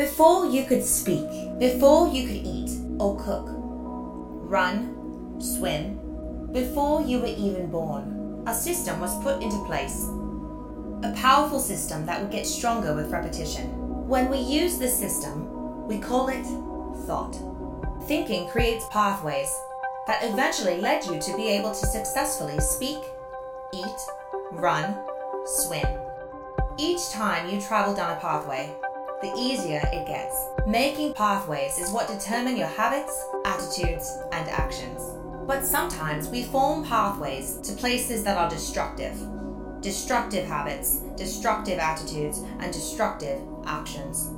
Before 0.00 0.46
you 0.46 0.64
could 0.64 0.82
speak, 0.82 1.28
before 1.58 2.08
you 2.08 2.26
could 2.26 2.46
eat 2.46 2.70
or 2.98 3.22
cook, 3.22 3.44
run, 4.48 5.38
swim, 5.38 6.00
before 6.54 7.02
you 7.02 7.18
were 7.18 7.26
even 7.26 7.70
born, 7.70 8.42
a 8.46 8.54
system 8.54 8.98
was 8.98 9.22
put 9.22 9.42
into 9.42 9.62
place. 9.66 10.06
A 11.02 11.12
powerful 11.14 11.60
system 11.60 12.06
that 12.06 12.18
would 12.18 12.30
get 12.30 12.46
stronger 12.46 12.94
with 12.94 13.12
repetition. 13.12 13.66
When 14.08 14.30
we 14.30 14.38
use 14.38 14.78
this 14.78 14.98
system, 14.98 15.86
we 15.86 15.98
call 15.98 16.28
it 16.28 16.46
thought. 17.04 17.36
Thinking 18.08 18.48
creates 18.48 18.86
pathways 18.90 19.54
that 20.06 20.24
eventually 20.24 20.80
led 20.80 21.04
you 21.04 21.20
to 21.20 21.36
be 21.36 21.48
able 21.48 21.74
to 21.74 21.86
successfully 21.86 22.58
speak, 22.58 23.04
eat, 23.74 24.00
run, 24.52 24.96
swim. 25.44 25.86
Each 26.78 27.10
time 27.10 27.50
you 27.50 27.60
travel 27.60 27.94
down 27.94 28.16
a 28.16 28.20
pathway, 28.20 28.74
the 29.20 29.32
easier 29.36 29.82
it 29.92 30.06
gets. 30.06 30.34
Making 30.66 31.12
pathways 31.14 31.78
is 31.78 31.90
what 31.90 32.08
determine 32.08 32.56
your 32.56 32.68
habits, 32.68 33.12
attitudes, 33.44 34.18
and 34.32 34.48
actions. 34.48 35.02
But 35.46 35.64
sometimes 35.64 36.28
we 36.28 36.44
form 36.44 36.84
pathways 36.84 37.56
to 37.62 37.72
places 37.74 38.24
that 38.24 38.36
are 38.36 38.48
destructive. 38.48 39.18
Destructive 39.80 40.46
habits, 40.46 40.98
destructive 41.16 41.78
attitudes, 41.78 42.38
and 42.60 42.72
destructive 42.72 43.40
actions. 43.66 44.30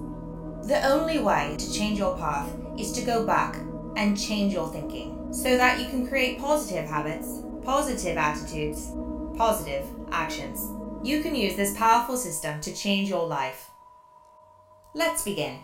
The 0.66 0.84
only 0.86 1.18
way 1.18 1.56
to 1.58 1.72
change 1.72 1.98
your 1.98 2.16
path 2.16 2.52
is 2.78 2.92
to 2.92 3.04
go 3.04 3.26
back 3.26 3.56
and 3.96 4.18
change 4.18 4.52
your 4.52 4.68
thinking 4.68 5.32
so 5.32 5.56
that 5.56 5.80
you 5.80 5.86
can 5.86 6.06
create 6.06 6.38
positive 6.38 6.88
habits, 6.88 7.40
positive 7.64 8.16
attitudes, 8.16 8.90
positive 9.36 9.86
actions. 10.10 10.66
You 11.02 11.20
can 11.20 11.34
use 11.34 11.56
this 11.56 11.76
powerful 11.76 12.16
system 12.16 12.60
to 12.60 12.72
change 12.72 13.08
your 13.08 13.26
life. 13.26 13.71
Let's 14.94 15.24
begin. 15.24 15.58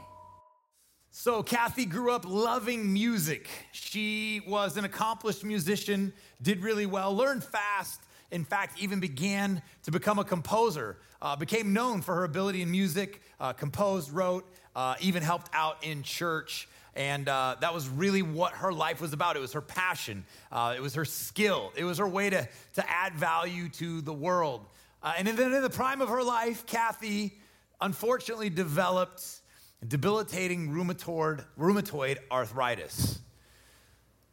So, 1.10 1.42
Kathy 1.42 1.84
grew 1.84 2.12
up 2.12 2.24
loving 2.26 2.92
music. 2.92 3.48
She 3.72 4.40
was 4.46 4.76
an 4.78 4.84
accomplished 4.84 5.44
musician, 5.44 6.14
did 6.40 6.62
really 6.62 6.86
well, 6.86 7.14
learned 7.14 7.44
fast, 7.44 8.00
in 8.30 8.44
fact, 8.44 8.80
even 8.80 9.00
began 9.00 9.60
to 9.82 9.90
become 9.90 10.18
a 10.18 10.24
composer, 10.24 10.96
uh, 11.20 11.36
became 11.36 11.72
known 11.74 12.00
for 12.00 12.14
her 12.14 12.24
ability 12.24 12.62
in 12.62 12.70
music, 12.70 13.20
uh, 13.40 13.52
composed, 13.52 14.12
wrote, 14.12 14.46
uh, 14.76 14.94
even 15.00 15.22
helped 15.22 15.50
out 15.52 15.82
in 15.84 16.02
church. 16.02 16.68
And 16.94 17.28
uh, 17.28 17.56
that 17.60 17.74
was 17.74 17.88
really 17.88 18.22
what 18.22 18.52
her 18.54 18.72
life 18.72 19.00
was 19.00 19.12
about. 19.12 19.36
It 19.36 19.40
was 19.40 19.52
her 19.52 19.60
passion, 19.60 20.24
uh, 20.50 20.74
it 20.76 20.80
was 20.80 20.94
her 20.94 21.04
skill, 21.04 21.72
it 21.76 21.84
was 21.84 21.98
her 21.98 22.08
way 22.08 22.30
to, 22.30 22.48
to 22.74 22.90
add 22.90 23.14
value 23.14 23.68
to 23.70 24.00
the 24.00 24.12
world. 24.12 24.64
Uh, 25.02 25.14
and 25.18 25.28
then 25.28 25.52
in 25.52 25.62
the 25.62 25.70
prime 25.70 26.00
of 26.00 26.08
her 26.08 26.22
life, 26.22 26.64
Kathy 26.66 27.38
unfortunately 27.80 28.50
developed 28.50 29.40
debilitating 29.86 30.70
rheumatoid, 30.70 31.44
rheumatoid 31.58 32.18
arthritis. 32.30 33.20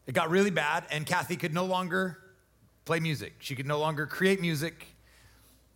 It 0.08 0.14
got 0.14 0.30
really 0.30 0.52
bad, 0.52 0.86
and 0.92 1.06
Kathy 1.06 1.36
could 1.36 1.54
no 1.54 1.66
longer 1.66 2.18
play 2.86 3.00
music. 3.00 3.34
She 3.40 3.56
could 3.56 3.66
no 3.66 3.80
longer 3.80 4.06
create 4.06 4.42
music. 4.42 4.88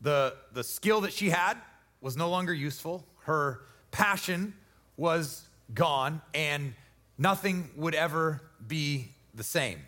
The, 0.01 0.35
the 0.53 0.63
skill 0.63 1.01
that 1.01 1.13
she 1.13 1.29
had 1.29 1.57
was 2.01 2.15
no 2.15 2.29
longer 2.29 2.53
useful. 2.53 3.05
Her 3.23 3.61
passion 3.91 4.53
was 4.97 5.47
gone, 5.73 6.21
and 6.33 6.73
nothing 7.17 7.69
would 7.75 7.95
ever 7.95 8.41
be 8.67 9.09
the 9.33 9.43
same. 9.43 9.79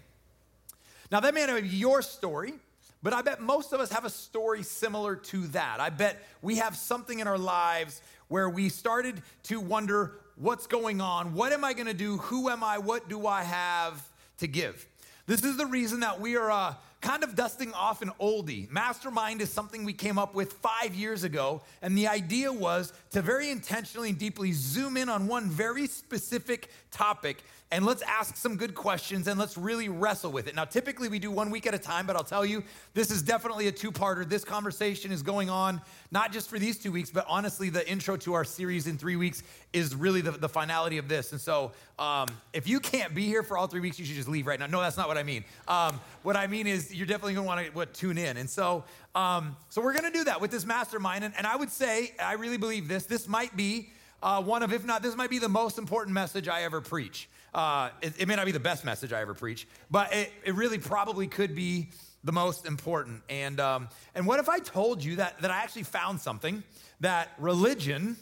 Now, 1.12 1.20
that 1.20 1.34
may 1.34 1.46
not 1.46 1.62
be 1.62 1.68
your 1.68 2.02
story, 2.02 2.54
but 3.04 3.14
I 3.14 3.22
bet 3.22 3.42
most 3.42 3.74
of 3.74 3.80
us 3.80 3.92
have 3.92 4.06
a 4.06 4.10
story 4.10 4.64
similar 4.64 5.16
to 5.16 5.48
that. 5.48 5.80
I 5.80 5.90
bet 5.90 6.24
we 6.42 6.58
have 6.58 6.76
something 6.76 7.20
in 7.20 7.28
our 7.28 7.38
lives 7.38 8.02
where 8.28 8.50
we 8.50 8.70
started 8.70 9.22
to 9.44 9.60
wonder 9.60 10.14
what's 10.36 10.68
going 10.68 11.02
on? 11.02 11.34
What 11.34 11.52
am 11.52 11.64
I 11.64 11.74
going 11.74 11.88
to 11.88 11.94
do? 11.94 12.18
Who 12.18 12.50
am 12.50 12.64
I? 12.64 12.78
What 12.78 13.10
do 13.10 13.28
I 13.28 13.44
have 13.44 14.08
to 14.38 14.48
give? 14.48 14.88
This 15.28 15.44
is 15.44 15.58
the 15.58 15.66
reason 15.66 16.00
that 16.02 16.20
we 16.20 16.36
are 16.36 16.50
uh, 16.50 16.74
kind 17.02 17.24
of 17.24 17.36
dusting 17.36 17.74
off 17.74 18.02
an 18.02 18.12
oldie. 18.20 18.70
Mastermind 18.70 19.42
is 19.42 19.52
something 19.52 19.84
we 19.84 19.94
came 19.94 20.18
up 20.18 20.34
with 20.34 20.54
five 20.54 20.96
years 20.96 21.24
ago, 21.24 21.62
and 21.82 21.98
the 21.98 22.08
idea 22.08 22.52
was 22.52 22.94
to 23.12 23.22
very 23.22 23.50
intentionally 23.50 24.10
and 24.10 24.18
deeply 24.18 24.52
zoom 24.52 24.98
in 24.98 25.10
on 25.10 25.28
one 25.28 25.50
very 25.50 25.88
specific 25.88 26.70
topic 26.92 27.44
and 27.72 27.86
let's 27.86 28.02
ask 28.02 28.36
some 28.36 28.58
good 28.58 28.76
questions 28.76 29.28
and 29.28 29.40
let's 29.40 29.58
really 29.58 29.88
wrestle 29.88 30.32
with 30.32 30.48
it. 30.48 30.56
Now, 30.56 30.66
typically 30.66 31.08
we 31.08 31.20
do 31.20 31.32
one 31.32 31.50
week 31.50 31.66
at 31.66 31.74
a 31.74 31.80
time, 31.80 32.06
but 32.06 32.18
I'll 32.18 32.24
tell 32.24 32.46
you, 32.46 32.64
this 32.94 33.10
is 33.10 33.22
definitely 33.22 33.68
a 33.68 33.72
two 33.72 33.92
parter. 33.94 34.28
This 34.28 34.44
conversation 34.44 35.12
is 35.12 35.24
going 35.24 35.50
on 35.50 35.80
not 36.12 36.34
just 36.34 36.50
for 36.50 36.60
these 36.60 36.78
two 36.78 36.92
weeks, 36.92 37.10
but 37.10 37.26
honestly, 37.30 37.70
the 37.70 37.90
intro 37.90 38.18
to 38.18 38.34
our 38.34 38.44
series 38.44 38.88
in 38.88 38.98
three 38.98 39.16
weeks 39.16 39.42
is 39.72 39.96
really 39.96 40.20
the, 40.20 40.32
the 40.32 40.50
finality 40.50 40.98
of 40.98 41.08
this. 41.08 41.32
And 41.32 41.40
so, 41.40 41.72
um, 41.98 42.28
if 42.52 42.68
you 42.68 42.82
can't 42.82 43.16
be 43.16 43.26
here 43.26 43.42
for 43.42 43.58
all 43.58 43.68
three 43.68 43.80
weeks, 43.80 43.98
you 43.98 44.06
should 44.06 44.18
just 44.18 44.28
leave 44.28 44.48
right 44.48 44.60
now. 44.60 44.68
No, 44.68 44.82
that's 44.82 44.98
not 44.98 45.08
what 45.08 45.18
I 45.18 45.24
mean. 45.24 45.46
Um, 45.68 46.02
what 46.24 46.36
I 46.36 46.48
mean 46.48 46.68
is, 46.68 46.94
you're 46.94 47.08
definitely 47.08 47.36
gonna 47.36 47.48
wanna 47.48 47.66
what, 47.72 47.94
tune 47.94 48.18
in. 48.18 48.36
And 48.36 48.50
so, 48.50 48.84
um, 49.16 49.56
so 49.70 49.82
we're 49.82 49.94
gonna 49.94 50.12
do 50.12 50.26
that 50.26 50.42
with 50.42 50.52
this 50.52 50.66
mastermind. 50.66 51.24
And, 51.24 51.34
and 51.38 51.48
I 51.48 51.56
would 51.56 51.70
say, 51.70 52.14
I 52.22 52.34
really 52.34 52.58
believe 52.58 52.90
this, 52.90 53.06
this 53.06 53.30
might 53.30 53.56
be 53.56 53.92
uh, 54.22 54.42
one 54.42 54.62
of, 54.62 54.74
if 54.74 54.86
not, 54.86 55.02
this 55.02 55.16
might 55.16 55.30
be 55.30 55.40
the 55.40 55.50
most 55.50 55.78
important 55.78 56.14
message 56.14 56.48
I 56.50 56.64
ever 56.64 56.82
preach. 56.82 57.30
Uh, 57.54 57.90
it, 58.02 58.14
it, 58.20 58.28
may 58.28 58.36
not 58.36 58.46
be 58.46 58.54
the 58.54 58.60
best 58.60 58.86
message 58.86 59.12
I 59.12 59.20
ever 59.20 59.34
preach, 59.34 59.68
but 59.90 60.14
it, 60.14 60.32
it 60.46 60.56
really 60.56 60.78
probably 60.78 61.28
could 61.28 61.54
be 61.54 61.90
the 62.24 62.32
most 62.32 62.66
important. 62.66 63.24
And, 63.30 63.60
um, 63.60 63.90
and 64.16 64.26
what 64.26 64.40
if 64.40 64.48
I 64.48 64.60
told 64.60 65.04
you 65.04 65.18
that, 65.18 65.42
that 65.42 65.52
I 65.52 65.58
actually 65.58 65.84
found 65.84 66.22
something 66.22 66.64
that 67.02 67.30
religion, 67.38 68.16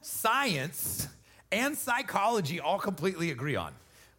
science, 0.00 1.06
and 1.52 1.76
psychology 1.76 2.58
all 2.58 2.78
completely 2.78 3.30
agree 3.30 3.54
on? 3.54 3.72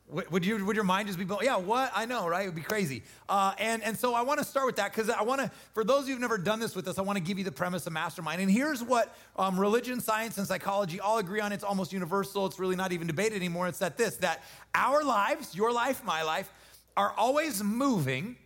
Would, 0.10 0.46
you, 0.46 0.66
would 0.66 0.78
your 0.78 0.86
mind 0.86 1.08
just 1.08 1.20
be, 1.20 1.26
blown? 1.26 1.42
yeah, 1.44 1.58
what? 1.58 1.92
I 1.94 2.06
know, 2.06 2.30
right? 2.30 2.44
It 2.44 2.46
would 2.46 2.56
be 2.56 2.62
crazy. 2.62 3.04
Uh, 3.28 3.54
and, 3.58 3.84
and 3.84 3.98
so 3.98 4.14
I 4.14 4.22
want 4.22 4.40
to 4.40 4.46
start 4.46 4.66
with 4.66 4.78
that 4.78 4.94
because 4.94 5.10
I 5.10 5.22
want 5.24 5.42
to, 5.42 5.52
for 5.74 5.84
those 5.84 6.04
of 6.04 6.08
you 6.08 6.14
who've 6.14 6.22
never 6.22 6.38
done 6.38 6.62
this 6.62 6.78
with 6.78 6.88
us, 6.88 6.98
I 6.98 7.02
want 7.02 7.18
to 7.18 7.24
give 7.24 7.38
you 7.38 7.44
the 7.44 7.52
premise 7.52 7.86
of 7.88 7.94
Mastermind. 7.94 8.42
And 8.42 8.50
here's 8.50 8.82
what 8.82 9.14
um, 9.36 9.60
religion, 9.60 10.00
science, 10.00 10.38
and 10.38 10.48
psychology 10.48 11.02
all 11.02 11.18
agree 11.18 11.42
on. 11.42 11.52
It's 11.52 11.64
almost 11.64 11.92
universal. 11.92 12.46
It's 12.46 12.58
really 12.58 12.78
not 12.78 12.94
even 12.94 13.06
debated 13.06 13.36
anymore. 13.36 13.68
It's 13.68 13.80
that 13.80 13.98
this, 13.98 14.16
that 14.18 14.44
our 14.74 15.04
lives, 15.04 15.54
your 15.54 15.74
life, 15.74 16.02
my 16.06 16.24
life, 16.24 16.54
are 16.96 17.14
always 17.18 17.62
moving 17.62 18.38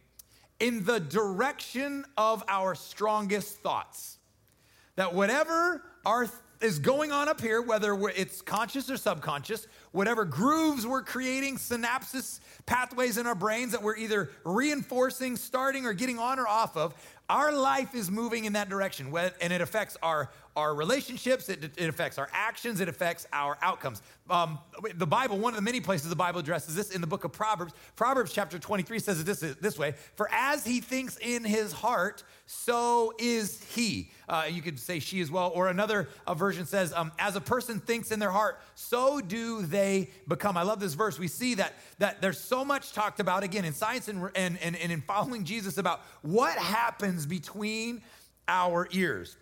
in 0.60 0.84
the 0.84 1.00
direction 1.00 2.06
of 2.18 2.44
our 2.48 2.74
strongest 2.74 3.58
thoughts. 3.58 4.18
That 4.96 5.14
whatever 5.14 5.84
our 6.08 6.28
is 6.62 6.80
going 6.80 7.12
on 7.12 7.28
up 7.28 7.42
here, 7.42 7.62
whether 7.62 7.98
it's 8.10 8.42
conscious 8.42 8.90
or 8.90 8.98
subconscious, 8.98 9.68
whatever 9.92 10.26
grooves 10.26 10.86
we're 10.86 11.02
creating, 11.02 11.58
synapses, 11.58 12.40
pathways 12.66 13.18
in 13.18 13.26
our 13.28 13.36
brains 13.36 13.72
that 13.72 13.82
we're 13.82 13.98
either 13.98 14.30
reinforcing, 14.44 15.38
starting, 15.38 15.86
or 15.86 15.94
getting 15.94 16.20
on 16.20 16.40
or 16.40 16.48
off 16.48 16.78
of, 16.78 16.94
our 17.30 17.52
life 17.52 17.96
is 17.96 18.12
moving 18.12 18.46
in 18.46 18.54
that 18.54 18.70
direction. 18.70 19.14
And 19.42 19.54
it 19.54 19.62
affects 19.62 19.98
our 20.04 20.30
our 20.56 20.76
relationships, 20.76 21.50
it, 21.50 21.64
it 21.78 21.90
affects 21.90 22.18
our 22.18 22.30
actions, 22.34 22.82
it 22.82 22.90
affects 22.90 23.26
our 23.32 23.58
outcomes. 23.62 24.02
Um, 24.30 24.60
the 24.96 25.08
Bible, 25.08 25.38
one 25.38 25.54
of 25.54 25.56
the 25.56 25.62
many 25.62 25.82
places 25.82 26.10
the 26.10 26.16
Bible 26.16 26.40
addresses 26.40 26.76
this 26.76 26.92
in 26.92 27.02
the 27.02 27.08
book 27.08 27.24
of 27.24 27.32
Proverbs, 27.32 27.74
Proverbs 27.96 28.34
chapter 28.34 28.60
23 28.60 29.00
says 29.00 29.20
it 29.20 29.26
this, 29.26 29.40
this 29.40 29.78
way 29.78 29.96
For 30.16 30.30
as 30.32 30.66
he 30.66 30.82
thinks 30.82 31.18
in 31.18 31.44
his 31.44 31.72
heart, 31.72 32.24
so 32.46 33.14
is 33.18 33.64
he. 33.74 34.12
Uh, 34.28 34.46
you 34.50 34.62
could 34.62 34.80
say 34.80 35.00
she 35.00 35.22
as 35.22 35.32
well. 35.32 35.52
Or 35.54 35.70
another 35.70 36.10
uh, 36.28 36.34
version 36.34 36.66
says, 36.66 36.92
um, 36.94 37.12
As 37.18 37.36
a 37.36 37.42
person 37.42 37.80
thinks 37.80 38.12
in 38.12 38.20
their 38.20 38.32
heart, 38.32 38.60
so 38.76 39.22
do 39.22 39.62
they 39.62 40.10
become. 40.28 40.58
I 40.58 40.64
love 40.64 40.80
this 40.80 40.94
verse. 40.94 41.18
We 41.18 41.28
see 41.28 41.56
that, 41.56 41.76
that 42.00 42.22
there's 42.22 42.40
so 42.40 42.66
much 42.66 42.94
talked 42.94 43.20
about, 43.20 43.44
again, 43.44 43.66
in 43.66 43.74
science 43.74 44.08
and, 44.08 44.30
and, 44.36 44.58
and, 44.62 44.76
and 44.76 44.92
in 44.92 45.02
following 45.02 45.46
Jesus 45.46 45.78
about 45.78 46.02
what 46.22 46.58
happens 46.58 47.26
between 47.26 48.02
our 48.48 48.88
ears. 48.92 49.38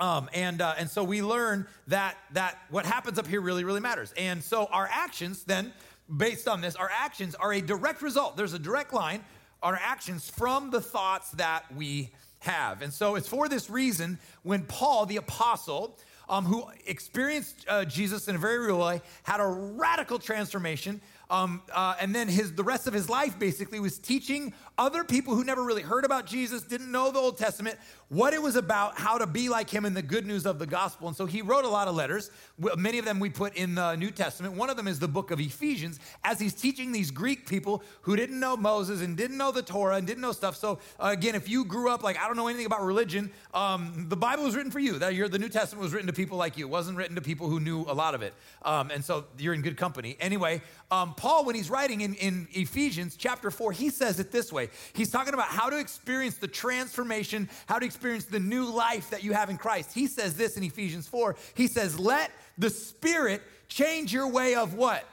Um, 0.00 0.30
and, 0.32 0.62
uh, 0.62 0.74
and 0.78 0.88
so 0.88 1.04
we 1.04 1.22
learn 1.22 1.66
that, 1.88 2.16
that 2.32 2.58
what 2.70 2.86
happens 2.86 3.18
up 3.18 3.26
here 3.26 3.42
really, 3.42 3.64
really 3.64 3.80
matters. 3.80 4.14
And 4.16 4.42
so 4.42 4.64
our 4.72 4.88
actions, 4.90 5.44
then, 5.44 5.74
based 6.16 6.48
on 6.48 6.62
this, 6.62 6.74
our 6.74 6.90
actions 6.90 7.34
are 7.34 7.52
a 7.52 7.60
direct 7.60 8.00
result. 8.00 8.36
There's 8.36 8.54
a 8.54 8.58
direct 8.58 8.94
line, 8.94 9.22
our 9.62 9.78
actions 9.80 10.28
from 10.30 10.70
the 10.70 10.80
thoughts 10.80 11.30
that 11.32 11.64
we 11.76 12.10
have. 12.40 12.80
And 12.80 12.92
so 12.92 13.14
it's 13.14 13.28
for 13.28 13.48
this 13.48 13.68
reason 13.68 14.18
when 14.42 14.64
Paul, 14.64 15.04
the 15.04 15.18
apostle, 15.18 15.98
um, 16.30 16.44
who 16.44 16.64
experienced 16.86 17.66
uh, 17.68 17.84
Jesus 17.84 18.28
in 18.28 18.36
a 18.36 18.38
very 18.38 18.58
real 18.58 18.78
way, 18.78 19.02
had 19.24 19.40
a 19.40 19.46
radical 19.46 20.18
transformation. 20.18 21.00
Um, 21.28 21.62
uh, 21.72 21.94
and 22.00 22.14
then 22.14 22.28
his, 22.28 22.54
the 22.54 22.64
rest 22.64 22.86
of 22.86 22.94
his 22.94 23.08
life 23.08 23.38
basically 23.38 23.78
was 23.80 23.98
teaching 23.98 24.54
other 24.78 25.04
people 25.04 25.34
who 25.34 25.44
never 25.44 25.62
really 25.62 25.82
heard 25.82 26.04
about 26.04 26.26
Jesus, 26.26 26.62
didn't 26.62 26.90
know 26.90 27.10
the 27.10 27.18
Old 27.18 27.36
Testament, 27.36 27.78
what 28.10 28.34
it 28.34 28.42
was 28.42 28.56
about, 28.56 28.98
how 28.98 29.18
to 29.18 29.26
be 29.26 29.48
like 29.48 29.70
him, 29.70 29.84
and 29.84 29.96
the 29.96 30.02
good 30.02 30.26
news 30.26 30.44
of 30.44 30.58
the 30.58 30.66
gospel. 30.66 31.06
And 31.06 31.16
so 31.16 31.26
he 31.26 31.42
wrote 31.42 31.64
a 31.64 31.68
lot 31.68 31.86
of 31.86 31.94
letters. 31.94 32.32
Many 32.76 32.98
of 32.98 33.04
them 33.04 33.20
we 33.20 33.30
put 33.30 33.54
in 33.54 33.76
the 33.76 33.94
New 33.94 34.10
Testament. 34.10 34.54
One 34.56 34.68
of 34.68 34.76
them 34.76 34.88
is 34.88 34.98
the 34.98 35.06
book 35.06 35.30
of 35.30 35.38
Ephesians, 35.38 36.00
as 36.24 36.40
he's 36.40 36.52
teaching 36.52 36.90
these 36.90 37.12
Greek 37.12 37.48
people 37.48 37.84
who 38.02 38.16
didn't 38.16 38.40
know 38.40 38.56
Moses 38.56 39.00
and 39.00 39.16
didn't 39.16 39.36
know 39.36 39.52
the 39.52 39.62
Torah 39.62 39.94
and 39.94 40.08
didn't 40.08 40.22
know 40.22 40.32
stuff. 40.32 40.56
So, 40.56 40.80
uh, 40.98 41.10
again, 41.12 41.36
if 41.36 41.48
you 41.48 41.64
grew 41.64 41.88
up 41.88 42.02
like, 42.02 42.18
I 42.18 42.26
don't 42.26 42.36
know 42.36 42.48
anything 42.48 42.66
about 42.66 42.82
religion, 42.82 43.30
um, 43.54 44.06
the 44.08 44.16
Bible 44.16 44.42
was 44.42 44.56
written 44.56 44.72
for 44.72 44.80
you. 44.80 44.98
That 44.98 45.14
the 45.30 45.38
New 45.38 45.48
Testament 45.48 45.80
was 45.80 45.92
written 45.92 46.08
to 46.08 46.12
people 46.12 46.36
like 46.36 46.58
you. 46.58 46.66
It 46.66 46.70
wasn't 46.70 46.98
written 46.98 47.14
to 47.14 47.22
people 47.22 47.48
who 47.48 47.60
knew 47.60 47.82
a 47.82 47.94
lot 47.94 48.16
of 48.16 48.22
it. 48.22 48.34
Um, 48.62 48.90
and 48.90 49.04
so 49.04 49.26
you're 49.38 49.54
in 49.54 49.62
good 49.62 49.76
company. 49.76 50.16
Anyway, 50.18 50.62
um, 50.90 51.14
Paul, 51.14 51.44
when 51.44 51.54
he's 51.54 51.70
writing 51.70 52.00
in, 52.00 52.14
in 52.14 52.48
Ephesians 52.50 53.14
chapter 53.16 53.52
4, 53.52 53.70
he 53.70 53.88
says 53.88 54.18
it 54.18 54.32
this 54.32 54.52
way. 54.52 54.68
He's 54.94 55.12
talking 55.12 55.32
about 55.32 55.46
how 55.46 55.70
to 55.70 55.78
experience 55.78 56.38
the 56.38 56.48
transformation, 56.48 57.48
how 57.66 57.78
to 57.78 57.86
experience 57.86 57.99
the 58.00 58.40
new 58.40 58.64
life 58.64 59.10
that 59.10 59.22
you 59.22 59.32
have 59.32 59.50
in 59.50 59.56
Christ. 59.56 59.92
He 59.92 60.06
says 60.06 60.34
this 60.34 60.56
in 60.56 60.62
Ephesians 60.62 61.06
4. 61.06 61.36
He 61.54 61.66
says, 61.66 61.98
Let 61.98 62.30
the 62.58 62.70
Spirit 62.70 63.42
change 63.68 64.12
your 64.12 64.28
way 64.28 64.54
of 64.54 64.74
what? 64.74 65.04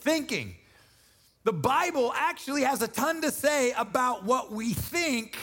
Thinking. 0.00 0.54
The 1.44 1.52
Bible 1.52 2.12
actually 2.16 2.62
has 2.62 2.80
a 2.82 2.88
ton 2.88 3.20
to 3.22 3.30
say 3.30 3.72
about 3.72 4.24
what 4.24 4.50
we 4.50 4.72
think 4.72 5.36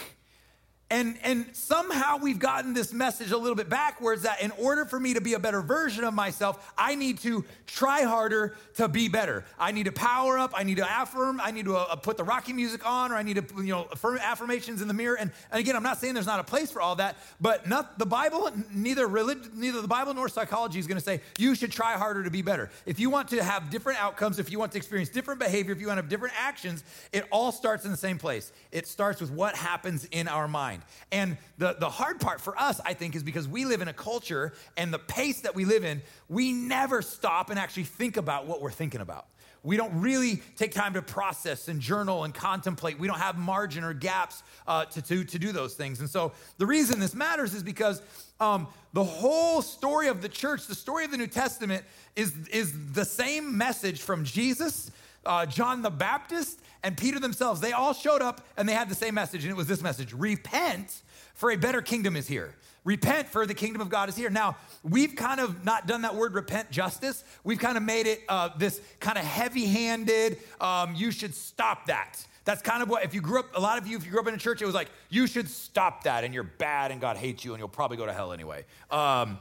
and, 0.91 1.17
and 1.23 1.45
somehow 1.53 2.17
we've 2.17 2.37
gotten 2.37 2.73
this 2.73 2.91
message 2.91 3.31
a 3.31 3.37
little 3.37 3.55
bit 3.55 3.69
backwards 3.69 4.23
that 4.23 4.41
in 4.41 4.51
order 4.51 4.83
for 4.83 4.99
me 4.99 5.13
to 5.13 5.21
be 5.21 5.35
a 5.35 5.39
better 5.39 5.61
version 5.61 6.03
of 6.03 6.13
myself, 6.13 6.73
I 6.77 6.95
need 6.95 7.19
to 7.19 7.45
try 7.65 8.01
harder 8.01 8.57
to 8.75 8.89
be 8.89 9.07
better. 9.07 9.45
I 9.57 9.71
need 9.71 9.85
to 9.85 9.93
power 9.93 10.37
up. 10.37 10.51
I 10.53 10.63
need 10.63 10.77
to 10.77 11.01
affirm. 11.01 11.39
I 11.41 11.51
need 11.51 11.63
to 11.63 11.77
uh, 11.77 11.95
put 11.95 12.17
the 12.17 12.25
Rocky 12.25 12.51
music 12.51 12.85
on, 12.85 13.13
or 13.13 13.15
I 13.15 13.23
need 13.23 13.37
to, 13.37 13.45
you 13.63 13.69
know, 13.69 13.87
affirm 13.89 14.17
affirmations 14.17 14.81
in 14.81 14.89
the 14.89 14.93
mirror. 14.93 15.15
And, 15.17 15.31
and 15.49 15.61
again, 15.61 15.77
I'm 15.77 15.83
not 15.83 15.97
saying 15.97 16.13
there's 16.13 16.25
not 16.25 16.41
a 16.41 16.43
place 16.43 16.69
for 16.69 16.81
all 16.81 16.97
that, 16.97 17.15
but 17.39 17.69
not 17.69 17.97
the 17.97 18.05
Bible, 18.05 18.51
neither 18.73 19.07
religion, 19.07 19.49
neither 19.55 19.81
the 19.81 19.87
Bible 19.87 20.13
nor 20.13 20.27
psychology 20.27 20.77
is 20.77 20.87
going 20.87 20.97
to 20.97 21.03
say 21.03 21.21
you 21.39 21.55
should 21.55 21.71
try 21.71 21.93
harder 21.93 22.21
to 22.25 22.29
be 22.29 22.41
better. 22.41 22.69
If 22.85 22.99
you 22.99 23.09
want 23.09 23.29
to 23.29 23.41
have 23.41 23.69
different 23.69 24.03
outcomes, 24.03 24.39
if 24.39 24.51
you 24.51 24.59
want 24.59 24.73
to 24.73 24.77
experience 24.77 25.07
different 25.07 25.39
behavior, 25.39 25.71
if 25.71 25.79
you 25.79 25.87
want 25.87 25.99
to 25.99 26.01
have 26.01 26.09
different 26.09 26.33
actions, 26.37 26.83
it 27.13 27.23
all 27.31 27.53
starts 27.53 27.85
in 27.85 27.91
the 27.91 27.97
same 27.97 28.17
place. 28.17 28.51
It 28.73 28.87
starts 28.87 29.21
with 29.21 29.31
what 29.31 29.55
happens 29.55 30.05
in 30.11 30.27
our 30.27 30.49
mind 30.49 30.80
mind. 30.81 30.91
And 31.11 31.37
the, 31.57 31.75
the 31.79 31.89
hard 31.89 32.19
part 32.19 32.41
for 32.41 32.59
us, 32.59 32.79
I 32.85 32.93
think, 32.93 33.15
is 33.15 33.23
because 33.23 33.47
we 33.47 33.65
live 33.65 33.81
in 33.81 33.87
a 33.87 33.93
culture 33.93 34.53
and 34.77 34.93
the 34.93 34.99
pace 34.99 35.41
that 35.41 35.55
we 35.55 35.65
live 35.65 35.83
in, 35.83 36.01
we 36.29 36.51
never 36.51 37.01
stop 37.01 37.49
and 37.49 37.59
actually 37.59 37.83
think 37.83 38.17
about 38.17 38.47
what 38.47 38.61
we're 38.61 38.71
thinking 38.71 39.01
about. 39.01 39.27
We 39.63 39.77
don't 39.77 40.01
really 40.01 40.41
take 40.55 40.71
time 40.71 40.95
to 40.95 41.03
process 41.03 41.67
and 41.67 41.79
journal 41.79 42.23
and 42.23 42.33
contemplate. 42.33 42.97
We 42.97 43.07
don't 43.07 43.19
have 43.19 43.37
margin 43.37 43.83
or 43.83 43.93
gaps 43.93 44.41
uh, 44.67 44.85
to, 44.85 45.01
to, 45.03 45.23
to 45.23 45.39
do 45.39 45.51
those 45.51 45.75
things. 45.75 45.99
And 45.99 46.09
so 46.09 46.31
the 46.57 46.65
reason 46.65 46.99
this 46.99 47.13
matters 47.13 47.53
is 47.53 47.61
because 47.61 48.01
um, 48.39 48.67
the 48.93 49.03
whole 49.03 49.61
story 49.61 50.07
of 50.07 50.23
the 50.23 50.29
church, 50.29 50.65
the 50.65 50.73
story 50.73 51.05
of 51.05 51.11
the 51.11 51.17
New 51.17 51.27
Testament, 51.27 51.85
is, 52.15 52.33
is 52.51 52.73
the 52.93 53.05
same 53.05 53.55
message 53.55 54.01
from 54.01 54.25
Jesus, 54.25 54.89
uh, 55.27 55.45
John 55.45 55.83
the 55.83 55.91
Baptist, 55.91 56.59
and 56.83 56.97
Peter 56.97 57.19
themselves, 57.19 57.61
they 57.61 57.71
all 57.71 57.93
showed 57.93 58.21
up 58.21 58.45
and 58.57 58.67
they 58.67 58.73
had 58.73 58.89
the 58.89 58.95
same 58.95 59.13
message, 59.13 59.43
and 59.43 59.51
it 59.51 59.57
was 59.57 59.67
this 59.67 59.81
message 59.81 60.13
repent, 60.13 61.01
for 61.33 61.51
a 61.51 61.55
better 61.55 61.81
kingdom 61.81 62.15
is 62.15 62.27
here. 62.27 62.55
Repent, 62.83 63.27
for 63.27 63.45
the 63.45 63.53
kingdom 63.53 63.81
of 63.81 63.89
God 63.89 64.09
is 64.09 64.15
here. 64.15 64.31
Now, 64.31 64.57
we've 64.83 65.15
kind 65.15 65.39
of 65.39 65.63
not 65.63 65.85
done 65.85 66.01
that 66.01 66.15
word 66.15 66.33
repent 66.33 66.71
justice. 66.71 67.23
We've 67.43 67.59
kind 67.59 67.77
of 67.77 67.83
made 67.83 68.07
it 68.07 68.21
uh, 68.27 68.49
this 68.57 68.81
kind 68.99 69.19
of 69.19 69.23
heavy 69.23 69.65
handed, 69.65 70.39
um, 70.59 70.95
you 70.95 71.11
should 71.11 71.35
stop 71.35 71.85
that. 71.85 72.25
That's 72.43 72.63
kind 72.63 72.81
of 72.81 72.89
what, 72.89 73.03
if 73.03 73.13
you 73.13 73.21
grew 73.21 73.39
up, 73.39 73.55
a 73.55 73.59
lot 73.59 73.77
of 73.77 73.85
you, 73.85 73.97
if 73.97 74.03
you 74.03 74.11
grew 74.11 74.19
up 74.19 74.27
in 74.27 74.33
a 74.33 74.37
church, 74.37 74.63
it 74.63 74.65
was 74.65 74.73
like, 74.73 74.89
you 75.09 75.27
should 75.27 75.47
stop 75.47 76.03
that 76.05 76.23
and 76.23 76.33
you're 76.33 76.43
bad 76.43 76.89
and 76.91 76.99
God 76.99 77.17
hates 77.17 77.45
you 77.45 77.53
and 77.53 77.59
you'll 77.59 77.69
probably 77.69 77.97
go 77.97 78.07
to 78.07 78.13
hell 78.13 78.33
anyway. 78.33 78.65
Um, 78.89 79.37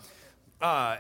uh, 0.61 0.99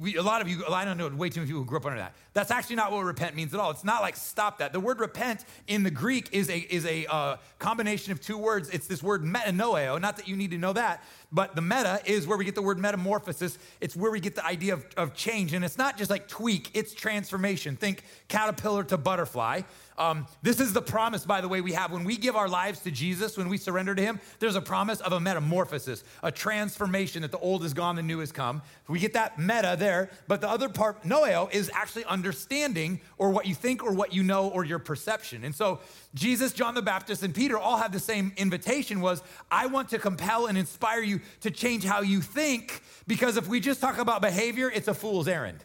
we, 0.00 0.16
a 0.16 0.22
lot 0.22 0.40
of 0.40 0.48
you, 0.48 0.64
I 0.66 0.84
don't 0.84 0.96
know, 0.96 1.08
way 1.08 1.28
too 1.28 1.40
many 1.40 1.48
people 1.48 1.62
who 1.62 1.66
grew 1.66 1.78
up 1.78 1.86
under 1.86 1.98
that. 1.98 2.14
That's 2.32 2.50
actually 2.50 2.76
not 2.76 2.92
what 2.92 3.04
repent 3.04 3.36
means 3.36 3.54
at 3.54 3.60
all. 3.60 3.70
It's 3.70 3.84
not 3.84 4.02
like 4.02 4.16
stop 4.16 4.58
that. 4.58 4.72
The 4.72 4.80
word 4.80 5.00
repent 5.00 5.44
in 5.66 5.82
the 5.82 5.90
Greek 5.90 6.28
is 6.32 6.48
a, 6.48 6.58
is 6.58 6.86
a 6.86 7.06
uh, 7.06 7.36
combination 7.58 8.12
of 8.12 8.20
two 8.20 8.38
words. 8.38 8.70
It's 8.70 8.86
this 8.86 9.02
word 9.02 9.22
metanoeo, 9.22 10.00
not 10.00 10.16
that 10.16 10.28
you 10.28 10.36
need 10.36 10.50
to 10.52 10.58
know 10.58 10.72
that, 10.72 11.04
but 11.30 11.54
the 11.54 11.62
meta 11.62 12.00
is 12.04 12.26
where 12.26 12.38
we 12.38 12.44
get 12.44 12.54
the 12.54 12.62
word 12.62 12.78
metamorphosis. 12.78 13.58
It's 13.80 13.96
where 13.96 14.10
we 14.10 14.20
get 14.20 14.34
the 14.34 14.44
idea 14.44 14.74
of, 14.74 14.86
of 14.96 15.14
change. 15.14 15.52
And 15.52 15.64
it's 15.64 15.78
not 15.78 15.96
just 15.98 16.10
like 16.10 16.28
tweak, 16.28 16.70
it's 16.74 16.94
transformation. 16.94 17.76
Think 17.76 18.04
caterpillar 18.28 18.84
to 18.84 18.98
butterfly. 18.98 19.62
Um, 19.98 20.26
this 20.42 20.60
is 20.60 20.72
the 20.72 20.82
promise, 20.82 21.24
by 21.24 21.40
the 21.40 21.48
way, 21.48 21.60
we 21.60 21.72
have 21.72 21.92
when 21.92 22.04
we 22.04 22.16
give 22.16 22.34
our 22.34 22.48
lives 22.48 22.80
to 22.80 22.90
Jesus, 22.90 23.36
when 23.36 23.48
we 23.48 23.58
surrender 23.58 23.94
to 23.94 24.02
Him, 24.02 24.20
there's 24.38 24.56
a 24.56 24.60
promise 24.60 25.00
of 25.00 25.12
a 25.12 25.20
metamorphosis, 25.20 26.02
a 26.22 26.32
transformation 26.32 27.22
that 27.22 27.30
the 27.30 27.38
old 27.38 27.64
is 27.64 27.74
gone, 27.74 27.96
the 27.96 28.02
new 28.02 28.20
has 28.20 28.32
come. 28.32 28.62
We 28.88 28.98
get 28.98 29.12
that 29.12 29.38
meta 29.38 29.76
there, 29.78 30.10
but 30.28 30.40
the 30.40 30.48
other 30.48 30.68
part, 30.68 31.02
noeo, 31.02 31.52
is 31.52 31.70
actually 31.74 32.04
understanding 32.04 33.00
or 33.18 33.30
what 33.30 33.46
you 33.46 33.54
think 33.54 33.82
or 33.82 33.92
what 33.92 34.12
you 34.14 34.22
know 34.22 34.48
or 34.48 34.64
your 34.64 34.78
perception. 34.78 35.44
And 35.44 35.54
so 35.54 35.80
Jesus, 36.14 36.52
John 36.52 36.74
the 36.74 36.82
Baptist, 36.82 37.22
and 37.22 37.34
Peter 37.34 37.58
all 37.58 37.76
had 37.76 37.92
the 37.92 38.00
same 38.00 38.32
invitation 38.36 39.00
was, 39.00 39.22
I 39.50 39.66
want 39.66 39.90
to 39.90 39.98
compel 39.98 40.46
and 40.46 40.56
inspire 40.56 41.02
you 41.02 41.20
to 41.40 41.50
change 41.50 41.84
how 41.84 42.02
you 42.02 42.20
think, 42.20 42.82
because 43.06 43.36
if 43.36 43.46
we 43.46 43.60
just 43.60 43.80
talk 43.80 43.98
about 43.98 44.22
behavior, 44.22 44.70
it's 44.70 44.88
a 44.88 44.94
fool's 44.94 45.28
errand. 45.28 45.64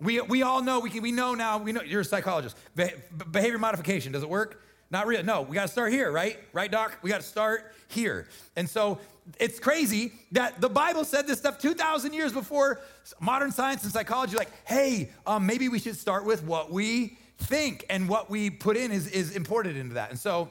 We, 0.00 0.20
we 0.20 0.42
all 0.42 0.62
know, 0.62 0.80
we, 0.80 0.90
can, 0.90 1.02
we 1.02 1.12
know 1.12 1.34
now, 1.34 1.58
we 1.58 1.72
know, 1.72 1.82
you're 1.82 2.02
a 2.02 2.04
psychologist. 2.04 2.56
Be, 2.74 2.90
behavior 3.30 3.58
modification, 3.58 4.12
does 4.12 4.22
it 4.22 4.28
work? 4.28 4.62
Not 4.90 5.06
really. 5.06 5.22
No, 5.22 5.42
we 5.42 5.54
got 5.54 5.62
to 5.62 5.68
start 5.68 5.92
here, 5.92 6.10
right? 6.12 6.38
Right, 6.52 6.70
Doc? 6.70 6.98
We 7.02 7.10
got 7.10 7.20
to 7.20 7.26
start 7.26 7.72
here. 7.88 8.28
And 8.54 8.68
so 8.68 8.98
it's 9.40 9.58
crazy 9.58 10.12
that 10.32 10.60
the 10.60 10.68
Bible 10.68 11.04
said 11.04 11.26
this 11.26 11.38
stuff 11.38 11.58
2,000 11.58 12.12
years 12.12 12.32
before 12.32 12.80
modern 13.20 13.50
science 13.50 13.82
and 13.82 13.92
psychology, 13.92 14.36
like, 14.36 14.50
hey, 14.64 15.10
um, 15.26 15.46
maybe 15.46 15.68
we 15.68 15.78
should 15.78 15.96
start 15.96 16.24
with 16.24 16.44
what 16.44 16.70
we 16.70 17.18
think 17.38 17.84
and 17.90 18.08
what 18.08 18.30
we 18.30 18.50
put 18.50 18.76
in 18.76 18.92
is, 18.92 19.08
is 19.08 19.34
imported 19.34 19.76
into 19.76 19.94
that. 19.94 20.10
And 20.10 20.18
so 20.18 20.50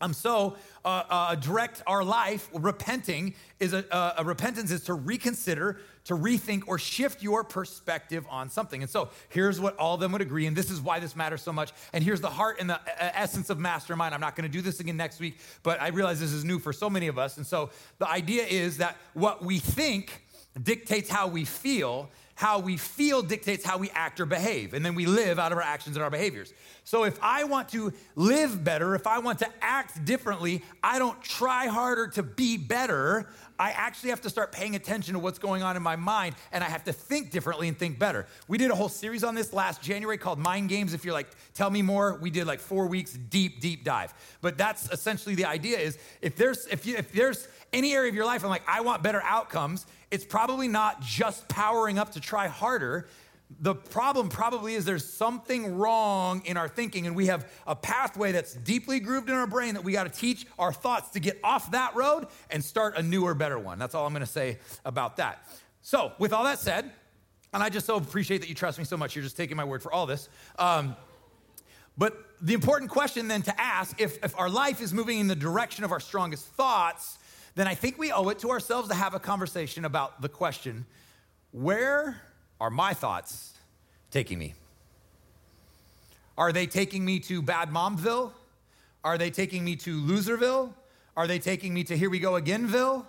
um, 0.00 0.12
so, 0.12 0.56
uh, 0.84 1.02
uh, 1.10 1.34
direct 1.34 1.82
our 1.86 2.04
life, 2.04 2.48
repenting 2.52 3.34
is 3.58 3.72
a, 3.72 3.92
uh, 3.92 4.14
a, 4.18 4.24
repentance 4.24 4.70
is 4.70 4.84
to 4.84 4.94
reconsider, 4.94 5.80
to 6.04 6.14
rethink, 6.14 6.62
or 6.68 6.78
shift 6.78 7.20
your 7.20 7.42
perspective 7.42 8.24
on 8.30 8.48
something. 8.48 8.80
And 8.80 8.88
so, 8.88 9.08
here's 9.28 9.60
what 9.60 9.76
all 9.76 9.94
of 9.94 10.00
them 10.00 10.12
would 10.12 10.20
agree, 10.20 10.46
and 10.46 10.56
this 10.56 10.70
is 10.70 10.80
why 10.80 11.00
this 11.00 11.16
matters 11.16 11.42
so 11.42 11.52
much. 11.52 11.72
And 11.92 12.04
here's 12.04 12.20
the 12.20 12.30
heart 12.30 12.58
and 12.60 12.70
the 12.70 12.76
uh, 12.76 13.10
essence 13.14 13.50
of 13.50 13.58
mastermind. 13.58 14.14
I'm 14.14 14.20
not 14.20 14.36
going 14.36 14.48
to 14.48 14.52
do 14.52 14.62
this 14.62 14.78
again 14.78 14.96
next 14.96 15.18
week, 15.18 15.38
but 15.64 15.82
I 15.82 15.88
realize 15.88 16.20
this 16.20 16.32
is 16.32 16.44
new 16.44 16.60
for 16.60 16.72
so 16.72 16.88
many 16.88 17.08
of 17.08 17.18
us. 17.18 17.36
And 17.36 17.46
so, 17.46 17.70
the 17.98 18.08
idea 18.08 18.44
is 18.44 18.76
that 18.76 18.96
what 19.14 19.44
we 19.44 19.58
think 19.58 20.22
dictates 20.62 21.10
how 21.10 21.26
we 21.26 21.44
feel, 21.44 22.08
how 22.38 22.60
we 22.60 22.76
feel 22.76 23.20
dictates 23.20 23.64
how 23.64 23.78
we 23.78 23.90
act 23.90 24.20
or 24.20 24.24
behave, 24.24 24.72
and 24.72 24.86
then 24.86 24.94
we 24.94 25.06
live 25.06 25.40
out 25.40 25.50
of 25.50 25.58
our 25.58 25.64
actions 25.64 25.96
and 25.96 26.04
our 26.04 26.10
behaviors. 26.10 26.54
So 26.84 27.02
if 27.02 27.18
I 27.20 27.42
want 27.42 27.70
to 27.70 27.92
live 28.14 28.62
better, 28.62 28.94
if 28.94 29.08
I 29.08 29.18
want 29.18 29.40
to 29.40 29.48
act 29.60 30.04
differently, 30.04 30.62
I 30.80 31.00
don't 31.00 31.20
try 31.20 31.66
harder 31.66 32.06
to 32.10 32.22
be 32.22 32.56
better. 32.56 33.28
I 33.58 33.72
actually 33.72 34.10
have 34.10 34.20
to 34.20 34.30
start 34.30 34.52
paying 34.52 34.76
attention 34.76 35.14
to 35.14 35.18
what's 35.18 35.40
going 35.40 35.64
on 35.64 35.76
in 35.76 35.82
my 35.82 35.96
mind 35.96 36.36
and 36.52 36.62
I 36.62 36.68
have 36.68 36.84
to 36.84 36.92
think 36.92 37.32
differently 37.32 37.66
and 37.66 37.76
think 37.76 37.98
better. 37.98 38.24
We 38.46 38.56
did 38.56 38.70
a 38.70 38.74
whole 38.76 38.88
series 38.88 39.24
on 39.24 39.34
this 39.34 39.52
last 39.52 39.82
January 39.82 40.16
called 40.16 40.38
Mind 40.38 40.68
Games. 40.68 40.94
If 40.94 41.04
you're 41.04 41.14
like, 41.14 41.30
tell 41.54 41.70
me 41.70 41.82
more, 41.82 42.20
we 42.22 42.30
did 42.30 42.46
like 42.46 42.60
four 42.60 42.86
weeks 42.86 43.14
deep, 43.14 43.60
deep 43.60 43.82
dive. 43.82 44.14
But 44.42 44.56
that's 44.56 44.88
essentially 44.92 45.34
the 45.34 45.46
idea 45.46 45.78
is 45.78 45.98
if 46.22 46.36
there's 46.36 46.68
if 46.68 46.86
you 46.86 46.96
if 46.96 47.10
there's 47.10 47.48
any 47.72 47.94
area 47.94 48.08
of 48.08 48.14
your 48.14 48.24
life, 48.24 48.44
I'm 48.44 48.50
like, 48.50 48.62
I 48.66 48.80
want 48.80 49.02
better 49.02 49.20
outcomes, 49.22 49.86
it's 50.10 50.24
probably 50.24 50.68
not 50.68 51.00
just 51.00 51.48
powering 51.48 51.98
up 51.98 52.12
to 52.12 52.20
try 52.20 52.48
harder. 52.48 53.08
The 53.60 53.74
problem 53.74 54.28
probably 54.28 54.74
is 54.74 54.84
there's 54.84 55.10
something 55.10 55.76
wrong 55.76 56.42
in 56.44 56.56
our 56.56 56.68
thinking, 56.68 57.06
and 57.06 57.16
we 57.16 57.26
have 57.26 57.50
a 57.66 57.74
pathway 57.74 58.32
that's 58.32 58.54
deeply 58.54 59.00
grooved 59.00 59.28
in 59.28 59.34
our 59.34 59.46
brain 59.46 59.74
that 59.74 59.84
we 59.84 59.92
got 59.92 60.04
to 60.04 60.18
teach 60.20 60.46
our 60.58 60.72
thoughts 60.72 61.10
to 61.10 61.20
get 61.20 61.38
off 61.42 61.70
that 61.70 61.94
road 61.94 62.26
and 62.50 62.62
start 62.62 62.96
a 62.96 63.02
newer, 63.02 63.34
better 63.34 63.58
one. 63.58 63.78
That's 63.78 63.94
all 63.94 64.06
I'm 64.06 64.12
going 64.12 64.20
to 64.20 64.26
say 64.26 64.58
about 64.84 65.16
that. 65.16 65.46
So, 65.80 66.12
with 66.18 66.32
all 66.32 66.44
that 66.44 66.58
said, 66.58 66.90
and 67.54 67.62
I 67.62 67.70
just 67.70 67.86
so 67.86 67.96
appreciate 67.96 68.38
that 68.38 68.48
you 68.48 68.54
trust 68.54 68.78
me 68.78 68.84
so 68.84 68.96
much, 68.96 69.16
you're 69.16 69.24
just 69.24 69.36
taking 69.36 69.56
my 69.56 69.64
word 69.64 69.82
for 69.82 69.92
all 69.92 70.04
this. 70.04 70.28
Um, 70.58 70.94
but 71.96 72.16
the 72.40 72.54
important 72.54 72.90
question 72.90 73.28
then 73.28 73.42
to 73.42 73.60
ask 73.60 74.00
if, 74.00 74.22
if 74.22 74.38
our 74.38 74.50
life 74.50 74.80
is 74.80 74.92
moving 74.92 75.18
in 75.18 75.26
the 75.26 75.34
direction 75.34 75.84
of 75.84 75.92
our 75.92 76.00
strongest 76.00 76.46
thoughts, 76.46 77.18
then 77.58 77.66
I 77.66 77.74
think 77.74 77.98
we 77.98 78.12
owe 78.12 78.28
it 78.28 78.38
to 78.40 78.50
ourselves 78.50 78.88
to 78.88 78.94
have 78.94 79.14
a 79.14 79.18
conversation 79.18 79.84
about 79.84 80.22
the 80.22 80.28
question 80.28 80.86
where 81.50 82.20
are 82.60 82.70
my 82.70 82.94
thoughts 82.94 83.54
taking 84.12 84.38
me? 84.38 84.54
Are 86.36 86.52
they 86.52 86.66
taking 86.66 87.04
me 87.04 87.18
to 87.20 87.42
Bad 87.42 87.70
Momville? 87.70 88.30
Are 89.02 89.18
they 89.18 89.30
taking 89.30 89.64
me 89.64 89.74
to 89.76 90.00
Loserville? 90.02 90.72
Are 91.16 91.26
they 91.26 91.40
taking 91.40 91.74
me 91.74 91.82
to 91.84 91.96
Here 91.96 92.10
We 92.10 92.20
Go 92.20 92.32
Againville? 92.40 93.04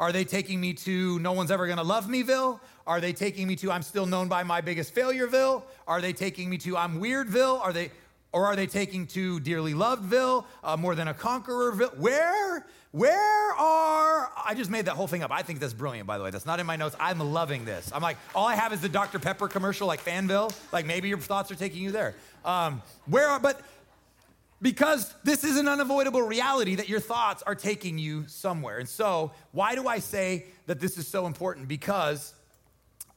Are 0.00 0.10
they 0.10 0.24
taking 0.24 0.60
me 0.60 0.74
to 0.74 1.18
no 1.20 1.32
one's 1.32 1.50
ever 1.52 1.68
gonna 1.68 1.84
love 1.84 2.08
meville? 2.08 2.60
Are 2.84 3.00
they 3.00 3.12
taking 3.12 3.46
me 3.46 3.54
to 3.56 3.70
I'm 3.70 3.82
still 3.82 4.06
known 4.06 4.26
by 4.28 4.42
my 4.42 4.60
biggest 4.60 4.92
failureville? 4.92 5.62
Are 5.86 6.00
they 6.00 6.12
taking 6.12 6.50
me 6.50 6.58
to 6.58 6.76
I'm 6.76 7.00
weirdville? 7.00 7.60
Are 7.60 7.72
they 7.72 7.90
or 8.36 8.44
are 8.44 8.54
they 8.54 8.66
taking 8.66 9.06
to 9.06 9.40
dearly 9.40 9.72
lovedville, 9.72 10.44
uh, 10.62 10.76
more 10.76 10.94
than 10.94 11.08
a 11.08 11.14
conquerorville? 11.14 11.96
Where 11.96 12.66
where 12.90 13.52
are 13.54 14.30
I 14.44 14.52
just 14.54 14.70
made 14.70 14.84
that 14.84 14.94
whole 14.94 15.06
thing 15.06 15.22
up. 15.22 15.30
I 15.30 15.40
think 15.40 15.58
that's 15.58 15.72
brilliant 15.72 16.06
by 16.06 16.18
the 16.18 16.24
way. 16.24 16.30
That's 16.30 16.44
not 16.44 16.60
in 16.60 16.66
my 16.66 16.76
notes. 16.76 16.94
I'm 17.00 17.18
loving 17.18 17.64
this. 17.64 17.90
I'm 17.94 18.02
like 18.02 18.18
all 18.34 18.46
I 18.46 18.54
have 18.54 18.74
is 18.74 18.82
the 18.82 18.90
Dr 18.90 19.18
Pepper 19.20 19.48
commercial 19.48 19.86
like 19.86 20.04
Fanville. 20.04 20.54
Like 20.70 20.84
maybe 20.84 21.08
your 21.08 21.16
thoughts 21.16 21.50
are 21.50 21.54
taking 21.54 21.82
you 21.82 21.92
there. 21.92 22.14
Um, 22.44 22.82
where 23.06 23.26
are 23.26 23.40
but 23.40 23.58
because 24.60 25.14
this 25.24 25.42
is 25.42 25.56
an 25.56 25.66
unavoidable 25.66 26.20
reality 26.20 26.74
that 26.74 26.90
your 26.90 27.00
thoughts 27.00 27.42
are 27.42 27.54
taking 27.54 27.96
you 27.96 28.28
somewhere. 28.28 28.78
And 28.78 28.88
so, 28.88 29.32
why 29.52 29.74
do 29.74 29.88
I 29.88 29.98
say 29.98 30.44
that 30.66 30.78
this 30.78 30.98
is 30.98 31.08
so 31.08 31.26
important? 31.26 31.68
Because 31.68 32.34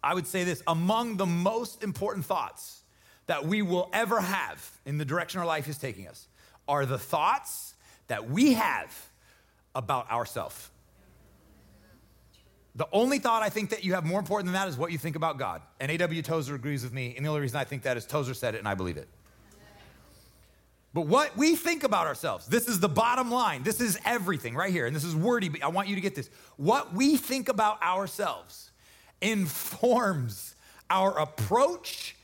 I 0.01 0.13
would 0.13 0.27
say 0.27 0.45
this 0.45 0.63
among 0.65 1.17
the 1.17 1.25
most 1.25 1.83
important 1.83 2.25
thoughts 2.25 2.79
that 3.29 3.45
we 3.45 3.61
will 3.61 3.91
ever 3.93 4.19
have 4.19 4.71
in 4.87 4.97
the 4.97 5.05
direction 5.05 5.39
our 5.39 5.45
life 5.45 5.67
is 5.67 5.77
taking 5.77 6.07
us 6.07 6.27
are 6.67 6.83
the 6.87 6.97
thoughts 6.97 7.75
that 8.07 8.27
we 8.27 8.53
have 8.53 8.91
about 9.75 10.09
ourselves. 10.09 10.71
The 12.73 12.87
only 12.91 13.19
thought 13.19 13.43
I 13.43 13.49
think 13.49 13.69
that 13.69 13.83
you 13.83 13.93
have 13.93 14.03
more 14.03 14.19
important 14.19 14.47
than 14.47 14.53
that 14.53 14.67
is 14.67 14.77
what 14.77 14.91
you 14.91 14.97
think 14.97 15.15
about 15.15 15.37
God. 15.37 15.61
And 15.79 15.91
A.W. 15.91 16.23
Tozer 16.23 16.55
agrees 16.55 16.81
with 16.81 16.91
me. 16.91 17.13
And 17.15 17.23
the 17.23 17.29
only 17.29 17.41
reason 17.41 17.59
I 17.59 17.65
think 17.65 17.83
that 17.83 17.97
is 17.97 18.07
Tozer 18.07 18.33
said 18.33 18.55
it 18.55 18.57
and 18.57 18.67
I 18.67 18.73
believe 18.73 18.97
it. 18.97 19.07
But 20.95 21.05
what 21.05 21.37
we 21.37 21.55
think 21.55 21.83
about 21.83 22.07
ourselves, 22.07 22.47
this 22.47 22.67
is 22.67 22.79
the 22.79 22.89
bottom 22.89 23.29
line. 23.29 23.61
This 23.61 23.79
is 23.79 23.99
everything 24.05 24.55
right 24.55 24.71
here. 24.71 24.87
And 24.87 24.95
this 24.95 25.03
is 25.03 25.15
wordy, 25.15 25.49
but 25.49 25.63
I 25.63 25.67
want 25.67 25.87
you 25.87 25.93
to 25.93 26.01
get 26.01 26.15
this. 26.15 26.31
What 26.57 26.95
we 26.95 27.15
think 27.15 27.47
about 27.47 27.79
ourselves 27.83 28.71
informs 29.21 30.55
our 30.89 31.19
approach 31.19 32.15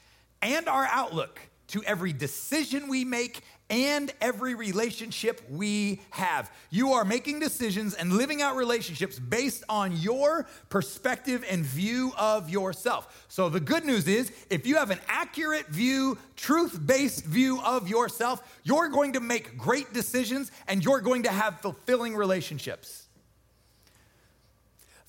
and 0.42 0.68
our 0.68 0.88
outlook 0.92 1.40
to 1.68 1.84
every 1.84 2.14
decision 2.14 2.88
we 2.88 3.04
make 3.04 3.42
and 3.70 4.14
every 4.22 4.54
relationship 4.54 5.42
we 5.50 6.00
have. 6.12 6.52
You 6.70 6.94
are 6.94 7.04
making 7.04 7.40
decisions 7.40 7.96
and 7.96 8.14
living 8.14 8.42
out 8.42 8.56
relationships 8.56 9.18
based 9.18 9.64
on 9.68 9.98
your 9.98 10.46
perspective 10.70 11.44
and 11.50 11.66
view 11.66 12.14
of 12.18 12.50
yourself. 12.50 13.26
So, 13.28 13.50
the 13.50 13.60
good 13.60 13.84
news 13.84 14.08
is 14.08 14.32
if 14.52 14.68
you 14.68 14.76
have 14.76 14.92
an 14.92 15.00
accurate 15.08 15.68
view, 15.68 16.18
truth 16.36 16.80
based 16.86 17.26
view 17.26 17.60
of 17.62 17.90
yourself, 17.90 18.44
you're 18.64 18.90
going 18.90 19.14
to 19.14 19.20
make 19.20 19.58
great 19.58 19.94
decisions 19.94 20.52
and 20.68 20.86
you're 20.86 21.02
going 21.02 21.24
to 21.24 21.32
have 21.32 21.60
fulfilling 21.62 22.16
relationships. 22.16 23.08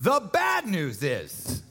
The 0.00 0.20
bad 0.32 0.66
news 0.66 1.02
is, 1.02 1.62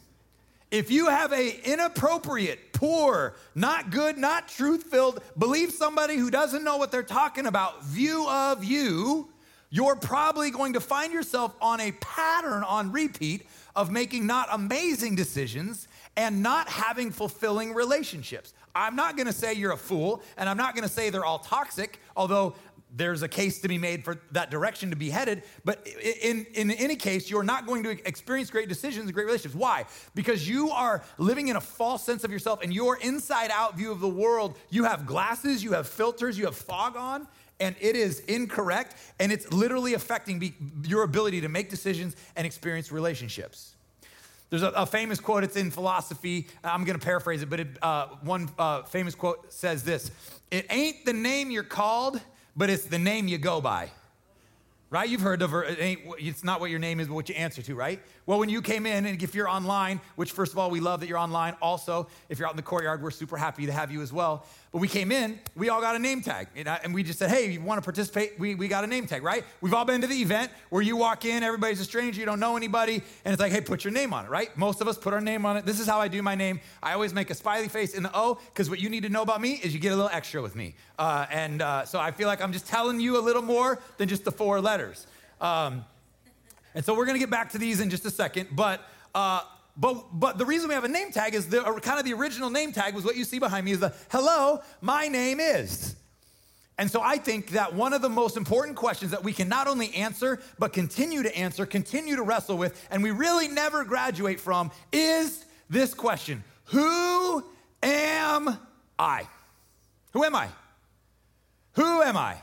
if 0.72 0.92
you 0.92 1.10
have 1.10 1.32
a 1.32 1.60
inappropriate, 1.64 2.74
poor, 2.74 3.36
not 3.54 3.92
good, 3.92 4.18
not 4.18 4.48
truth-filled, 4.48 5.22
believe 5.38 5.72
somebody 5.72 6.16
who 6.18 6.30
doesn't 6.30 6.64
know 6.64 6.78
what 6.78 6.92
they're 6.92 7.04
talking 7.04 7.46
about 7.46 7.84
view 7.86 8.28
of 8.30 8.64
you, 8.64 9.30
you're 9.70 9.96
probably 9.96 10.52
going 10.52 10.74
to 10.74 10.80
find 10.80 11.14
yourself 11.14 11.56
on 11.62 11.80
a 11.82 11.92
pattern 11.94 12.64
on 12.64 12.92
repeat 12.92 13.48
of 13.76 13.92
making 13.92 14.26
not 14.26 14.48
amazing 14.52 15.16
decisions 15.16 15.88
and 16.18 16.42
not 16.42 16.68
having 16.70 17.12
fulfilling 17.12 17.74
relationships. 17.74 18.54
I'm 18.74 18.96
not 18.96 19.18
gonna 19.18 19.34
say 19.34 19.54
you're 19.54 19.74
a 19.74 19.78
fool, 19.78 20.22
and 20.38 20.50
I'm 20.50 20.58
not 20.58 20.76
gonna 20.76 20.90
say 20.90 21.10
they're 21.10 21.26
all 21.26 21.40
toxic, 21.40 22.00
although 22.16 22.56
there's 22.96 23.22
a 23.22 23.28
case 23.28 23.60
to 23.60 23.68
be 23.68 23.78
made 23.78 24.06
for 24.06 24.20
that 24.32 24.50
direction 24.50 24.90
to 24.90 24.96
be 24.96 25.10
headed. 25.10 25.44
But 25.66 25.86
in, 25.88 26.46
in 26.54 26.72
any 26.72 26.96
case, 26.96 27.30
you're 27.30 27.44
not 27.44 27.66
going 27.66 27.84
to 27.84 27.92
experience 28.08 28.50
great 28.50 28.70
decisions 28.70 29.06
and 29.06 29.14
great 29.14 29.26
relationships. 29.26 29.56
Why? 29.56 29.86
Because 30.14 30.48
you 30.48 30.72
are 30.72 31.04
living 31.18 31.50
in 31.50 31.58
a 31.58 31.62
false 31.62 32.06
sense 32.06 32.24
of 32.24 32.32
yourself 32.32 32.64
and 32.64 32.74
your 32.74 32.98
inside 32.98 33.52
out 33.52 33.76
view 33.76 33.92
of 33.92 34.00
the 34.00 34.08
world. 34.08 34.58
You 34.70 34.86
have 34.86 35.06
glasses, 35.06 35.64
you 35.64 35.74
have 35.74 35.88
filters, 35.88 36.38
you 36.38 36.46
have 36.46 36.56
fog 36.56 36.96
on, 36.96 37.28
and 37.60 37.76
it 37.82 37.96
is 37.96 38.20
incorrect. 38.22 38.96
And 39.20 39.32
it's 39.32 39.52
literally 39.52 39.94
affecting 39.94 40.40
be, 40.40 40.56
your 40.84 41.04
ability 41.04 41.42
to 41.42 41.50
make 41.50 41.70
decisions 41.70 42.16
and 42.36 42.48
experience 42.48 42.92
relationships. 42.92 43.76
There's 44.50 44.64
a, 44.64 44.70
a, 44.70 44.86
famous 44.86 45.20
quote, 45.20 45.44
it's 45.44 45.58
in 45.58 45.72
philosophy. 45.72 46.48
I'm 46.64 46.86
going 46.86 46.98
to 46.98 47.04
paraphrase 47.04 47.42
it, 47.42 47.50
but 47.50 47.60
it, 47.60 47.68
uh, 47.82 48.08
one 48.22 48.50
uh, 48.60 48.84
famous 48.84 49.16
quote 49.16 49.52
says 49.52 49.84
this 49.84 50.12
It 50.52 50.68
ain't 50.70 51.04
the 51.04 51.14
name 51.14 51.52
you're 51.52 51.64
called, 51.64 52.22
but 52.56 52.70
it's 52.70 52.86
the 52.86 53.00
name 53.00 53.28
you 53.28 53.38
go 53.38 53.62
by. 53.62 53.92
Right? 54.90 55.10
You've 55.10 55.22
heard 55.22 55.42
her. 55.42 55.64
It 55.64 56.00
it's 56.20 56.44
not 56.44 56.60
what 56.60 56.70
your 56.70 56.80
name 56.80 57.00
is, 57.00 57.08
but 57.08 57.16
what 57.16 57.28
you 57.28 57.36
answer 57.36 57.62
to, 57.64 57.76
right? 57.76 58.00
Well, 58.28 58.40
when 58.40 58.50
you 58.50 58.64
came 58.64 58.88
in, 58.88 59.06
and 59.06 59.22
if 59.22 59.36
you're 59.36 59.48
online, 59.48 60.02
which 60.16 60.32
first 60.32 60.52
of 60.52 60.58
all, 60.58 60.72
we 60.72 60.80
love 60.80 61.00
that 61.02 61.10
you're 61.10 61.20
online. 61.20 61.56
Also, 61.62 62.08
if 62.28 62.40
you're 62.40 62.48
out 62.48 62.54
in 62.54 62.58
the 62.58 62.64
courtyard, 62.64 63.04
we're 63.04 63.12
super 63.12 63.38
happy 63.38 63.68
to 63.68 63.72
have 63.72 63.92
you 63.92 64.02
as 64.02 64.12
well. 64.12 64.46
But 64.72 64.80
we 64.80 64.88
came 64.88 65.12
in, 65.12 65.40
we 65.56 65.70
all 65.70 65.80
got 65.80 65.96
a 65.96 66.00
name 66.00 66.22
tag. 66.22 66.48
And 66.56 66.94
we 66.94 67.04
just 67.04 67.20
said, 67.20 67.30
hey, 67.30 67.52
you 67.52 67.62
want 67.62 67.78
to 67.78 67.84
participate? 67.84 68.40
We, 68.40 68.56
we 68.56 68.68
got 68.68 68.84
a 68.84 68.88
name 68.88 69.06
tag, 69.06 69.22
right? 69.22 69.44
We've 69.62 69.76
all 69.76 69.86
been 69.86 70.02
to 70.02 70.08
the 70.08 70.16
event 70.16 70.52
where 70.70 70.82
you 70.82 70.98
walk 70.98 71.24
in, 71.24 71.44
everybody's 71.44 71.80
a 71.80 71.86
stranger, 71.86 72.20
you 72.20 72.26
don't 72.26 72.40
know 72.40 72.58
anybody, 72.58 72.96
and 73.24 73.32
it's 73.32 73.40
like, 73.40 73.52
hey, 73.52 73.62
put 73.62 73.84
your 73.84 73.94
name 73.94 74.12
on 74.12 74.26
it, 74.26 74.32
right? 74.32 74.56
Most 74.58 74.82
of 74.82 74.88
us 74.88 74.98
put 74.98 75.14
our 75.14 75.22
name 75.22 75.46
on 75.46 75.56
it. 75.58 75.66
This 75.68 75.80
is 75.80 75.86
how 75.86 76.02
I 76.02 76.08
do 76.08 76.24
my 76.24 76.34
name. 76.34 76.60
I 76.82 76.94
always 76.94 77.14
make 77.14 77.30
a 77.30 77.36
smiley 77.36 77.68
face 77.68 77.94
in 77.94 78.02
the 78.02 78.12
O, 78.16 78.40
because 78.54 78.72
what 78.72 78.80
you 78.80 78.90
need 78.90 79.04
to 79.04 79.10
know 79.10 79.22
about 79.22 79.40
me 79.40 79.60
is 79.64 79.72
you 79.72 79.80
get 79.80 79.94
a 79.94 79.96
little 79.96 80.12
extra 80.12 80.42
with 80.42 80.56
me. 80.56 80.74
Uh, 80.98 81.28
and 81.30 81.62
uh, 81.62 81.86
so 81.86 82.00
I 82.00 82.10
feel 82.10 82.28
like 82.28 82.42
I'm 82.42 82.54
just 82.54 82.68
telling 82.68 83.00
you 83.00 83.20
a 83.20 83.24
little 83.24 83.44
more 83.44 83.80
than 83.98 84.10
just 84.10 84.24
the 84.26 84.32
four 84.32 84.62
letters. 84.62 85.06
Um, 85.40 85.86
and 86.76 86.86
so 86.86 86.94
we're 86.94 87.06
going 87.06 87.16
to 87.16 87.20
get 87.20 87.32
back 87.32 87.52
to 87.54 87.58
these 87.58 87.80
in 87.80 87.90
just 87.90 88.06
a 88.06 88.12
second, 88.12 88.50
but 88.52 88.82
uh, 89.16 89.42
but, 89.78 90.06
but 90.14 90.38
the 90.38 90.46
reason 90.46 90.70
we 90.70 90.76
have 90.76 90.84
a 90.86 90.90
name 90.90 91.12
tag 91.12 91.36
is 91.36 91.50
the 91.50 91.62
kind 91.82 92.00
of 92.00 92.06
the 92.06 92.14
original 92.14 92.50
name 92.50 92.72
tag 92.72 92.94
was 92.94 93.04
what 93.04 93.18
you 93.18 93.26
see 93.26 93.40
behind 93.40 93.66
me 93.66 93.72
is 93.72 93.80
the 93.80 93.94
hello, 94.10 94.62
my 94.82 95.08
name 95.08 95.40
is. 95.40 95.96
And 96.78 96.92
so 96.92 97.02
I 97.02 97.18
think 97.18 97.52
that 97.52 97.74
one 97.74 97.94
of 97.94 98.02
the 98.02 98.10
most 98.10 98.38
important 98.38 98.76
questions 98.76 99.12
that 99.12 99.24
we 99.24 99.34
can 99.34 99.48
not 99.48 99.68
only 99.68 99.94
answer, 99.94 100.42
but 100.60 100.74
continue 100.74 101.24
to 101.24 101.38
answer, 101.38 101.66
continue 101.66 102.18
to 102.18 102.24
wrestle 102.24 102.58
with, 102.58 102.86
and 102.90 103.02
we 103.02 103.12
really 103.12 103.48
never 103.48 103.84
graduate 103.84 104.40
from 104.40 104.72
is 104.92 105.46
this 105.70 105.94
question 105.94 106.44
Who 106.66 107.44
am 107.84 108.58
I? 109.00 109.28
Who 110.12 110.24
am 110.24 110.36
I? 110.36 110.50
Who 111.74 112.02
am 112.02 112.18
I? 112.18 112.38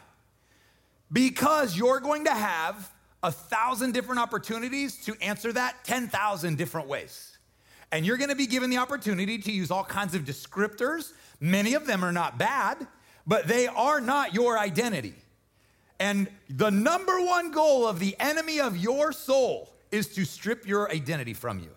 Because 1.11 1.77
you're 1.77 2.01
going 2.01 2.25
to 2.25 2.35
have 2.35 2.91
a 3.23 3.31
thousand 3.31 3.93
different 3.93 4.21
opportunities 4.21 4.97
to 5.05 5.17
answer 5.23 5.53
that 5.53 5.85
10,000 5.85 6.59
different 6.59 6.89
ways. 6.89 7.37
And 7.93 8.07
you're 8.07 8.17
gonna 8.17 8.35
be 8.35 8.47
given 8.47 8.71
the 8.71 8.79
opportunity 8.79 9.39
to 9.39 9.53
use 9.53 9.71
all 9.71 9.85
kinds 9.85 10.15
of 10.15 10.23
descriptors. 10.25 11.13
Many 11.41 11.75
of 11.75 11.87
them 11.87 12.05
are 12.05 12.13
not 12.13 12.39
bad, 12.39 12.87
but 13.27 13.47
they 13.47 13.67
are 13.67 14.01
not 14.01 14.35
your 14.35 14.59
identity. 14.59 15.15
And 16.01 16.29
the 16.49 16.71
number 16.71 17.21
one 17.21 17.53
goal 17.53 17.87
of 17.87 18.01
the 18.01 18.17
enemy 18.19 18.61
of 18.61 18.77
your 18.77 19.13
soul 19.13 19.69
is 19.91 20.09
to 20.15 20.25
strip 20.25 20.67
your 20.67 20.91
identity 20.91 21.35
from 21.35 21.61
you. 21.61 21.69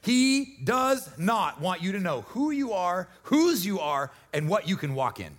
He 0.00 0.56
does 0.64 1.10
not 1.18 1.60
want 1.60 1.82
you 1.82 1.92
to 1.92 2.00
know 2.00 2.22
who 2.28 2.50
you 2.52 2.72
are, 2.72 3.08
whose 3.24 3.66
you 3.66 3.80
are, 3.80 4.10
and 4.32 4.48
what 4.48 4.68
you 4.68 4.76
can 4.76 4.94
walk 4.94 5.20
in 5.20 5.37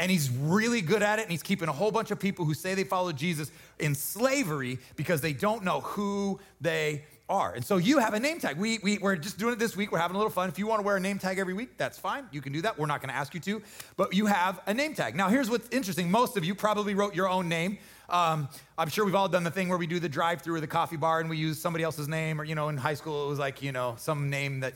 and 0.00 0.10
he's 0.10 0.30
really 0.30 0.80
good 0.80 1.02
at 1.02 1.18
it 1.18 1.22
and 1.22 1.30
he's 1.30 1.42
keeping 1.42 1.68
a 1.68 1.72
whole 1.72 1.90
bunch 1.90 2.10
of 2.10 2.18
people 2.18 2.46
who 2.46 2.54
say 2.54 2.74
they 2.74 2.84
follow 2.84 3.12
jesus 3.12 3.52
in 3.78 3.94
slavery 3.94 4.78
because 4.96 5.20
they 5.20 5.34
don't 5.34 5.62
know 5.62 5.80
who 5.80 6.40
they 6.60 7.04
are. 7.28 7.54
And 7.54 7.64
so 7.64 7.76
you 7.76 7.98
have 7.98 8.12
a 8.12 8.18
name 8.18 8.40
tag. 8.40 8.56
We, 8.56 8.78
we, 8.78 8.98
we're 8.98 9.14
just 9.14 9.38
doing 9.38 9.52
it 9.52 9.60
this 9.60 9.76
week. 9.76 9.92
We're 9.92 10.00
having 10.00 10.16
a 10.16 10.18
little 10.18 10.32
fun. 10.32 10.48
If 10.48 10.58
you 10.58 10.66
want 10.66 10.80
to 10.80 10.82
wear 10.84 10.96
a 10.96 11.00
name 11.00 11.20
tag 11.20 11.38
every 11.38 11.54
week 11.54 11.76
that's 11.76 11.96
fine. 11.96 12.26
You 12.32 12.40
can 12.40 12.52
do 12.52 12.60
that. 12.62 12.76
We're 12.76 12.86
not 12.86 13.00
going 13.00 13.10
to 13.10 13.14
ask 13.14 13.34
you 13.34 13.40
to 13.40 13.62
but 13.96 14.12
you 14.12 14.26
have 14.26 14.60
a 14.66 14.74
name 14.74 14.94
tag. 14.94 15.14
Now 15.14 15.28
here's 15.28 15.48
what's 15.48 15.68
interesting. 15.70 16.10
Most 16.10 16.36
of 16.36 16.44
you 16.44 16.56
probably 16.56 16.94
wrote 16.94 17.14
your 17.14 17.28
own 17.28 17.48
name. 17.48 17.78
Um, 18.08 18.48
i'm 18.76 18.88
sure 18.88 19.04
we've 19.04 19.14
all 19.14 19.28
done 19.28 19.44
the 19.44 19.52
thing 19.52 19.68
where 19.68 19.78
we 19.78 19.86
do 19.86 20.00
the 20.00 20.08
drive 20.08 20.42
through 20.42 20.56
or 20.56 20.60
the 20.60 20.66
coffee 20.66 20.96
bar 20.96 21.20
and 21.20 21.30
we 21.30 21.36
use 21.36 21.60
somebody 21.60 21.84
else's 21.84 22.08
name 22.08 22.40
or 22.40 22.44
you 22.44 22.56
know 22.56 22.68
in 22.68 22.76
high 22.76 22.94
school 22.94 23.26
it 23.26 23.28
was 23.28 23.38
like 23.38 23.62
you 23.62 23.70
know 23.70 23.94
some 23.98 24.28
name 24.28 24.58
that 24.58 24.74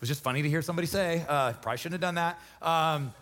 was 0.00 0.08
just 0.08 0.20
funny 0.20 0.42
to 0.42 0.48
hear 0.48 0.62
somebody 0.62 0.86
say. 0.86 1.24
Uh, 1.28 1.52
probably 1.52 1.78
shouldn't 1.78 2.02
have 2.02 2.14
done 2.14 2.16
that. 2.16 2.40
Um, 2.60 3.14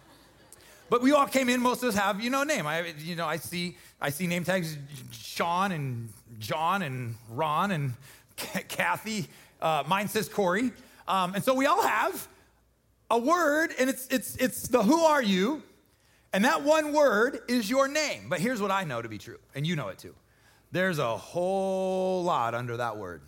but 0.95 1.03
we 1.03 1.11
all 1.11 1.27
came 1.27 1.49
in. 1.49 1.61
Most 1.61 1.83
of 1.83 1.89
us 1.89 1.97
have, 1.97 2.21
you 2.21 2.31
know, 2.31 2.43
a 2.43 2.45
name. 2.45 2.69
I, 2.69 2.95
you 2.99 3.17
know, 3.17 3.27
I 3.27 3.37
see, 3.37 3.77
I 4.01 4.11
see 4.11 4.29
name 4.29 4.45
tags: 4.45 4.79
Sean 5.11 5.73
and 5.73 6.09
John 6.39 6.83
and 6.83 7.17
Ron 7.31 7.73
and 7.73 7.95
Kathy. 8.37 9.27
Uh, 9.61 9.83
mine 9.89 10.07
says 10.07 10.29
Corey. 10.29 10.71
Um, 11.09 11.35
and 11.35 11.43
so 11.43 11.53
we 11.53 11.67
all 11.67 11.83
have 11.83 12.29
a 13.11 13.19
word, 13.19 13.73
and 13.77 13.91
it's 13.91 14.07
it's 14.07 14.37
it's 14.37 14.69
the 14.69 14.85
who 14.85 15.01
are 15.01 15.21
you, 15.21 15.65
and 16.33 16.45
that 16.45 16.63
one 16.63 16.93
word 16.93 17.41
is 17.49 17.69
your 17.69 17.89
name. 17.89 18.29
But 18.29 18.39
here's 18.39 18.63
what 18.63 18.71
I 18.71 18.85
know 18.85 19.03
to 19.03 19.09
be 19.09 19.19
true, 19.19 19.41
and 19.53 19.67
you 19.67 19.75
know 19.75 19.89
it 19.89 19.99
too. 19.99 20.15
There's 20.71 21.01
a 21.01 21.17
whole 21.17 22.23
lot 22.23 22.55
under 22.55 22.77
that 22.77 22.99
word. 22.99 23.23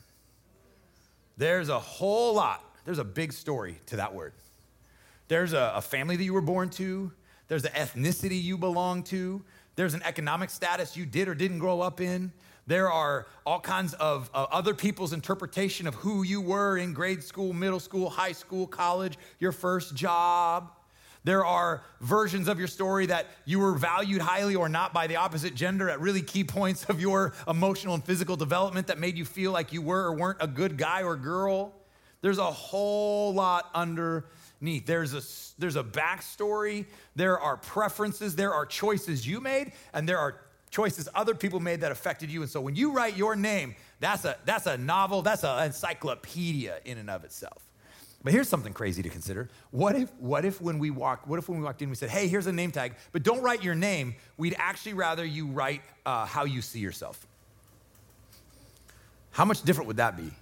There's 1.36 1.68
a 1.68 1.80
whole 1.80 2.32
lot. 2.32 2.62
There's 2.84 3.00
a 3.00 3.04
big 3.04 3.32
story 3.32 3.80
to 3.86 3.96
that 3.96 4.14
word. 4.14 4.34
There's 5.26 5.52
a, 5.52 5.72
a 5.74 5.82
family 5.82 6.14
that 6.14 6.22
you 6.22 6.32
were 6.32 6.40
born 6.40 6.70
to. 6.70 7.10
There's 7.48 7.64
an 7.64 7.72
ethnicity 7.72 8.42
you 8.42 8.58
belong 8.58 9.02
to. 9.04 9.42
There's 9.76 9.94
an 9.94 10.02
economic 10.04 10.50
status 10.50 10.96
you 10.96 11.06
did 11.06 11.28
or 11.28 11.34
didn't 11.34 11.58
grow 11.58 11.80
up 11.80 12.00
in. 12.00 12.32
There 12.66 12.90
are 12.90 13.26
all 13.44 13.60
kinds 13.60 13.94
of 13.94 14.28
uh, 14.34 14.46
other 14.50 14.74
people's 14.74 15.12
interpretation 15.12 15.86
of 15.86 15.94
who 15.94 16.24
you 16.24 16.40
were 16.40 16.78
in 16.78 16.92
grade 16.92 17.22
school, 17.22 17.52
middle 17.52 17.78
school, 17.78 18.10
high 18.10 18.32
school, 18.32 18.66
college, 18.66 19.16
your 19.38 19.52
first 19.52 19.94
job. 19.94 20.72
There 21.22 21.44
are 21.44 21.82
versions 22.00 22.48
of 22.48 22.58
your 22.58 22.68
story 22.68 23.06
that 23.06 23.26
you 23.44 23.58
were 23.58 23.72
valued 23.72 24.20
highly 24.20 24.56
or 24.56 24.68
not 24.68 24.92
by 24.92 25.06
the 25.06 25.16
opposite 25.16 25.54
gender 25.54 25.90
at 25.90 26.00
really 26.00 26.22
key 26.22 26.44
points 26.44 26.84
of 26.84 27.00
your 27.00 27.34
emotional 27.48 27.94
and 27.94 28.04
physical 28.04 28.36
development 28.36 28.88
that 28.88 28.98
made 28.98 29.16
you 29.16 29.24
feel 29.24 29.52
like 29.52 29.72
you 29.72 29.82
were 29.82 30.04
or 30.04 30.14
weren't 30.14 30.38
a 30.40 30.46
good 30.46 30.76
guy 30.76 31.02
or 31.02 31.16
girl. 31.16 31.72
There's 32.20 32.38
a 32.38 32.50
whole 32.50 33.34
lot 33.34 33.70
underneath. 34.66 34.86
There's 34.86 35.14
a, 35.14 35.22
there's 35.60 35.76
a 35.76 35.84
backstory, 35.84 36.86
there 37.14 37.38
are 37.38 37.56
preferences, 37.56 38.34
there 38.34 38.52
are 38.52 38.66
choices 38.66 39.26
you 39.26 39.40
made, 39.40 39.72
and 39.92 40.08
there 40.08 40.18
are 40.18 40.40
choices 40.70 41.08
other 41.14 41.34
people 41.34 41.60
made 41.60 41.80
that 41.82 41.92
affected 41.92 42.30
you. 42.30 42.42
And 42.42 42.50
so 42.50 42.60
when 42.60 42.74
you 42.74 42.92
write 42.92 43.16
your 43.16 43.36
name, 43.36 43.76
that's 44.00 44.24
a, 44.24 44.36
that's 44.44 44.66
a 44.66 44.76
novel, 44.76 45.22
that's 45.22 45.44
an 45.44 45.64
encyclopedia 45.64 46.80
in 46.84 46.98
and 46.98 47.08
of 47.08 47.24
itself. 47.24 47.62
But 48.24 48.32
here's 48.32 48.48
something 48.48 48.72
crazy 48.72 49.02
to 49.04 49.08
consider. 49.08 49.48
What 49.70 49.94
if, 49.94 50.12
what 50.18 50.44
if 50.44 50.60
when 50.60 50.80
we 50.80 50.90
walked, 50.90 51.28
what 51.28 51.38
if 51.38 51.48
when 51.48 51.58
we 51.58 51.64
walked 51.64 51.80
in, 51.82 51.88
we 51.88 51.94
said, 51.94 52.10
hey, 52.10 52.26
here's 52.26 52.48
a 52.48 52.52
name 52.52 52.72
tag, 52.72 52.94
but 53.12 53.22
don't 53.22 53.40
write 53.40 53.62
your 53.62 53.76
name. 53.76 54.16
We'd 54.36 54.56
actually 54.58 54.94
rather 54.94 55.24
you 55.24 55.46
write 55.46 55.82
uh, 56.04 56.26
how 56.26 56.44
you 56.44 56.60
see 56.60 56.80
yourself. 56.80 57.24
How 59.30 59.44
much 59.44 59.62
different 59.62 59.86
would 59.86 59.98
that 59.98 60.16
be? 60.16 60.32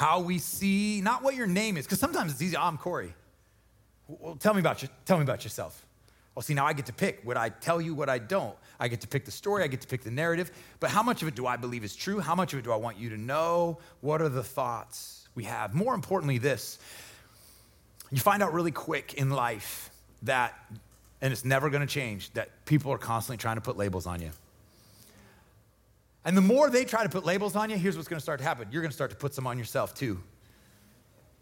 How 0.00 0.20
we 0.20 0.38
see, 0.38 1.00
not 1.02 1.22
what 1.22 1.34
your 1.34 1.46
name 1.46 1.76
is, 1.76 1.84
because 1.84 2.00
sometimes 2.00 2.32
it's 2.32 2.42
easy. 2.42 2.56
Oh, 2.56 2.62
I'm 2.62 2.78
Corey. 2.78 3.14
Well, 4.08 4.34
tell 4.36 4.54
me 4.54 4.60
about 4.60 4.82
you. 4.82 4.88
Tell 5.04 5.18
me 5.18 5.22
about 5.22 5.44
yourself. 5.44 5.86
Well, 6.34 6.42
see, 6.42 6.54
now 6.54 6.66
I 6.66 6.72
get 6.72 6.86
to 6.86 6.92
pick 6.92 7.20
what 7.22 7.36
I 7.36 7.50
tell 7.50 7.80
you, 7.80 7.94
what 7.94 8.08
I 8.08 8.18
don't. 8.18 8.56
I 8.78 8.88
get 8.88 9.02
to 9.02 9.08
pick 9.08 9.24
the 9.24 9.30
story, 9.30 9.62
I 9.62 9.66
get 9.66 9.82
to 9.82 9.88
pick 9.88 10.02
the 10.02 10.10
narrative. 10.10 10.50
But 10.80 10.90
how 10.90 11.02
much 11.02 11.22
of 11.22 11.28
it 11.28 11.34
do 11.34 11.46
I 11.46 11.56
believe 11.56 11.84
is 11.84 11.94
true? 11.94 12.18
How 12.18 12.34
much 12.34 12.52
of 12.52 12.58
it 12.58 12.62
do 12.62 12.72
I 12.72 12.76
want 12.76 12.96
you 12.98 13.10
to 13.10 13.18
know? 13.18 13.78
What 14.00 14.22
are 14.22 14.28
the 14.28 14.42
thoughts? 14.42 15.20
we 15.34 15.44
have. 15.44 15.74
More 15.74 15.94
importantly, 15.94 16.38
this 16.38 16.78
you 18.10 18.18
find 18.18 18.42
out 18.42 18.52
really 18.52 18.72
quick 18.72 19.14
in 19.14 19.30
life 19.30 19.90
that, 20.22 20.54
and 21.22 21.32
it's 21.32 21.44
never 21.44 21.70
gonna 21.70 21.86
change, 21.86 22.32
that 22.32 22.64
people 22.64 22.92
are 22.92 22.98
constantly 22.98 23.36
trying 23.36 23.54
to 23.54 23.60
put 23.60 23.76
labels 23.76 24.06
on 24.06 24.20
you. 24.20 24.30
And 26.24 26.36
the 26.36 26.42
more 26.42 26.68
they 26.70 26.84
try 26.84 27.02
to 27.02 27.08
put 27.08 27.24
labels 27.24 27.56
on 27.56 27.70
you, 27.70 27.76
here's 27.76 27.96
what's 27.96 28.08
gonna 28.08 28.20
start 28.20 28.38
to 28.40 28.44
happen. 28.44 28.68
You're 28.70 28.82
gonna 28.82 28.92
start 28.92 29.10
to 29.10 29.16
put 29.16 29.34
some 29.34 29.46
on 29.46 29.58
yourself 29.58 29.94
too. 29.94 30.20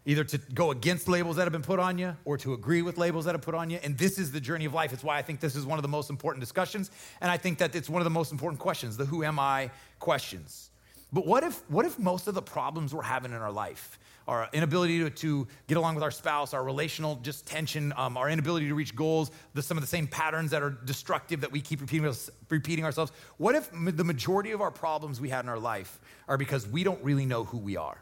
Either 0.05 0.23
to 0.23 0.37
go 0.53 0.71
against 0.71 1.07
labels 1.07 1.35
that 1.35 1.43
have 1.43 1.51
been 1.51 1.61
put 1.61 1.79
on 1.79 1.97
you 1.97 2.15
or 2.23 2.37
to 2.37 2.53
agree 2.53 2.81
with 2.81 2.97
labels 2.97 3.25
that 3.25 3.35
have 3.35 3.41
put 3.41 3.53
on 3.53 3.69
you. 3.69 3.79
And 3.83 3.97
this 3.97 4.17
is 4.17 4.31
the 4.31 4.39
journey 4.39 4.65
of 4.65 4.73
life. 4.73 4.93
It's 4.93 5.03
why 5.03 5.17
I 5.17 5.21
think 5.21 5.39
this 5.41 5.55
is 5.55 5.65
one 5.65 5.77
of 5.77 5.83
the 5.83 5.89
most 5.89 6.09
important 6.09 6.39
discussions. 6.39 6.89
And 7.21 7.29
I 7.29 7.37
think 7.37 7.57
that 7.59 7.75
it's 7.75 7.89
one 7.89 8.01
of 8.01 8.05
the 8.05 8.09
most 8.09 8.31
important 8.31 8.59
questions 8.59 8.95
the 8.95 9.05
who 9.05 9.23
am 9.23 9.37
I 9.37 9.69
questions. 9.99 10.71
But 11.11 11.25
what 11.25 11.43
if, 11.43 11.63
what 11.69 11.85
if 11.85 11.97
most 11.97 12.27
of 12.27 12.35
the 12.35 12.41
problems 12.41 12.93
we're 12.93 13.01
having 13.01 13.31
in 13.31 13.37
our 13.37 13.51
life, 13.51 13.97
our 14.27 14.47
inability 14.53 14.99
to, 14.99 15.09
to 15.09 15.47
get 15.67 15.77
along 15.77 15.95
with 15.95 16.03
our 16.03 16.11
spouse, 16.11 16.53
our 16.53 16.63
relational 16.63 17.15
just 17.23 17.47
tension, 17.47 17.91
um, 17.97 18.15
our 18.15 18.29
inability 18.29 18.67
to 18.67 18.75
reach 18.75 18.95
goals, 18.95 19.31
the, 19.55 19.61
some 19.61 19.75
of 19.75 19.81
the 19.81 19.87
same 19.87 20.05
patterns 20.07 20.51
that 20.51 20.61
are 20.61 20.69
destructive 20.69 21.41
that 21.41 21.51
we 21.51 21.61
keep 21.61 21.81
repeating, 21.81 22.13
repeating 22.49 22.85
ourselves, 22.85 23.11
what 23.37 23.55
if 23.55 23.71
the 23.71 24.03
majority 24.03 24.51
of 24.51 24.61
our 24.61 24.69
problems 24.69 25.19
we 25.19 25.29
had 25.29 25.43
in 25.45 25.49
our 25.49 25.57
life 25.57 25.99
are 26.27 26.37
because 26.37 26.67
we 26.67 26.83
don't 26.83 27.03
really 27.03 27.25
know 27.25 27.43
who 27.43 27.57
we 27.57 27.75
are? 27.75 27.97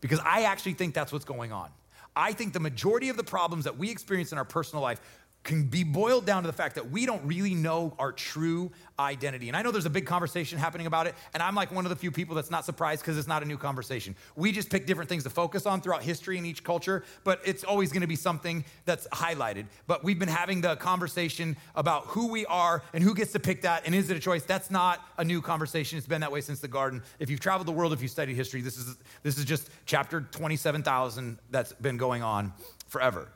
Because 0.00 0.20
I 0.24 0.42
actually 0.42 0.74
think 0.74 0.94
that's 0.94 1.12
what's 1.12 1.26
going 1.26 1.52
on. 1.52 1.68
I 2.14 2.32
think 2.32 2.54
the 2.54 2.60
majority 2.60 3.10
of 3.10 3.18
the 3.18 3.24
problems 3.24 3.64
that 3.64 3.76
we 3.76 3.90
experience 3.90 4.32
in 4.32 4.38
our 4.38 4.44
personal 4.44 4.82
life 4.82 5.00
can 5.46 5.62
be 5.62 5.84
boiled 5.84 6.26
down 6.26 6.42
to 6.42 6.46
the 6.48 6.52
fact 6.52 6.74
that 6.74 6.90
we 6.90 7.06
don't 7.06 7.24
really 7.24 7.54
know 7.54 7.94
our 7.98 8.12
true 8.12 8.70
identity. 8.98 9.46
And 9.48 9.56
I 9.56 9.62
know 9.62 9.70
there's 9.70 9.86
a 9.86 9.90
big 9.90 10.04
conversation 10.04 10.58
happening 10.58 10.88
about 10.88 11.06
it, 11.06 11.14
and 11.32 11.42
I'm 11.42 11.54
like 11.54 11.72
one 11.72 11.86
of 11.86 11.90
the 11.90 11.96
few 11.96 12.10
people 12.10 12.34
that's 12.34 12.50
not 12.50 12.64
surprised 12.64 13.02
because 13.02 13.16
it's 13.16 13.28
not 13.28 13.42
a 13.42 13.46
new 13.46 13.56
conversation. 13.56 14.16
We 14.34 14.50
just 14.50 14.68
pick 14.68 14.86
different 14.86 15.08
things 15.08 15.22
to 15.22 15.30
focus 15.30 15.64
on 15.64 15.80
throughout 15.80 16.02
history 16.02 16.36
in 16.36 16.44
each 16.44 16.64
culture, 16.64 17.04
but 17.22 17.40
it's 17.44 17.62
always 17.62 17.92
going 17.92 18.00
to 18.00 18.08
be 18.08 18.16
something 18.16 18.64
that's 18.84 19.06
highlighted. 19.08 19.66
But 19.86 20.02
we've 20.02 20.18
been 20.18 20.28
having 20.28 20.62
the 20.62 20.74
conversation 20.76 21.56
about 21.76 22.06
who 22.06 22.26
we 22.26 22.44
are 22.46 22.82
and 22.92 23.02
who 23.02 23.14
gets 23.14 23.30
to 23.32 23.38
pick 23.38 23.62
that, 23.62 23.86
and 23.86 23.94
is 23.94 24.10
it 24.10 24.16
a 24.16 24.20
choice? 24.20 24.42
That's 24.42 24.70
not 24.70 25.00
a 25.16 25.24
new 25.24 25.40
conversation. 25.40 25.96
It's 25.96 26.08
been 26.08 26.22
that 26.22 26.32
way 26.32 26.40
since 26.40 26.58
the 26.58 26.68
garden. 26.68 27.02
If 27.20 27.30
you've 27.30 27.40
traveled 27.40 27.68
the 27.68 27.72
world, 27.72 27.92
if 27.92 28.02
you 28.02 28.08
studied 28.08 28.34
history, 28.34 28.62
this 28.62 28.76
is 28.76 28.96
this 29.22 29.38
is 29.38 29.44
just 29.44 29.70
chapter 29.84 30.22
27,000 30.22 31.38
that's 31.50 31.72
been 31.74 31.96
going 31.96 32.24
on 32.24 32.52
forever. 32.88 33.28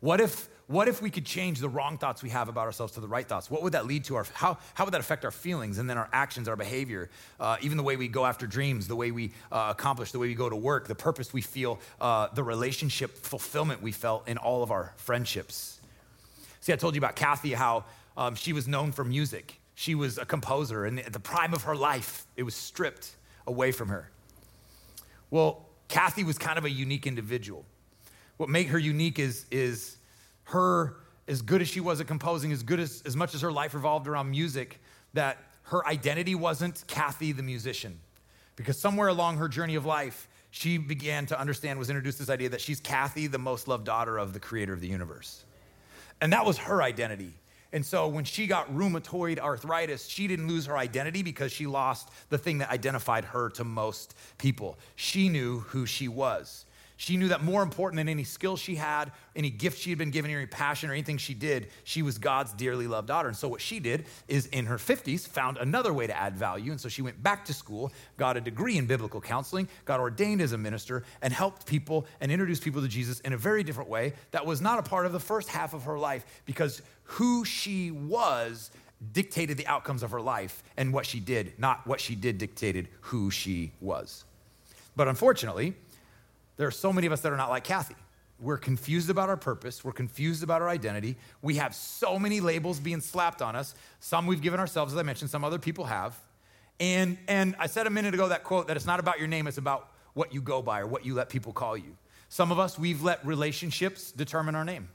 What 0.00 0.20
if 0.20 0.48
what 0.68 0.86
if 0.86 1.00
we 1.00 1.08
could 1.08 1.24
change 1.24 1.60
the 1.60 1.68
wrong 1.68 1.96
thoughts 1.96 2.22
we 2.22 2.28
have 2.28 2.50
about 2.50 2.66
ourselves 2.66 2.92
to 2.92 3.00
the 3.00 3.08
right 3.08 3.26
thoughts? 3.26 3.50
What 3.50 3.62
would 3.62 3.72
that 3.72 3.86
lead 3.86 4.04
to? 4.04 4.16
Our, 4.16 4.26
how, 4.34 4.58
how 4.74 4.84
would 4.84 4.92
that 4.92 5.00
affect 5.00 5.24
our 5.24 5.30
feelings 5.30 5.78
and 5.78 5.88
then 5.88 5.96
our 5.96 6.10
actions, 6.12 6.46
our 6.46 6.56
behavior, 6.56 7.08
uh, 7.40 7.56
even 7.62 7.78
the 7.78 7.82
way 7.82 7.96
we 7.96 8.06
go 8.06 8.26
after 8.26 8.46
dreams, 8.46 8.86
the 8.86 8.94
way 8.94 9.10
we 9.10 9.32
uh, 9.50 9.68
accomplish, 9.70 10.12
the 10.12 10.18
way 10.18 10.28
we 10.28 10.34
go 10.34 10.50
to 10.50 10.56
work, 10.56 10.86
the 10.86 10.94
purpose 10.94 11.32
we 11.32 11.40
feel, 11.40 11.80
uh, 12.02 12.28
the 12.34 12.42
relationship 12.44 13.16
fulfillment 13.16 13.80
we 13.80 13.92
felt 13.92 14.28
in 14.28 14.36
all 14.36 14.62
of 14.62 14.70
our 14.70 14.92
friendships? 14.96 15.80
See, 16.60 16.74
I 16.74 16.76
told 16.76 16.94
you 16.94 16.98
about 16.98 17.16
Kathy, 17.16 17.54
how 17.54 17.86
um, 18.18 18.34
she 18.34 18.52
was 18.52 18.68
known 18.68 18.92
for 18.92 19.04
music. 19.04 19.58
She 19.74 19.94
was 19.94 20.18
a 20.18 20.26
composer, 20.26 20.84
and 20.84 21.00
at 21.00 21.14
the 21.14 21.20
prime 21.20 21.54
of 21.54 21.62
her 21.62 21.76
life, 21.76 22.26
it 22.36 22.42
was 22.42 22.54
stripped 22.54 23.16
away 23.46 23.72
from 23.72 23.88
her. 23.88 24.10
Well, 25.30 25.64
Kathy 25.88 26.24
was 26.24 26.36
kind 26.36 26.58
of 26.58 26.66
a 26.66 26.70
unique 26.70 27.06
individual. 27.06 27.64
What 28.36 28.50
made 28.50 28.66
her 28.66 28.78
unique 28.78 29.18
is, 29.18 29.46
is 29.50 29.97
her, 30.48 30.96
as 31.26 31.42
good 31.42 31.60
as 31.60 31.68
she 31.68 31.80
was 31.80 32.00
at 32.00 32.06
composing, 32.06 32.52
as 32.52 32.62
good 32.62 32.80
as, 32.80 33.02
as 33.04 33.14
much 33.16 33.34
as 33.34 33.42
her 33.42 33.52
life 33.52 33.74
revolved 33.74 34.08
around 34.08 34.30
music, 34.30 34.80
that 35.12 35.38
her 35.64 35.86
identity 35.86 36.34
wasn't 36.34 36.84
Kathy 36.86 37.32
the 37.32 37.42
musician. 37.42 38.00
Because 38.56 38.78
somewhere 38.78 39.08
along 39.08 39.36
her 39.36 39.48
journey 39.48 39.74
of 39.74 39.84
life, 39.84 40.28
she 40.50 40.78
began 40.78 41.26
to 41.26 41.38
understand, 41.38 41.78
was 41.78 41.90
introduced 41.90 42.18
this 42.18 42.30
idea 42.30 42.48
that 42.48 42.60
she's 42.60 42.80
Kathy, 42.80 43.26
the 43.26 43.38
most 43.38 43.68
loved 43.68 43.84
daughter 43.84 44.16
of 44.16 44.32
the 44.32 44.40
creator 44.40 44.72
of 44.72 44.80
the 44.80 44.88
universe. 44.88 45.44
And 46.20 46.32
that 46.32 46.46
was 46.46 46.56
her 46.58 46.82
identity. 46.82 47.34
And 47.72 47.84
so 47.84 48.08
when 48.08 48.24
she 48.24 48.46
got 48.46 48.74
rheumatoid 48.74 49.38
arthritis, 49.38 50.06
she 50.06 50.26
didn't 50.26 50.48
lose 50.48 50.64
her 50.64 50.78
identity 50.78 51.22
because 51.22 51.52
she 51.52 51.66
lost 51.66 52.08
the 52.30 52.38
thing 52.38 52.58
that 52.58 52.70
identified 52.70 53.26
her 53.26 53.50
to 53.50 53.64
most 53.64 54.14
people. 54.38 54.78
She 54.96 55.28
knew 55.28 55.60
who 55.60 55.84
she 55.84 56.08
was. 56.08 56.64
She 57.00 57.16
knew 57.16 57.28
that 57.28 57.44
more 57.44 57.62
important 57.62 57.98
than 57.98 58.08
any 58.08 58.24
skill 58.24 58.56
she 58.56 58.74
had, 58.74 59.12
any 59.36 59.50
gift 59.50 59.78
she 59.78 59.90
had 59.90 60.00
been 60.00 60.10
given, 60.10 60.32
or 60.32 60.38
any 60.38 60.46
passion 60.46 60.90
or 60.90 60.92
anything 60.92 61.16
she 61.16 61.32
did, 61.32 61.68
she 61.84 62.02
was 62.02 62.18
God's 62.18 62.52
dearly 62.52 62.88
loved 62.88 63.06
daughter. 63.06 63.28
And 63.28 63.36
so 63.36 63.46
what 63.46 63.60
she 63.60 63.78
did 63.78 64.06
is 64.26 64.46
in 64.46 64.66
her 64.66 64.78
50s 64.78 65.26
found 65.28 65.58
another 65.58 65.92
way 65.92 66.08
to 66.08 66.16
add 66.16 66.36
value. 66.36 66.72
And 66.72 66.80
so 66.80 66.88
she 66.88 67.00
went 67.00 67.22
back 67.22 67.44
to 67.44 67.54
school, 67.54 67.92
got 68.16 68.36
a 68.36 68.40
degree 68.40 68.76
in 68.78 68.86
biblical 68.86 69.20
counseling, 69.20 69.68
got 69.84 70.00
ordained 70.00 70.40
as 70.40 70.50
a 70.50 70.58
minister, 70.58 71.04
and 71.22 71.32
helped 71.32 71.66
people 71.66 72.04
and 72.20 72.32
introduced 72.32 72.64
people 72.64 72.82
to 72.82 72.88
Jesus 72.88 73.20
in 73.20 73.32
a 73.32 73.38
very 73.38 73.62
different 73.62 73.88
way 73.88 74.12
that 74.32 74.44
was 74.44 74.60
not 74.60 74.80
a 74.80 74.82
part 74.82 75.06
of 75.06 75.12
the 75.12 75.20
first 75.20 75.48
half 75.48 75.74
of 75.74 75.84
her 75.84 76.00
life 76.00 76.24
because 76.46 76.82
who 77.04 77.44
she 77.44 77.92
was 77.92 78.72
dictated 79.12 79.56
the 79.56 79.68
outcomes 79.68 80.02
of 80.02 80.10
her 80.10 80.20
life 80.20 80.64
and 80.76 80.92
what 80.92 81.06
she 81.06 81.20
did, 81.20 81.52
not 81.58 81.86
what 81.86 82.00
she 82.00 82.16
did 82.16 82.38
dictated 82.38 82.88
who 83.02 83.30
she 83.30 83.70
was. 83.80 84.24
But 84.96 85.06
unfortunately, 85.06 85.74
there 86.58 86.68
are 86.68 86.72
so 86.72 86.92
many 86.92 87.06
of 87.06 87.12
us 87.14 87.22
that 87.22 87.32
are 87.32 87.36
not 87.36 87.48
like 87.48 87.64
Kathy. 87.64 87.94
We're 88.40 88.58
confused 88.58 89.10
about 89.10 89.28
our 89.28 89.36
purpose. 89.36 89.82
We're 89.82 89.92
confused 89.92 90.42
about 90.42 90.60
our 90.60 90.68
identity. 90.68 91.16
We 91.40 91.54
have 91.56 91.74
so 91.74 92.18
many 92.18 92.40
labels 92.40 92.78
being 92.78 93.00
slapped 93.00 93.40
on 93.40 93.56
us. 93.56 93.74
Some 94.00 94.26
we've 94.26 94.42
given 94.42 94.60
ourselves, 94.60 94.92
as 94.92 94.98
I 94.98 95.02
mentioned, 95.02 95.30
some 95.30 95.44
other 95.44 95.58
people 95.58 95.86
have. 95.86 96.14
And, 96.78 97.16
and 97.26 97.56
I 97.58 97.66
said 97.66 97.86
a 97.86 97.90
minute 97.90 98.14
ago 98.14 98.28
that 98.28 98.44
quote 98.44 98.68
that 98.68 98.76
it's 98.76 98.86
not 98.86 99.00
about 99.00 99.18
your 99.18 99.26
name, 99.26 99.46
it's 99.46 99.58
about 99.58 99.90
what 100.14 100.32
you 100.32 100.40
go 100.40 100.62
by 100.62 100.80
or 100.80 100.86
what 100.86 101.04
you 101.04 101.14
let 101.14 101.28
people 101.28 101.52
call 101.52 101.76
you. 101.76 101.96
Some 102.28 102.52
of 102.52 102.58
us, 102.58 102.78
we've 102.78 103.02
let 103.02 103.24
relationships 103.26 104.12
determine 104.12 104.54
our 104.54 104.64
name. 104.64 104.88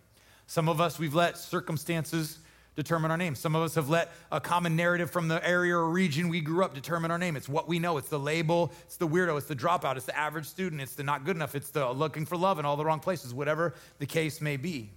Some 0.48 0.70
of 0.70 0.80
us, 0.80 1.00
we've 1.00 1.16
let 1.16 1.38
circumstances 1.38 2.40
determine 2.76 3.12
our 3.12 3.18
name. 3.18 3.36
Some 3.36 3.56
of 3.56 3.62
us 3.62 3.76
have 3.76 3.90
let 3.90 4.12
a 4.32 4.40
common 4.40 4.76
narrative 4.76 5.12
from 5.12 5.28
the 5.28 5.46
area 5.48 5.76
or 5.76 5.90
region 5.90 6.30
we 6.30 6.42
grew 6.42 6.64
up 6.64 6.74
determine 6.74 7.12
our 7.12 7.18
name. 7.18 7.36
It's 7.36 7.50
what 7.50 7.68
we 7.68 7.80
know. 7.80 7.98
It's 7.98 8.10
the 8.10 8.20
label, 8.20 8.72
it's 8.84 8.98
the 8.98 9.08
weirdo, 9.08 9.38
it's 9.38 9.48
the 9.48 9.56
dropout, 9.56 9.96
it's 9.96 10.06
the 10.06 10.18
average 10.18 10.46
student, 10.46 10.82
it's 10.82 10.96
the 10.96 11.04
not 11.04 11.26
good 11.26 11.36
enough, 11.36 11.56
it's 11.56 11.70
the 11.70 11.92
looking 11.92 12.26
for 12.26 12.38
love 12.38 12.60
in 12.60 12.66
all 12.66 12.78
the 12.78 12.86
wrong 12.86 13.00
places, 13.00 13.34
whatever 13.34 13.74
the 14.00 14.06
case 14.06 14.42
may 14.42 14.58
be. 14.58 14.90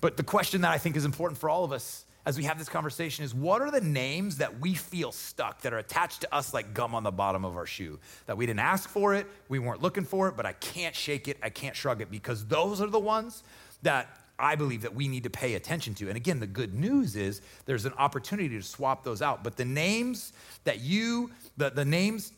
But 0.00 0.16
the 0.16 0.22
question 0.22 0.60
that 0.62 0.70
I 0.70 0.78
think 0.78 0.96
is 0.96 1.04
important 1.04 1.38
for 1.38 1.50
all 1.50 1.64
of 1.64 1.72
us 1.72 2.04
as 2.24 2.36
we 2.36 2.44
have 2.44 2.58
this 2.58 2.68
conversation 2.68 3.24
is 3.24 3.34
what 3.34 3.62
are 3.62 3.70
the 3.70 3.80
names 3.80 4.36
that 4.36 4.60
we 4.60 4.74
feel 4.74 5.12
stuck 5.12 5.62
that 5.62 5.72
are 5.72 5.78
attached 5.78 6.20
to 6.20 6.34
us 6.34 6.52
like 6.52 6.74
gum 6.74 6.94
on 6.94 7.02
the 7.02 7.10
bottom 7.10 7.44
of 7.44 7.56
our 7.56 7.64
shoe? 7.64 7.98
That 8.26 8.36
we 8.36 8.44
didn't 8.44 8.60
ask 8.60 8.88
for 8.88 9.14
it, 9.14 9.26
we 9.48 9.58
weren't 9.58 9.82
looking 9.82 10.04
for 10.04 10.28
it, 10.28 10.36
but 10.36 10.44
I 10.44 10.52
can't 10.52 10.94
shake 10.94 11.26
it, 11.26 11.38
I 11.42 11.48
can't 11.48 11.74
shrug 11.74 12.02
it 12.02 12.10
because 12.10 12.44
those 12.44 12.80
are 12.80 12.86
the 12.86 12.98
ones 12.98 13.42
that 13.82 14.08
I 14.38 14.54
believe 14.54 14.82
that 14.82 14.94
we 14.94 15.08
need 15.08 15.24
to 15.24 15.30
pay 15.30 15.54
attention 15.54 15.94
to. 15.96 16.08
And 16.08 16.16
again, 16.16 16.40
the 16.40 16.46
good 16.46 16.74
news 16.74 17.16
is 17.16 17.40
there's 17.66 17.84
an 17.84 17.92
opportunity 17.98 18.56
to 18.56 18.62
swap 18.62 19.04
those 19.04 19.20
out. 19.20 19.42
But 19.42 19.56
the 19.56 19.64
names 19.64 20.32
that 20.64 20.80
you, 20.80 21.30
the, 21.56 21.70
the 21.70 21.84
names 21.84 22.32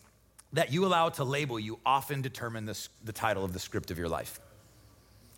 that 0.52 0.72
you 0.72 0.86
allow 0.86 1.08
to 1.10 1.24
label 1.24 1.60
you 1.60 1.78
often 1.84 2.22
determine 2.22 2.64
the, 2.64 2.88
the 3.04 3.12
title 3.12 3.44
of 3.44 3.52
the 3.52 3.58
script 3.58 3.90
of 3.90 3.98
your 3.98 4.08
life. 4.08 4.40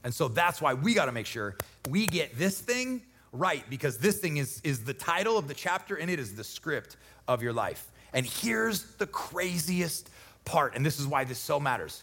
And 0.04 0.14
so 0.14 0.28
that's 0.28 0.60
why 0.60 0.74
we 0.74 0.94
got 0.94 1.06
to 1.06 1.12
make 1.12 1.26
sure 1.26 1.56
we 1.88 2.06
get 2.06 2.38
this 2.38 2.60
thing 2.60 3.02
right 3.32 3.64
because 3.70 3.98
this 3.98 4.18
thing 4.18 4.36
is, 4.36 4.60
is 4.64 4.84
the 4.84 4.94
title 4.94 5.38
of 5.38 5.48
the 5.48 5.54
chapter 5.54 5.96
and 5.96 6.10
it 6.10 6.18
is 6.18 6.34
the 6.34 6.44
script 6.44 6.96
of 7.28 7.42
your 7.42 7.52
life. 7.52 7.88
And 8.12 8.26
here's 8.26 8.84
the 8.96 9.06
craziest 9.06 10.10
part, 10.44 10.74
and 10.74 10.84
this 10.84 10.98
is 10.98 11.06
why 11.06 11.24
this 11.24 11.38
so 11.38 11.58
matters. 11.58 12.02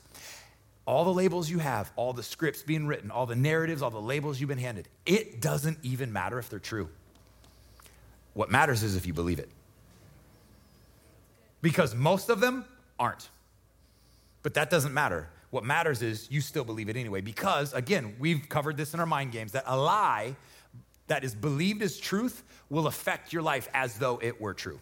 All 0.89 1.03
the 1.03 1.13
labels 1.13 1.51
you 1.51 1.59
have, 1.59 1.91
all 1.95 2.13
the 2.13 2.23
scripts 2.23 2.63
being 2.63 2.87
written, 2.87 3.11
all 3.11 3.27
the 3.27 3.35
narratives, 3.35 3.83
all 3.83 3.91
the 3.91 4.01
labels 4.01 4.39
you've 4.39 4.47
been 4.47 4.57
handed, 4.57 4.87
it 5.05 5.39
doesn't 5.39 5.77
even 5.83 6.11
matter 6.11 6.39
if 6.39 6.49
they're 6.49 6.57
true. 6.57 6.89
What 8.33 8.49
matters 8.49 8.81
is 8.81 8.95
if 8.95 9.05
you 9.05 9.13
believe 9.13 9.37
it. 9.37 9.49
Because 11.61 11.93
most 11.93 12.29
of 12.29 12.39
them 12.39 12.65
aren't. 12.97 13.29
But 14.41 14.55
that 14.55 14.71
doesn't 14.71 14.91
matter. 14.91 15.29
What 15.51 15.63
matters 15.63 16.01
is 16.01 16.27
you 16.31 16.41
still 16.41 16.63
believe 16.63 16.89
it 16.89 16.95
anyway. 16.95 17.21
Because, 17.21 17.71
again, 17.75 18.15
we've 18.17 18.49
covered 18.49 18.75
this 18.75 18.95
in 18.95 18.99
our 18.99 19.05
mind 19.05 19.31
games 19.31 19.51
that 19.51 19.65
a 19.67 19.77
lie 19.77 20.35
that 21.05 21.23
is 21.23 21.35
believed 21.35 21.83
as 21.83 21.99
truth 21.99 22.41
will 22.71 22.87
affect 22.87 23.31
your 23.31 23.43
life 23.43 23.69
as 23.75 23.99
though 23.99 24.17
it 24.23 24.41
were 24.41 24.55
true. 24.55 24.79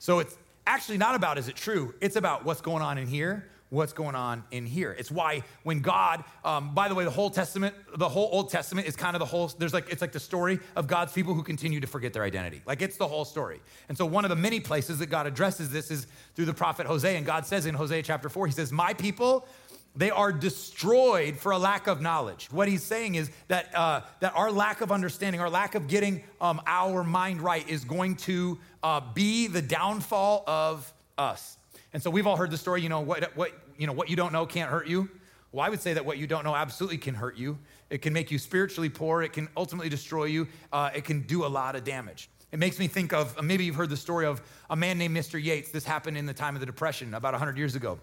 So 0.00 0.18
it's 0.18 0.36
actually 0.66 0.98
not 0.98 1.14
about 1.14 1.38
is 1.38 1.46
it 1.46 1.54
true, 1.54 1.94
it's 2.00 2.16
about 2.16 2.44
what's 2.44 2.60
going 2.60 2.82
on 2.82 2.98
in 2.98 3.06
here 3.06 3.48
what's 3.70 3.92
going 3.92 4.14
on 4.14 4.44
in 4.50 4.66
here. 4.66 4.94
It's 4.96 5.10
why 5.10 5.42
when 5.64 5.80
God, 5.80 6.22
um, 6.44 6.74
by 6.74 6.88
the 6.88 6.94
way, 6.94 7.04
the 7.04 7.10
whole 7.10 7.30
Testament, 7.30 7.74
the 7.96 8.08
whole 8.08 8.28
Old 8.30 8.50
Testament 8.50 8.86
is 8.86 8.94
kind 8.94 9.16
of 9.16 9.20
the 9.20 9.26
whole, 9.26 9.48
there's 9.58 9.74
like, 9.74 9.90
it's 9.90 10.00
like 10.00 10.12
the 10.12 10.20
story 10.20 10.60
of 10.76 10.86
God's 10.86 11.12
people 11.12 11.34
who 11.34 11.42
continue 11.42 11.80
to 11.80 11.86
forget 11.86 12.12
their 12.12 12.22
identity. 12.22 12.62
Like 12.66 12.82
it's 12.82 12.96
the 12.96 13.08
whole 13.08 13.24
story. 13.24 13.60
And 13.88 13.98
so 13.98 14.06
one 14.06 14.24
of 14.24 14.28
the 14.28 14.36
many 14.36 14.60
places 14.60 14.98
that 15.00 15.06
God 15.06 15.26
addresses 15.26 15.70
this 15.70 15.90
is 15.90 16.06
through 16.36 16.44
the 16.44 16.54
prophet 16.54 16.86
Hosea. 16.86 17.16
And 17.16 17.26
God 17.26 17.46
says 17.46 17.66
in 17.66 17.74
Hosea 17.74 18.02
chapter 18.02 18.28
four, 18.28 18.46
he 18.46 18.52
says, 18.52 18.70
my 18.70 18.94
people, 18.94 19.46
they 19.96 20.10
are 20.10 20.32
destroyed 20.32 21.36
for 21.36 21.52
a 21.52 21.58
lack 21.58 21.86
of 21.86 22.00
knowledge. 22.00 22.48
What 22.50 22.68
he's 22.68 22.82
saying 22.82 23.14
is 23.14 23.30
that, 23.48 23.74
uh, 23.74 24.02
that 24.20 24.34
our 24.34 24.50
lack 24.50 24.80
of 24.80 24.90
understanding, 24.90 25.40
our 25.40 25.50
lack 25.50 25.74
of 25.74 25.86
getting 25.88 26.22
um, 26.40 26.60
our 26.66 27.04
mind 27.04 27.40
right 27.40 27.68
is 27.68 27.84
going 27.84 28.16
to 28.16 28.58
uh, 28.82 29.00
be 29.14 29.46
the 29.46 29.62
downfall 29.62 30.44
of 30.46 30.92
us. 31.16 31.56
And 31.94 32.02
so 32.02 32.10
we've 32.10 32.26
all 32.26 32.36
heard 32.36 32.50
the 32.50 32.58
story, 32.58 32.82
you 32.82 32.88
know, 32.88 33.00
what, 33.00 33.34
what, 33.36 33.52
you 33.78 33.86
know, 33.86 33.92
what 33.92 34.10
you 34.10 34.16
don't 34.16 34.32
know 34.32 34.44
can't 34.44 34.68
hurt 34.68 34.88
you. 34.88 35.08
Well, 35.52 35.64
I 35.64 35.68
would 35.68 35.80
say 35.80 35.94
that 35.94 36.04
what 36.04 36.18
you 36.18 36.26
don't 36.26 36.42
know 36.42 36.56
absolutely 36.56 36.98
can 36.98 37.14
hurt 37.14 37.38
you. 37.38 37.56
It 37.88 38.02
can 38.02 38.12
make 38.12 38.32
you 38.32 38.38
spiritually 38.40 38.88
poor. 38.88 39.22
It 39.22 39.32
can 39.32 39.48
ultimately 39.56 39.88
destroy 39.88 40.24
you. 40.24 40.48
Uh, 40.72 40.90
it 40.92 41.04
can 41.04 41.20
do 41.22 41.44
a 41.44 41.46
lot 41.46 41.76
of 41.76 41.84
damage. 41.84 42.28
It 42.50 42.58
makes 42.58 42.80
me 42.80 42.88
think 42.88 43.12
of 43.12 43.40
maybe 43.40 43.64
you've 43.64 43.76
heard 43.76 43.90
the 43.90 43.96
story 43.96 44.26
of 44.26 44.42
a 44.68 44.74
man 44.74 44.98
named 44.98 45.16
Mr. 45.16 45.42
Yates. 45.42 45.70
This 45.70 45.84
happened 45.84 46.18
in 46.18 46.26
the 46.26 46.34
time 46.34 46.56
of 46.56 46.60
the 46.60 46.66
Depression 46.66 47.14
about 47.14 47.32
100 47.32 47.56
years 47.56 47.76
ago. 47.76 48.00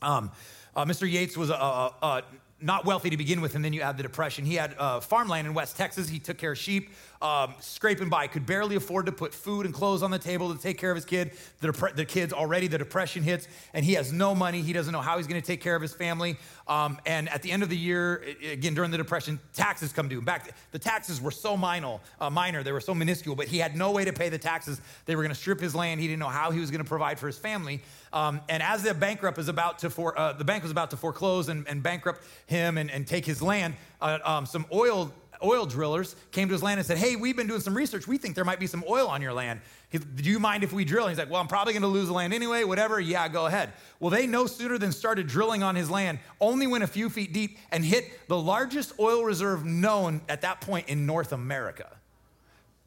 Um, 0.00 0.30
uh, 0.74 0.86
Mr. 0.86 1.10
Yates 1.10 1.36
was 1.36 1.50
a, 1.50 1.54
a, 1.54 1.94
a, 2.02 2.22
not 2.60 2.84
wealthy 2.84 3.10
to 3.10 3.16
begin 3.16 3.40
with, 3.40 3.54
and 3.54 3.64
then 3.64 3.72
you 3.72 3.82
add 3.82 3.96
the 3.96 4.02
Depression. 4.02 4.44
He 4.44 4.54
had 4.54 4.74
uh, 4.78 5.00
farmland 5.00 5.46
in 5.46 5.54
West 5.54 5.76
Texas. 5.76 6.08
He 6.08 6.18
took 6.18 6.38
care 6.38 6.52
of 6.52 6.58
sheep 6.58 6.90
um, 7.22 7.54
scraping 7.60 8.08
by, 8.08 8.26
could 8.26 8.46
barely 8.46 8.76
afford 8.76 9.06
to 9.06 9.12
put 9.12 9.32
food 9.32 9.66
and 9.66 9.74
clothes 9.74 10.02
on 10.02 10.10
the 10.10 10.18
table 10.18 10.54
to 10.54 10.60
take 10.60 10.78
care 10.78 10.90
of 10.90 10.96
his 10.96 11.04
kid. 11.04 11.32
The, 11.60 11.72
dep- 11.72 11.96
the 11.96 12.04
kid's 12.04 12.32
already, 12.32 12.66
the 12.66 12.78
depression 12.78 13.22
hits, 13.22 13.48
and 13.74 13.84
he 13.84 13.94
has 13.94 14.12
no 14.12 14.34
money. 14.34 14.62
He 14.62 14.72
doesn't 14.72 14.92
know 14.92 15.00
how 15.00 15.16
he's 15.16 15.26
going 15.26 15.40
to 15.40 15.46
take 15.46 15.60
care 15.60 15.76
of 15.76 15.82
his 15.82 15.94
family. 15.94 16.36
Um, 16.68 16.98
and 17.06 17.28
at 17.28 17.42
the 17.42 17.50
end 17.50 17.62
of 17.62 17.68
the 17.68 17.76
year, 17.76 18.22
again, 18.50 18.74
during 18.74 18.90
the 18.90 18.96
depression, 18.96 19.38
taxes 19.54 19.92
come 19.92 20.08
due. 20.08 20.20
Back, 20.20 20.52
the 20.72 20.78
taxes 20.78 21.20
were 21.20 21.30
so 21.30 21.56
minor, 21.56 21.98
uh, 22.20 22.30
minor, 22.30 22.62
they 22.62 22.72
were 22.72 22.80
so 22.80 22.94
minuscule, 22.94 23.36
but 23.36 23.46
he 23.46 23.58
had 23.58 23.76
no 23.76 23.92
way 23.92 24.04
to 24.04 24.12
pay 24.12 24.28
the 24.28 24.38
taxes. 24.38 24.80
They 25.06 25.16
were 25.16 25.22
going 25.22 25.34
to 25.34 25.40
strip 25.40 25.60
his 25.60 25.74
land. 25.74 26.00
He 26.00 26.06
didn't 26.06 26.20
know 26.20 26.28
how 26.28 26.50
he 26.50 26.60
was 26.60 26.70
going 26.70 26.82
to 26.82 26.88
provide 26.88 27.18
for 27.18 27.26
his 27.26 27.38
family. 27.38 27.82
Um, 28.16 28.40
and 28.48 28.62
as 28.62 28.82
the 28.82 28.94
bankrupt 28.94 29.36
is 29.36 29.48
about 29.48 29.80
to 29.80 29.90
for, 29.90 30.18
uh, 30.18 30.32
the 30.32 30.44
bank 30.44 30.62
was 30.62 30.72
about 30.72 30.88
to 30.92 30.96
foreclose 30.96 31.50
and, 31.50 31.68
and 31.68 31.82
bankrupt 31.82 32.24
him 32.46 32.78
and, 32.78 32.90
and 32.90 33.06
take 33.06 33.26
his 33.26 33.42
land, 33.42 33.74
uh, 34.00 34.18
um, 34.24 34.46
some 34.46 34.64
oil 34.72 35.12
oil 35.44 35.66
drillers 35.66 36.16
came 36.32 36.48
to 36.48 36.54
his 36.54 36.62
land 36.62 36.78
and 36.80 36.86
said, 36.86 36.96
Hey, 36.96 37.14
we've 37.14 37.36
been 37.36 37.46
doing 37.46 37.60
some 37.60 37.76
research. 37.76 38.08
We 38.08 38.16
think 38.16 38.34
there 38.34 38.44
might 38.46 38.58
be 38.58 38.66
some 38.66 38.82
oil 38.88 39.06
on 39.06 39.20
your 39.20 39.34
land. 39.34 39.60
Do 39.92 40.30
you 40.30 40.38
mind 40.38 40.64
if 40.64 40.72
we 40.72 40.82
drill? 40.82 41.04
And 41.04 41.10
he's 41.10 41.18
like, 41.18 41.30
Well, 41.30 41.42
I'm 41.42 41.46
probably 41.46 41.74
going 41.74 41.82
to 41.82 41.88
lose 41.88 42.06
the 42.06 42.14
land 42.14 42.32
anyway, 42.32 42.64
whatever. 42.64 42.98
Yeah, 42.98 43.28
go 43.28 43.44
ahead. 43.44 43.74
Well, 44.00 44.08
they 44.08 44.26
no 44.26 44.46
sooner 44.46 44.78
than 44.78 44.92
started 44.92 45.26
drilling 45.26 45.62
on 45.62 45.76
his 45.76 45.90
land, 45.90 46.18
only 46.40 46.66
went 46.66 46.84
a 46.84 46.86
few 46.86 47.10
feet 47.10 47.34
deep 47.34 47.58
and 47.70 47.84
hit 47.84 48.28
the 48.28 48.38
largest 48.38 48.94
oil 48.98 49.24
reserve 49.24 49.66
known 49.66 50.22
at 50.30 50.40
that 50.40 50.62
point 50.62 50.88
in 50.88 51.04
North 51.04 51.32
America 51.32 51.94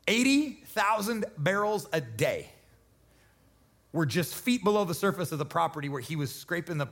80,000 0.08 1.26
barrels 1.38 1.88
a 1.94 2.02
day 2.02 2.50
were 3.92 4.06
just 4.06 4.36
feet 4.36 4.64
below 4.64 4.86
the 4.86 4.94
surface 4.94 5.32
of 5.32 5.40
the 5.40 5.46
property 5.46 5.90
where 5.90 6.02
he 6.02 6.16
was 6.16 6.34
scraping 6.34 6.78
the 6.78 6.88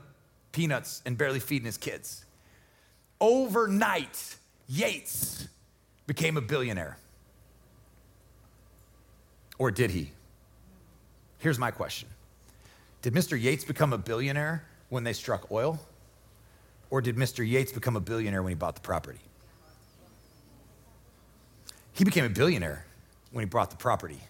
peanuts 0.52 1.02
and 1.06 1.16
barely 1.16 1.40
feeding 1.40 1.66
his 1.66 1.76
kids. 1.76 2.24
Overnight, 3.20 4.36
Yates 4.68 5.48
became 6.06 6.36
a 6.36 6.40
billionaire. 6.40 6.98
Or 9.58 9.70
did 9.70 9.90
he? 9.90 10.12
Here's 11.38 11.58
my 11.58 11.70
question 11.70 12.08
Did 13.02 13.14
Mr. 13.14 13.40
Yates 13.40 13.64
become 13.64 13.92
a 13.92 13.98
billionaire 13.98 14.64
when 14.88 15.04
they 15.04 15.12
struck 15.12 15.50
oil? 15.50 15.80
Or 16.90 17.02
did 17.02 17.16
Mr. 17.16 17.46
Yates 17.46 17.70
become 17.70 17.96
a 17.96 18.00
billionaire 18.00 18.42
when 18.42 18.50
he 18.50 18.54
bought 18.54 18.74
the 18.74 18.80
property? 18.80 19.18
He 21.92 22.04
became 22.04 22.24
a 22.24 22.30
billionaire 22.30 22.86
when 23.32 23.42
he 23.42 23.46
bought 23.46 23.70
the 23.70 23.76
property, 23.76 24.20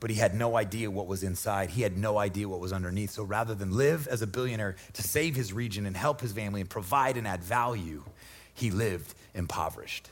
but 0.00 0.10
he 0.10 0.16
had 0.16 0.34
no 0.34 0.56
idea 0.56 0.90
what 0.90 1.06
was 1.06 1.22
inside. 1.22 1.70
He 1.70 1.82
had 1.82 1.96
no 1.96 2.18
idea 2.18 2.48
what 2.48 2.60
was 2.60 2.72
underneath. 2.72 3.10
So 3.10 3.22
rather 3.22 3.54
than 3.54 3.70
live 3.70 4.06
as 4.08 4.22
a 4.22 4.26
billionaire 4.26 4.76
to 4.92 5.02
save 5.02 5.34
his 5.34 5.52
region 5.52 5.86
and 5.86 5.96
help 5.96 6.20
his 6.20 6.32
family 6.32 6.60
and 6.60 6.68
provide 6.68 7.16
and 7.16 7.26
add 7.26 7.42
value, 7.42 8.04
he 8.52 8.70
lived 8.70 9.14
impoverished. 9.34 10.08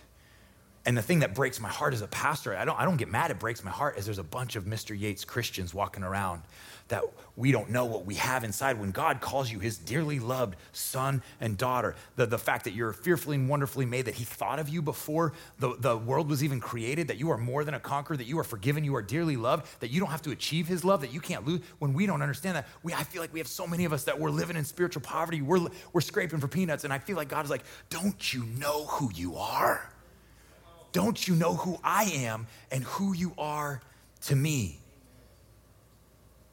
And 0.85 0.97
the 0.97 1.03
thing 1.03 1.21
that 1.21 1.35
breaks 1.35 1.61
my 1.61 1.69
heart 1.69 1.95
as 1.95 2.03
a 2.03 2.09
pastor, 2.09 2.57
I 2.57 2.65
don't, 2.65 2.79
I 2.79 2.85
don't 2.85 2.97
get 2.97 3.09
mad, 3.09 3.31
it 3.31 3.39
breaks 3.39 3.63
my 3.63 3.71
heart, 3.71 3.99
is 3.99 4.05
there's 4.05 4.19
a 4.19 4.25
bunch 4.25 4.57
of 4.57 4.65
Mr. 4.65 4.99
Yates 4.99 5.25
Christians 5.25 5.73
walking 5.73 6.03
around 6.03 6.43
that 6.89 7.05
we 7.37 7.53
don't 7.53 7.71
know 7.71 7.87
what 7.87 8.05
we 8.05 8.17
have 8.17 8.45
inside 8.45 8.79
when 8.79 8.91
God 8.91 9.21
calls 9.21 9.51
you 9.51 9.59
his 9.59 9.79
dearly 9.79 10.19
loved 10.19 10.57
son 10.73 11.23
and 11.41 11.57
daughter. 11.57 11.95
The, 12.17 12.27
the 12.27 12.39
fact 12.39 12.65
that 12.65 12.75
you're 12.75 12.93
fearfully 12.93 13.37
and 13.37 13.49
wonderfully 13.49 13.87
made, 13.87 14.05
that 14.05 14.15
he 14.15 14.25
thought 14.25 14.59
of 14.59 14.69
you 14.69 14.83
before 14.83 15.33
the, 15.59 15.75
the 15.79 15.97
world 15.97 16.29
was 16.29 16.45
even 16.45 16.61
created, 16.61 17.09
that 17.09 17.17
you 17.17 17.31
are 17.31 17.39
more 17.39 17.65
than 17.65 17.75
a 17.75 17.81
conqueror, 17.81 18.17
that 18.17 18.27
you 18.27 18.39
are 18.39 18.45
forgiven, 18.45 18.85
you 18.85 18.95
are 18.95 19.03
dearly 19.03 19.37
loved, 19.37 19.81
that 19.81 19.91
you 19.91 20.01
don't 20.01 20.11
have 20.11 20.23
to 20.23 20.33
achieve 20.33 20.69
his 20.69 20.85
love, 20.85 21.01
that 21.01 21.13
you 21.13 21.21
can't 21.21 21.47
lose. 21.47 21.63
When 21.79 21.95
we 21.95 22.05
don't 22.05 22.21
understand 22.21 22.57
that, 22.57 22.67
we, 22.83 22.93
I 22.93 23.05
feel 23.05 23.23
like 23.23 23.33
we 23.33 23.41
have 23.41 23.49
so 23.49 23.67
many 23.67 23.85
of 23.85 23.93
us 23.93 24.05
that 24.05 24.19
we're 24.19 24.31
living 24.31 24.57
in 24.57 24.65
spiritual 24.65 25.03
poverty, 25.03 25.41
we're, 25.41 25.67
we're 25.93 26.03
scraping 26.03 26.41
for 26.41 26.49
peanuts, 26.49 26.85
and 26.85 26.93
I 26.93 26.99
feel 26.99 27.17
like 27.17 27.29
God 27.29 27.45
is 27.45 27.51
like, 27.51 27.65
don't 27.89 28.35
you 28.35 28.45
know 28.59 28.85
who 28.87 29.11
you 29.15 29.37
are? 29.37 29.92
Don't 30.93 31.27
you 31.27 31.35
know 31.35 31.55
who 31.55 31.79
I 31.83 32.05
am 32.05 32.47
and 32.71 32.85
who 32.85 33.15
you 33.15 33.33
are 33.39 33.81
to 34.23 34.37
me? 34.37 34.79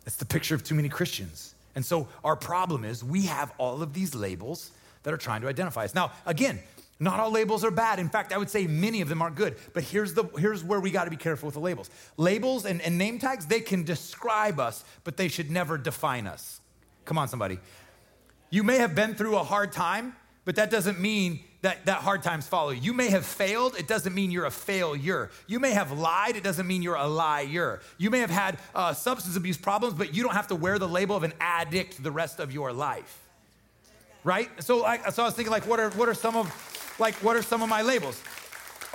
That's 0.05 0.17
the 0.17 0.25
picture 0.25 0.55
of 0.55 0.63
too 0.63 0.75
many 0.75 0.89
Christians. 0.89 1.53
And 1.75 1.85
so 1.85 2.07
our 2.23 2.35
problem 2.35 2.83
is 2.83 3.03
we 3.03 3.23
have 3.23 3.53
all 3.57 3.81
of 3.81 3.93
these 3.93 4.15
labels 4.15 4.71
that 5.03 5.13
are 5.13 5.17
trying 5.17 5.41
to 5.41 5.47
identify 5.47 5.85
us. 5.85 5.93
Now, 5.93 6.11
again, 6.25 6.59
not 6.99 7.19
all 7.19 7.31
labels 7.31 7.63
are 7.63 7.71
bad. 7.71 7.99
In 7.99 8.09
fact, 8.09 8.33
I 8.33 8.37
would 8.37 8.49
say 8.49 8.67
many 8.67 9.01
of 9.01 9.07
them 9.07 9.21
aren't 9.21 9.35
good. 9.35 9.55
But 9.73 9.83
here's, 9.83 10.13
the, 10.13 10.25
here's 10.37 10.63
where 10.63 10.79
we 10.79 10.91
got 10.91 11.05
to 11.05 11.09
be 11.09 11.17
careful 11.17 11.47
with 11.47 11.53
the 11.53 11.61
labels. 11.61 11.89
Labels 12.17 12.65
and, 12.65 12.81
and 12.81 12.97
name 12.97 13.19
tags, 13.19 13.45
they 13.45 13.61
can 13.61 13.83
describe 13.83 14.59
us, 14.59 14.83
but 15.03 15.15
they 15.15 15.29
should 15.29 15.49
never 15.49 15.77
define 15.77 16.27
us. 16.27 16.59
Come 17.05 17.17
on, 17.17 17.29
somebody. 17.29 17.59
You 18.49 18.63
may 18.63 18.79
have 18.79 18.95
been 18.95 19.15
through 19.15 19.37
a 19.37 19.43
hard 19.43 19.71
time, 19.71 20.15
but 20.49 20.55
that 20.55 20.71
doesn't 20.71 20.99
mean 20.99 21.41
that, 21.61 21.85
that 21.85 22.01
hard 22.01 22.23
times 22.23 22.47
follow 22.47 22.71
you. 22.71 22.81
You 22.81 22.91
may 22.91 23.11
have 23.11 23.23
failed, 23.23 23.75
it 23.77 23.87
doesn't 23.87 24.15
mean 24.15 24.31
you're 24.31 24.47
a 24.47 24.49
failure. 24.49 25.29
You 25.45 25.59
may 25.59 25.73
have 25.73 25.91
lied, 25.91 26.35
it 26.35 26.43
doesn't 26.43 26.65
mean 26.65 26.81
you're 26.81 26.95
a 26.95 27.05
liar. 27.05 27.81
You 27.99 28.09
may 28.09 28.17
have 28.17 28.31
had 28.31 28.57
uh, 28.73 28.93
substance 28.93 29.35
abuse 29.35 29.57
problems, 29.57 29.93
but 29.93 30.15
you 30.15 30.23
don't 30.23 30.33
have 30.33 30.47
to 30.47 30.55
wear 30.55 30.79
the 30.79 30.87
label 30.87 31.15
of 31.15 31.21
an 31.21 31.33
addict 31.39 32.01
the 32.01 32.11
rest 32.11 32.39
of 32.39 32.51
your 32.51 32.73
life. 32.73 33.27
Right? 34.23 34.49
So, 34.63 34.83
I, 34.83 35.11
so 35.11 35.21
I 35.21 35.27
was 35.27 35.35
thinking, 35.35 35.51
like, 35.51 35.67
what 35.67 35.79
are, 35.79 35.91
what 35.91 36.09
are 36.09 36.15
some 36.15 36.35
of, 36.35 36.95
like, 36.97 37.13
what 37.17 37.35
are 37.35 37.43
some 37.43 37.61
of 37.61 37.69
my 37.69 37.83
labels? 37.83 38.19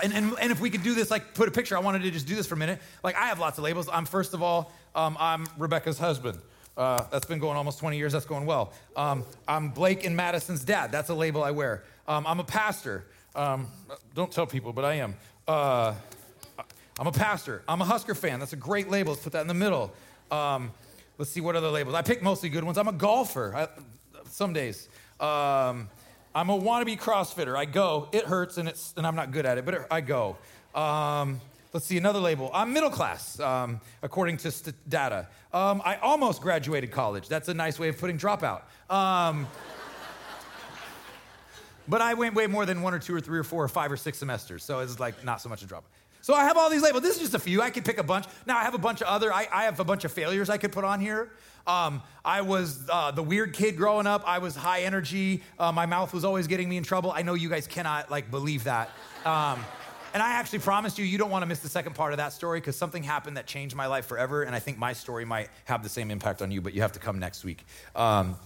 And, 0.03 0.11
and, 0.11 0.35
and 0.41 0.51
if 0.51 0.59
we 0.59 0.69
could 0.69 0.83
do 0.83 0.93
this, 0.93 1.09
like, 1.09 1.35
put 1.35 1.47
a 1.47 1.51
picture, 1.51 1.77
I 1.77 1.79
wanted 1.79 2.01
to 2.01 2.11
just 2.11 2.27
do 2.27 2.35
this 2.35 2.47
for 2.47 2.55
a 2.55 2.57
minute. 2.57 2.81
Like, 3.01 3.15
I 3.15 3.27
have 3.27 3.39
lots 3.39 3.57
of 3.57 3.63
labels. 3.63 3.87
I'm, 3.89 4.03
first 4.03 4.33
of 4.33 4.43
all, 4.43 4.73
um, 4.93 5.15
I'm 5.21 5.47
Rebecca's 5.57 5.99
husband. 5.99 6.37
Uh, 6.77 7.03
that's 7.09 7.25
been 7.25 7.39
going 7.39 7.55
almost 7.55 7.79
20 7.79 7.97
years. 7.97 8.13
That's 8.13 8.25
going 8.25 8.45
well. 8.45 8.73
Um, 8.95 9.23
I'm 9.47 9.69
Blake 9.69 10.05
and 10.05 10.15
Madison's 10.15 10.63
dad. 10.63 10.91
That's 10.91 11.09
a 11.09 11.13
label 11.13 11.43
I 11.43 11.51
wear. 11.51 11.83
Um, 12.07 12.27
I'm 12.27 12.39
a 12.39 12.43
pastor. 12.43 13.05
Um, 13.33 13.67
don't 14.13 14.31
tell 14.31 14.45
people, 14.45 14.73
but 14.73 14.83
I 14.83 14.95
am. 14.95 15.15
Uh, 15.47 15.93
I'm 16.99 17.07
a 17.07 17.11
pastor. 17.11 17.63
I'm 17.67 17.81
a 17.81 17.85
Husker 17.85 18.15
fan. 18.15 18.39
That's 18.39 18.53
a 18.53 18.57
great 18.57 18.89
label. 18.89 19.13
Let's 19.13 19.23
put 19.23 19.33
that 19.33 19.41
in 19.41 19.47
the 19.47 19.53
middle. 19.53 19.93
Um, 20.31 20.71
let's 21.17 21.31
see 21.31 21.41
what 21.41 21.55
other 21.55 21.69
labels. 21.69 21.95
I 21.95 22.01
pick 22.01 22.21
mostly 22.21 22.49
good 22.49 22.63
ones. 22.63 22.77
I'm 22.77 22.87
a 22.87 22.93
golfer. 22.93 23.53
I, 23.55 23.67
some 24.29 24.53
days. 24.53 24.89
Um, 25.19 25.89
I'm 26.33 26.49
a 26.49 26.57
wannabe 26.57 26.99
CrossFitter. 26.99 27.55
I 27.55 27.65
go. 27.65 28.09
It 28.11 28.25
hurts 28.25 28.57
and 28.57 28.67
it's 28.67 28.93
and 28.97 29.07
I'm 29.07 29.15
not 29.15 29.31
good 29.31 29.45
at 29.45 29.57
it, 29.57 29.65
but 29.65 29.73
it, 29.73 29.81
I 29.89 30.01
go. 30.01 30.35
Um, 30.73 31.39
Let's 31.75 31.87
see 31.87 31.97
another 31.97 32.21
label. 32.21 32.49
I'm 32.53 32.71
middle 32.71 32.89
class, 32.89 33.37
um, 33.37 33.81
according 34.01 34.37
to 34.37 34.49
st- 34.49 34.77
data. 34.87 35.27
Um, 35.51 35.81
I 35.83 35.97
almost 35.97 36.41
graduated 36.41 36.89
college. 36.89 37.27
That's 37.27 37.49
a 37.49 37.53
nice 37.53 37.77
way 37.77 37.89
of 37.89 37.97
putting 37.97 38.17
dropout. 38.17 38.61
Um, 38.89 39.45
but 41.89 42.01
I 42.01 42.13
went 42.13 42.33
way 42.33 42.47
more 42.47 42.65
than 42.65 42.81
one 42.81 42.93
or 42.93 42.99
two 42.99 43.13
or 43.13 43.19
three 43.19 43.37
or 43.37 43.43
four 43.43 43.61
or 43.61 43.67
five 43.67 43.91
or 43.91 43.97
six 43.97 44.19
semesters. 44.19 44.63
So 44.63 44.79
it's 44.79 45.01
like 45.01 45.21
not 45.25 45.41
so 45.41 45.49
much 45.49 45.63
a 45.63 45.65
dropout. 45.65 45.83
So 46.21 46.33
I 46.33 46.45
have 46.45 46.55
all 46.55 46.69
these 46.69 46.81
labels. 46.81 47.03
This 47.03 47.15
is 47.15 47.23
just 47.23 47.33
a 47.33 47.39
few. 47.39 47.61
I 47.61 47.71
could 47.71 47.83
pick 47.83 47.97
a 47.97 48.03
bunch. 48.03 48.25
Now 48.45 48.57
I 48.57 48.63
have 48.63 48.73
a 48.73 48.77
bunch 48.77 49.01
of 49.01 49.07
other, 49.07 49.33
I, 49.33 49.45
I 49.51 49.65
have 49.65 49.81
a 49.81 49.83
bunch 49.83 50.05
of 50.05 50.13
failures 50.13 50.49
I 50.49 50.57
could 50.57 50.71
put 50.71 50.85
on 50.85 51.01
here. 51.01 51.29
Um, 51.67 52.01
I 52.23 52.39
was 52.39 52.87
uh, 52.89 53.11
the 53.11 53.23
weird 53.23 53.53
kid 53.53 53.75
growing 53.75 54.07
up. 54.07 54.23
I 54.25 54.37
was 54.37 54.55
high 54.55 54.83
energy. 54.83 55.43
Uh, 55.59 55.73
my 55.73 55.87
mouth 55.87 56.13
was 56.13 56.23
always 56.23 56.47
getting 56.47 56.69
me 56.69 56.77
in 56.77 56.83
trouble. 56.83 57.11
I 57.11 57.21
know 57.21 57.33
you 57.33 57.49
guys 57.49 57.67
cannot 57.67 58.09
like 58.09 58.31
believe 58.31 58.63
that. 58.63 58.91
Um, 59.25 59.59
and 60.15 60.23
I 60.23 60.31
actually 60.31 60.59
promised 60.59 60.97
you, 60.97 61.03
you 61.03 61.17
don't 61.17 61.29
want 61.29 61.41
to 61.41 61.45
miss 61.45 61.59
the 61.59 61.67
second 61.67 61.93
part 61.93 62.13
of 62.13 62.17
that 62.17 62.31
story 62.31 62.61
because 62.61 62.77
something 62.77 63.03
happened 63.03 63.35
that 63.35 63.47
changed 63.47 63.75
my 63.75 63.87
life 63.87 64.05
forever. 64.05 64.43
And 64.43 64.55
I 64.55 64.59
think 64.59 64.77
my 64.77 64.93
story 64.93 65.25
might 65.25 65.49
have 65.65 65.83
the 65.83 65.89
same 65.89 66.09
impact 66.09 66.41
on 66.41 66.51
you, 66.51 66.61
but 66.61 66.73
you 66.73 66.81
have 66.83 66.93
to 66.93 66.99
come 66.99 67.19
next 67.19 67.43
week. 67.43 67.65
Um, 67.97 68.37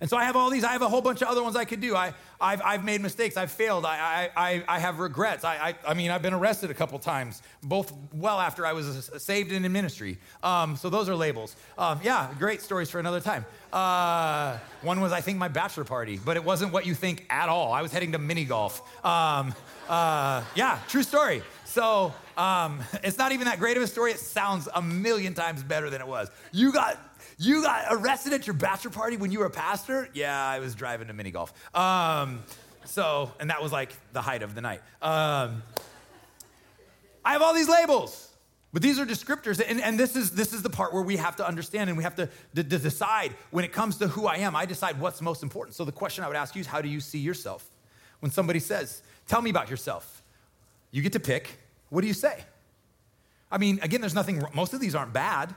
and 0.00 0.10
so 0.10 0.16
I 0.16 0.24
have 0.24 0.36
all 0.36 0.50
these, 0.50 0.62
I 0.62 0.72
have 0.72 0.82
a 0.82 0.88
whole 0.88 1.00
bunch 1.00 1.22
of 1.22 1.28
other 1.28 1.42
ones 1.42 1.56
I 1.56 1.64
could 1.64 1.80
do. 1.80 1.96
I, 1.96 2.12
I've, 2.38 2.60
I've 2.62 2.84
made 2.84 3.00
mistakes, 3.00 3.36
I've 3.38 3.50
failed, 3.50 3.86
I, 3.86 4.30
I, 4.36 4.62
I 4.68 4.78
have 4.78 4.98
regrets. 4.98 5.42
I, 5.42 5.70
I, 5.70 5.74
I 5.88 5.94
mean, 5.94 6.10
I've 6.10 6.20
been 6.20 6.34
arrested 6.34 6.70
a 6.70 6.74
couple 6.74 6.98
times, 6.98 7.42
both 7.62 7.92
well 8.12 8.38
after 8.38 8.66
I 8.66 8.74
was 8.74 9.10
saved 9.18 9.52
and 9.52 9.64
in 9.64 9.72
ministry. 9.72 10.18
Um, 10.42 10.76
so 10.76 10.90
those 10.90 11.08
are 11.08 11.16
labels. 11.16 11.56
Um, 11.78 12.00
yeah, 12.02 12.28
great 12.38 12.60
stories 12.60 12.90
for 12.90 12.98
another 12.98 13.20
time. 13.20 13.46
Uh, 13.72 14.58
one 14.82 15.00
was, 15.00 15.12
I 15.12 15.22
think, 15.22 15.38
my 15.38 15.48
bachelor 15.48 15.84
party, 15.84 16.20
but 16.22 16.36
it 16.36 16.44
wasn't 16.44 16.72
what 16.72 16.84
you 16.84 16.94
think 16.94 17.24
at 17.30 17.48
all. 17.48 17.72
I 17.72 17.80
was 17.80 17.90
heading 17.90 18.12
to 18.12 18.18
mini 18.18 18.44
golf. 18.44 18.82
Um, 19.04 19.54
uh, 19.88 20.42
yeah, 20.54 20.78
true 20.88 21.02
story. 21.02 21.42
So 21.64 22.12
um, 22.36 22.80
it's 23.02 23.18
not 23.18 23.32
even 23.32 23.46
that 23.46 23.58
great 23.58 23.76
of 23.76 23.82
a 23.82 23.86
story. 23.86 24.12
It 24.12 24.18
sounds 24.18 24.68
a 24.74 24.82
million 24.82 25.34
times 25.34 25.62
better 25.62 25.90
than 25.90 26.00
it 26.00 26.06
was. 26.06 26.30
You 26.52 26.72
got 26.72 26.98
you 27.38 27.62
got 27.62 27.86
arrested 27.90 28.32
at 28.32 28.46
your 28.46 28.54
bachelor 28.54 28.90
party 28.90 29.16
when 29.16 29.30
you 29.30 29.40
were 29.40 29.46
a 29.46 29.50
pastor? 29.50 30.08
Yeah, 30.14 30.46
I 30.46 30.58
was 30.58 30.74
driving 30.74 31.08
to 31.08 31.12
mini 31.12 31.30
golf. 31.30 31.52
Um, 31.74 32.42
so, 32.84 33.32
and 33.38 33.50
that 33.50 33.62
was 33.62 33.72
like 33.72 33.92
the 34.12 34.22
height 34.22 34.42
of 34.42 34.54
the 34.54 34.60
night. 34.62 34.80
Um, 35.02 35.62
I 37.24 37.32
have 37.32 37.42
all 37.42 37.52
these 37.52 37.68
labels, 37.68 38.30
but 38.72 38.80
these 38.80 38.98
are 38.98 39.04
descriptors. 39.04 39.62
And, 39.66 39.80
and 39.82 39.98
this, 39.98 40.16
is, 40.16 40.30
this 40.30 40.52
is 40.52 40.62
the 40.62 40.70
part 40.70 40.94
where 40.94 41.02
we 41.02 41.16
have 41.16 41.36
to 41.36 41.46
understand 41.46 41.90
and 41.90 41.96
we 41.96 42.04
have 42.04 42.14
to, 42.16 42.26
to, 42.54 42.64
to 42.64 42.78
decide 42.78 43.34
when 43.50 43.64
it 43.64 43.72
comes 43.72 43.98
to 43.98 44.08
who 44.08 44.26
I 44.26 44.36
am. 44.36 44.56
I 44.56 44.64
decide 44.64 44.98
what's 44.98 45.20
most 45.20 45.42
important. 45.42 45.74
So, 45.74 45.84
the 45.84 45.92
question 45.92 46.24
I 46.24 46.28
would 46.28 46.36
ask 46.36 46.54
you 46.54 46.60
is 46.60 46.66
how 46.66 46.80
do 46.80 46.88
you 46.88 47.00
see 47.00 47.18
yourself? 47.18 47.68
When 48.20 48.30
somebody 48.30 48.60
says, 48.60 49.02
Tell 49.26 49.42
me 49.42 49.50
about 49.50 49.68
yourself, 49.68 50.22
you 50.90 51.02
get 51.02 51.12
to 51.12 51.20
pick. 51.20 51.58
What 51.90 52.00
do 52.00 52.06
you 52.06 52.14
say? 52.14 52.44
I 53.50 53.58
mean, 53.58 53.80
again, 53.82 54.00
there's 54.00 54.14
nothing, 54.14 54.42
most 54.54 54.72
of 54.72 54.80
these 54.80 54.94
aren't 54.94 55.12
bad 55.12 55.54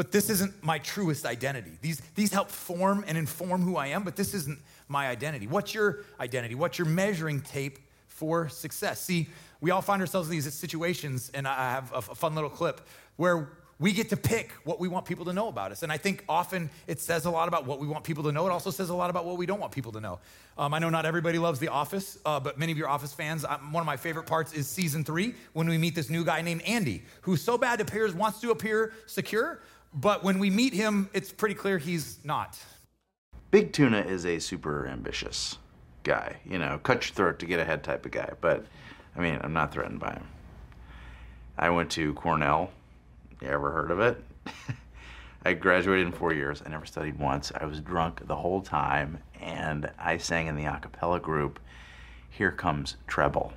but 0.00 0.12
this 0.12 0.30
isn't 0.30 0.64
my 0.64 0.78
truest 0.78 1.26
identity. 1.26 1.72
These, 1.82 2.00
these 2.14 2.32
help 2.32 2.48
form 2.48 3.04
and 3.06 3.18
inform 3.18 3.60
who 3.60 3.76
I 3.76 3.88
am, 3.88 4.02
but 4.02 4.16
this 4.16 4.32
isn't 4.32 4.58
my 4.88 5.08
identity. 5.08 5.46
What's 5.46 5.74
your 5.74 5.98
identity? 6.18 6.54
What's 6.54 6.78
your 6.78 6.88
measuring 6.88 7.42
tape 7.42 7.78
for 8.06 8.48
success? 8.48 9.02
See, 9.02 9.28
we 9.60 9.70
all 9.72 9.82
find 9.82 10.00
ourselves 10.00 10.28
in 10.28 10.32
these 10.32 10.54
situations, 10.54 11.30
and 11.34 11.46
I 11.46 11.72
have 11.72 11.92
a 11.92 12.00
fun 12.00 12.34
little 12.34 12.48
clip 12.48 12.80
where 13.16 13.50
we 13.78 13.92
get 13.92 14.08
to 14.08 14.16
pick 14.16 14.52
what 14.64 14.80
we 14.80 14.88
want 14.88 15.04
people 15.04 15.26
to 15.26 15.34
know 15.34 15.48
about 15.48 15.70
us. 15.70 15.82
And 15.82 15.92
I 15.92 15.98
think 15.98 16.24
often 16.28 16.70
it 16.86 16.98
says 16.98 17.26
a 17.26 17.30
lot 17.30 17.48
about 17.48 17.66
what 17.66 17.78
we 17.78 17.86
want 17.86 18.04
people 18.04 18.24
to 18.24 18.32
know. 18.32 18.46
It 18.46 18.52
also 18.52 18.70
says 18.70 18.88
a 18.88 18.94
lot 18.94 19.10
about 19.10 19.26
what 19.26 19.36
we 19.36 19.44
don't 19.44 19.60
want 19.60 19.72
people 19.72 19.92
to 19.92 20.00
know. 20.00 20.18
Um, 20.56 20.72
I 20.72 20.78
know 20.78 20.88
not 20.88 21.04
everybody 21.04 21.38
loves 21.38 21.58
The 21.58 21.68
Office, 21.68 22.18
uh, 22.24 22.40
but 22.40 22.58
many 22.58 22.72
of 22.72 22.78
your 22.78 22.88
Office 22.88 23.12
fans, 23.12 23.44
um, 23.44 23.72
one 23.72 23.82
of 23.82 23.86
my 23.86 23.98
favorite 23.98 24.26
parts 24.26 24.54
is 24.54 24.66
season 24.66 25.04
three 25.04 25.34
when 25.52 25.68
we 25.68 25.76
meet 25.76 25.94
this 25.94 26.08
new 26.08 26.24
guy 26.24 26.40
named 26.40 26.62
Andy, 26.62 27.04
who 27.20 27.36
so 27.36 27.58
bad 27.58 27.82
appears, 27.82 28.14
wants 28.14 28.40
to 28.40 28.50
appear 28.50 28.92
secure, 29.04 29.60
but 29.94 30.22
when 30.22 30.38
we 30.38 30.50
meet 30.50 30.72
him, 30.72 31.10
it's 31.12 31.32
pretty 31.32 31.54
clear 31.54 31.78
he's 31.78 32.18
not. 32.24 32.58
Big 33.50 33.72
Tuna 33.72 34.00
is 34.00 34.26
a 34.26 34.38
super 34.38 34.86
ambitious 34.86 35.58
guy, 36.04 36.36
you 36.44 36.58
know, 36.58 36.78
cut 36.82 37.06
your 37.06 37.14
throat 37.14 37.38
to 37.40 37.46
get 37.46 37.58
ahead 37.60 37.82
type 37.82 38.06
of 38.06 38.12
guy. 38.12 38.30
But 38.40 38.64
I 39.16 39.20
mean, 39.20 39.40
I'm 39.42 39.52
not 39.52 39.72
threatened 39.72 40.00
by 40.00 40.12
him. 40.12 40.26
I 41.58 41.70
went 41.70 41.90
to 41.92 42.14
Cornell. 42.14 42.70
You 43.42 43.48
ever 43.48 43.70
heard 43.70 43.90
of 43.90 44.00
it? 44.00 44.22
I 45.44 45.54
graduated 45.54 46.06
in 46.06 46.12
four 46.12 46.32
years. 46.32 46.62
I 46.64 46.68
never 46.68 46.86
studied 46.86 47.18
once. 47.18 47.50
I 47.58 47.64
was 47.64 47.80
drunk 47.80 48.26
the 48.26 48.36
whole 48.36 48.60
time, 48.60 49.18
and 49.40 49.90
I 49.98 50.18
sang 50.18 50.46
in 50.46 50.54
the 50.54 50.66
a 50.66 50.78
cappella 50.80 51.18
group, 51.18 51.58
Here 52.28 52.52
Comes 52.52 52.96
Treble. 53.06 53.52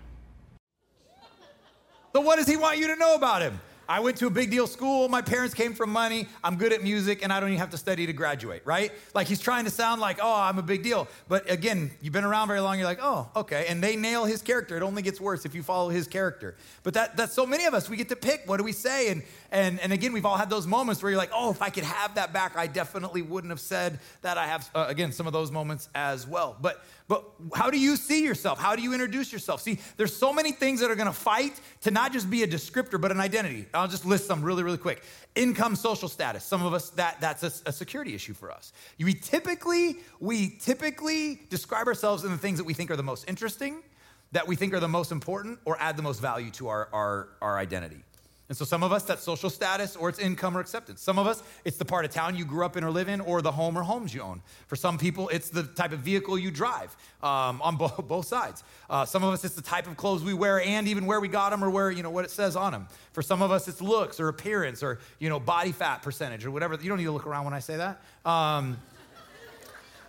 So, 2.14 2.22
what 2.22 2.38
does 2.38 2.48
he 2.48 2.56
want 2.58 2.78
you 2.78 2.88
to 2.88 2.96
know 2.96 3.16
about 3.16 3.42
him? 3.42 3.60
I 3.88 4.00
went 4.00 4.18
to 4.18 4.28
a 4.28 4.30
big 4.30 4.50
deal 4.52 4.68
school. 4.68 5.10
My 5.10 5.22
parents 5.22 5.54
came 5.54 5.74
from 5.74 5.90
money. 5.90 6.28
I'm 6.44 6.56
good 6.56 6.74
at 6.74 6.84
music, 6.84 7.24
and 7.24 7.34
I 7.34 7.40
don't 7.40 7.50
even 7.50 7.60
have 7.60 7.72
to 7.72 7.78
study 7.78 8.06
to 8.06 8.14
graduate, 8.14 8.62
right? 8.66 8.92
Like 9.14 9.28
he's 9.28 9.40
trying 9.40 9.66
to 9.66 9.72
sound 9.72 10.02
like, 10.02 10.20
oh, 10.22 10.42
I'm 10.42 10.58
a 10.58 10.64
big 10.64 10.84
deal. 10.84 11.08
But 11.28 11.50
again, 11.52 11.92
you've 12.02 12.14
been 12.14 12.24
around 12.24 12.48
very 12.48 12.60
long. 12.60 12.78
You're 12.78 12.88
like, 12.88 13.00
oh, 13.02 13.30
okay. 13.36 13.66
And 13.68 13.84
they 13.84 13.96
nail 13.96 14.26
his 14.26 14.42
character. 14.42 14.78
It 14.78 14.84
only 14.84 15.02
gets 15.02 15.20
worse 15.20 15.46
if 15.46 15.54
you 15.54 15.64
follow 15.64 15.90
his 15.90 16.08
character. 16.08 16.56
But 16.84 16.94
that, 16.94 17.18
that's 17.18 17.34
so 17.34 17.46
many 17.46 17.66
of 17.66 17.74
us. 17.74 17.90
We 17.90 17.98
get 17.98 18.10
to 18.10 18.16
pick. 18.16 18.44
What 18.46 18.58
do 18.58 18.64
we 18.64 18.72
say? 18.72 19.10
And 19.10 19.24
and 19.54 19.80
and 19.82 19.94
again, 19.94 20.14
we've 20.14 20.26
all 20.26 20.36
had 20.36 20.50
those 20.50 20.66
moments 20.66 21.04
where 21.04 21.12
you're 21.12 21.20
like, 21.20 21.30
oh, 21.32 21.52
if 21.52 21.62
I 21.62 21.70
could 21.70 21.84
have 21.84 22.16
that 22.16 22.34
back, 22.34 22.58
I 22.58 22.66
definitely 22.66 23.22
wouldn't 23.22 23.52
have 23.52 23.60
said 23.60 24.00
that. 24.24 24.36
I 24.36 24.48
have 24.48 24.68
uh, 24.74 24.86
again 24.90 25.12
some 25.12 25.28
of 25.28 25.34
those 25.34 25.52
moments 25.52 25.90
as 25.94 26.28
well. 26.28 26.58
But 26.60 26.84
but 27.08 27.24
how 27.54 27.70
do 27.70 27.78
you 27.78 27.96
see 27.96 28.24
yourself? 28.24 28.60
How 28.60 28.76
do 28.76 28.82
you 28.82 28.94
introduce 28.94 29.32
yourself? 29.32 29.62
See, 29.62 29.78
there's 29.96 30.16
so 30.16 30.34
many 30.34 30.54
things 30.54 30.80
that 30.80 30.90
are 30.90 30.96
to 30.96 31.14
fight 31.14 31.54
to 31.82 31.92
not 31.92 32.12
just 32.12 32.32
be 32.32 32.42
a 32.42 32.48
descriptor, 32.48 33.00
but 33.00 33.12
an 33.12 33.20
identity. 33.20 33.68
I'll 33.76 33.88
just 33.88 34.06
list 34.06 34.26
some 34.26 34.42
really, 34.42 34.64
really 34.64 34.80
quick. 34.80 35.04
Income, 35.36 35.76
social 35.76 36.10
status. 36.10 36.44
Some 36.44 36.66
of 36.66 36.74
us 36.74 36.90
that 36.92 37.22
that's 37.22 37.44
a, 37.44 37.70
a 37.70 37.72
security 37.72 38.16
issue 38.16 38.34
for 38.34 38.52
us. 38.52 38.74
We 38.98 39.14
typically 39.14 39.98
we 40.20 40.58
typically 40.62 41.42
describe 41.52 41.86
ourselves 41.86 42.24
in 42.24 42.32
the 42.32 42.40
things 42.40 42.58
that 42.58 42.66
we 42.66 42.74
think 42.74 42.90
are 42.90 42.96
the 42.96 43.04
most 43.04 43.30
interesting, 43.30 43.84
that 44.32 44.48
we 44.48 44.56
think 44.56 44.74
are 44.74 44.80
the 44.80 44.88
most 44.88 45.12
important, 45.12 45.60
or 45.64 45.78
add 45.80 45.96
the 45.96 46.04
most 46.04 46.22
value 46.22 46.50
to 46.52 46.70
our 46.70 46.90
our, 46.92 47.28
our 47.40 47.60
identity. 47.60 48.04
And 48.50 48.58
so 48.58 48.66
some 48.66 48.84
of 48.84 48.92
us, 48.92 49.04
that's 49.04 49.24
social 49.24 49.50
status 49.50 49.96
or 49.96 50.10
it's 50.10 50.20
income 50.20 50.58
or 50.58 50.60
acceptance. 50.60 51.02
Some 51.02 51.18
of 51.18 51.28
us, 51.28 51.42
it's 51.64 51.78
the 51.78 51.86
part 51.86 52.04
of 52.04 52.12
town 52.12 52.36
you 52.36 52.44
grew 52.44 52.66
up 52.66 52.76
in 52.76 52.84
or 52.84 52.92
live 52.92 53.08
in 53.08 53.22
or 53.22 53.42
the 53.42 53.52
home 53.52 53.78
or 53.78 53.84
homes 53.84 54.14
you 54.14 54.22
own. 54.22 54.42
For 54.68 54.76
some 54.76 54.98
people, 54.98 55.30
it's 55.30 55.50
the 55.50 55.64
type 55.64 55.94
of 55.94 56.00
vehicle 56.00 56.38
you 56.38 56.52
drive 56.52 56.96
um, 57.24 57.62
on 57.62 57.78
bo- 57.78 57.88
both 58.08 58.26
sides. 58.28 58.64
Uh, 58.90 59.06
some 59.06 59.24
of 59.24 59.34
us, 59.34 59.46
it's 59.46 59.56
the 59.56 59.62
type 59.62 59.88
of 59.88 59.96
clothes 59.96 60.24
we 60.24 60.34
wear 60.34 60.62
and 60.62 60.90
even 60.90 61.06
where 61.06 61.22
we 61.22 61.30
got 61.30 61.52
them 61.52 61.64
or 61.64 61.70
where, 61.70 61.90
you 61.90 62.04
know, 62.04 62.10
what 62.10 62.26
it 62.26 62.32
says 62.32 62.58
on 62.58 62.74
them. 62.74 62.88
For 63.14 63.22
some 63.22 63.42
of 63.42 63.50
us, 63.50 63.68
it's 63.70 63.82
looks 63.82 64.20
or 64.20 64.28
appearance 64.28 64.84
or, 64.84 65.00
you 65.20 65.30
know, 65.30 65.40
body 65.40 65.72
fat 65.72 66.02
percentage 66.02 66.46
or 66.46 66.52
whatever. 66.52 66.76
You 66.76 66.90
don't 66.90 66.98
need 66.98 67.06
to 67.06 67.12
look 67.12 67.26
around 67.26 67.46
when 67.46 67.54
I 67.54 67.60
say 67.60 67.78
that. 67.78 68.02
Um, 68.30 68.78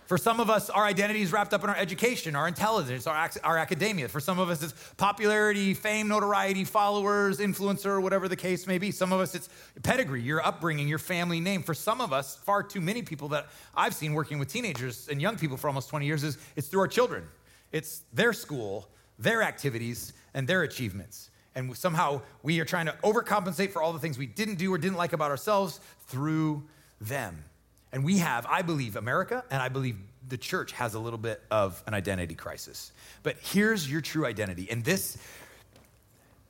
for 0.07 0.17
some 0.17 0.39
of 0.39 0.49
us, 0.49 0.69
our 0.69 0.85
identity 0.85 1.21
is 1.21 1.31
wrapped 1.31 1.53
up 1.53 1.63
in 1.63 1.69
our 1.69 1.75
education, 1.75 2.35
our 2.35 2.47
intelligence, 2.47 3.07
our, 3.07 3.29
our 3.43 3.57
academia. 3.57 4.07
For 4.07 4.19
some 4.19 4.37
of 4.37 4.49
us, 4.49 4.61
it's 4.61 4.73
popularity, 4.97 5.73
fame, 5.73 6.07
notoriety, 6.07 6.63
followers, 6.63 7.39
influencer, 7.39 8.01
whatever 8.01 8.27
the 8.27 8.35
case 8.35 8.67
may 8.67 8.77
be. 8.77 8.91
Some 8.91 9.11
of 9.11 9.19
us, 9.19 9.33
it's 9.33 9.49
pedigree, 9.81 10.21
your 10.21 10.45
upbringing, 10.45 10.87
your 10.87 10.99
family 10.99 11.39
name. 11.39 11.63
For 11.63 11.73
some 11.73 12.01
of 12.01 12.13
us, 12.13 12.35
far 12.35 12.61
too 12.61 12.81
many 12.81 13.01
people 13.01 13.29
that 13.29 13.47
I've 13.75 13.95
seen 13.95 14.13
working 14.13 14.37
with 14.37 14.47
teenagers 14.47 15.07
and 15.09 15.19
young 15.19 15.37
people 15.37 15.57
for 15.57 15.67
almost 15.67 15.89
20 15.89 16.05
years 16.05 16.23
is 16.23 16.37
it's 16.55 16.67
through 16.67 16.81
our 16.81 16.87
children. 16.87 17.23
It's 17.71 18.03
their 18.13 18.31
school, 18.31 18.87
their 19.17 19.41
activities, 19.41 20.13
and 20.35 20.47
their 20.47 20.61
achievements. 20.61 21.31
And 21.55 21.75
somehow 21.75 22.21
we 22.43 22.59
are 22.59 22.65
trying 22.65 22.85
to 22.85 22.95
overcompensate 23.03 23.71
for 23.71 23.81
all 23.81 23.91
the 23.91 23.99
things 23.99 24.19
we 24.19 24.27
didn't 24.27 24.55
do 24.55 24.71
or 24.71 24.77
didn't 24.77 24.97
like 24.97 25.13
about 25.13 25.31
ourselves 25.31 25.79
through 26.07 26.63
them. 27.01 27.43
And 27.91 28.03
we 28.03 28.17
have, 28.17 28.45
I 28.45 28.61
believe, 28.61 28.95
America, 28.95 29.43
and 29.49 29.61
I 29.61 29.69
believe 29.69 29.97
the 30.27 30.37
church 30.37 30.71
has 30.73 30.95
a 30.95 30.99
little 30.99 31.19
bit 31.19 31.41
of 31.51 31.81
an 31.87 31.93
identity 31.93 32.35
crisis. 32.35 32.91
But 33.23 33.37
here's 33.39 33.89
your 33.89 34.01
true 34.01 34.25
identity. 34.25 34.67
And 34.69 34.83
this 34.83 35.17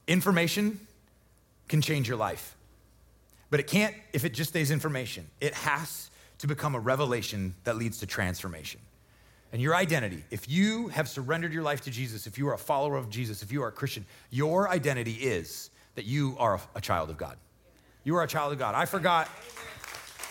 information 0.08 0.80
can 1.68 1.82
change 1.82 2.08
your 2.08 2.18
life. 2.18 2.56
But 3.50 3.60
it 3.60 3.68
can't 3.68 3.96
if 4.14 4.26
it 4.26 4.34
just 4.34 4.50
stays 4.50 4.72
information. 4.72 5.28
It 5.40 5.54
has 5.54 6.10
to 6.40 6.48
become 6.48 6.76
a 6.76 6.80
revelation 6.80 7.56
that 7.64 7.76
leads 7.76 8.00
to 8.00 8.06
transformation. 8.06 8.82
And 9.54 9.62
your 9.62 9.76
identity, 9.76 10.24
if 10.32 10.50
you 10.50 10.90
have 10.90 11.08
surrendered 11.08 11.54
your 11.54 11.64
life 11.64 11.82
to 11.82 11.92
Jesus, 11.92 12.28
if 12.28 12.38
you 12.38 12.50
are 12.50 12.54
a 12.54 12.58
follower 12.58 12.98
of 12.98 13.10
Jesus, 13.10 13.42
if 13.42 13.52
you 13.52 13.64
are 13.64 13.70
a 13.70 13.72
Christian, 13.72 14.06
your 14.30 14.70
identity 14.70 15.14
is 15.14 15.70
that 15.96 16.06
you 16.06 16.36
are 16.40 16.60
a 16.76 16.82
child 16.82 17.10
of 17.10 17.18
God. 17.18 17.38
You 18.04 18.16
are 18.18 18.24
a 18.24 18.28
child 18.28 18.52
of 18.52 18.60
God. 18.60 18.76
I 18.76 18.86
forgot 18.86 19.30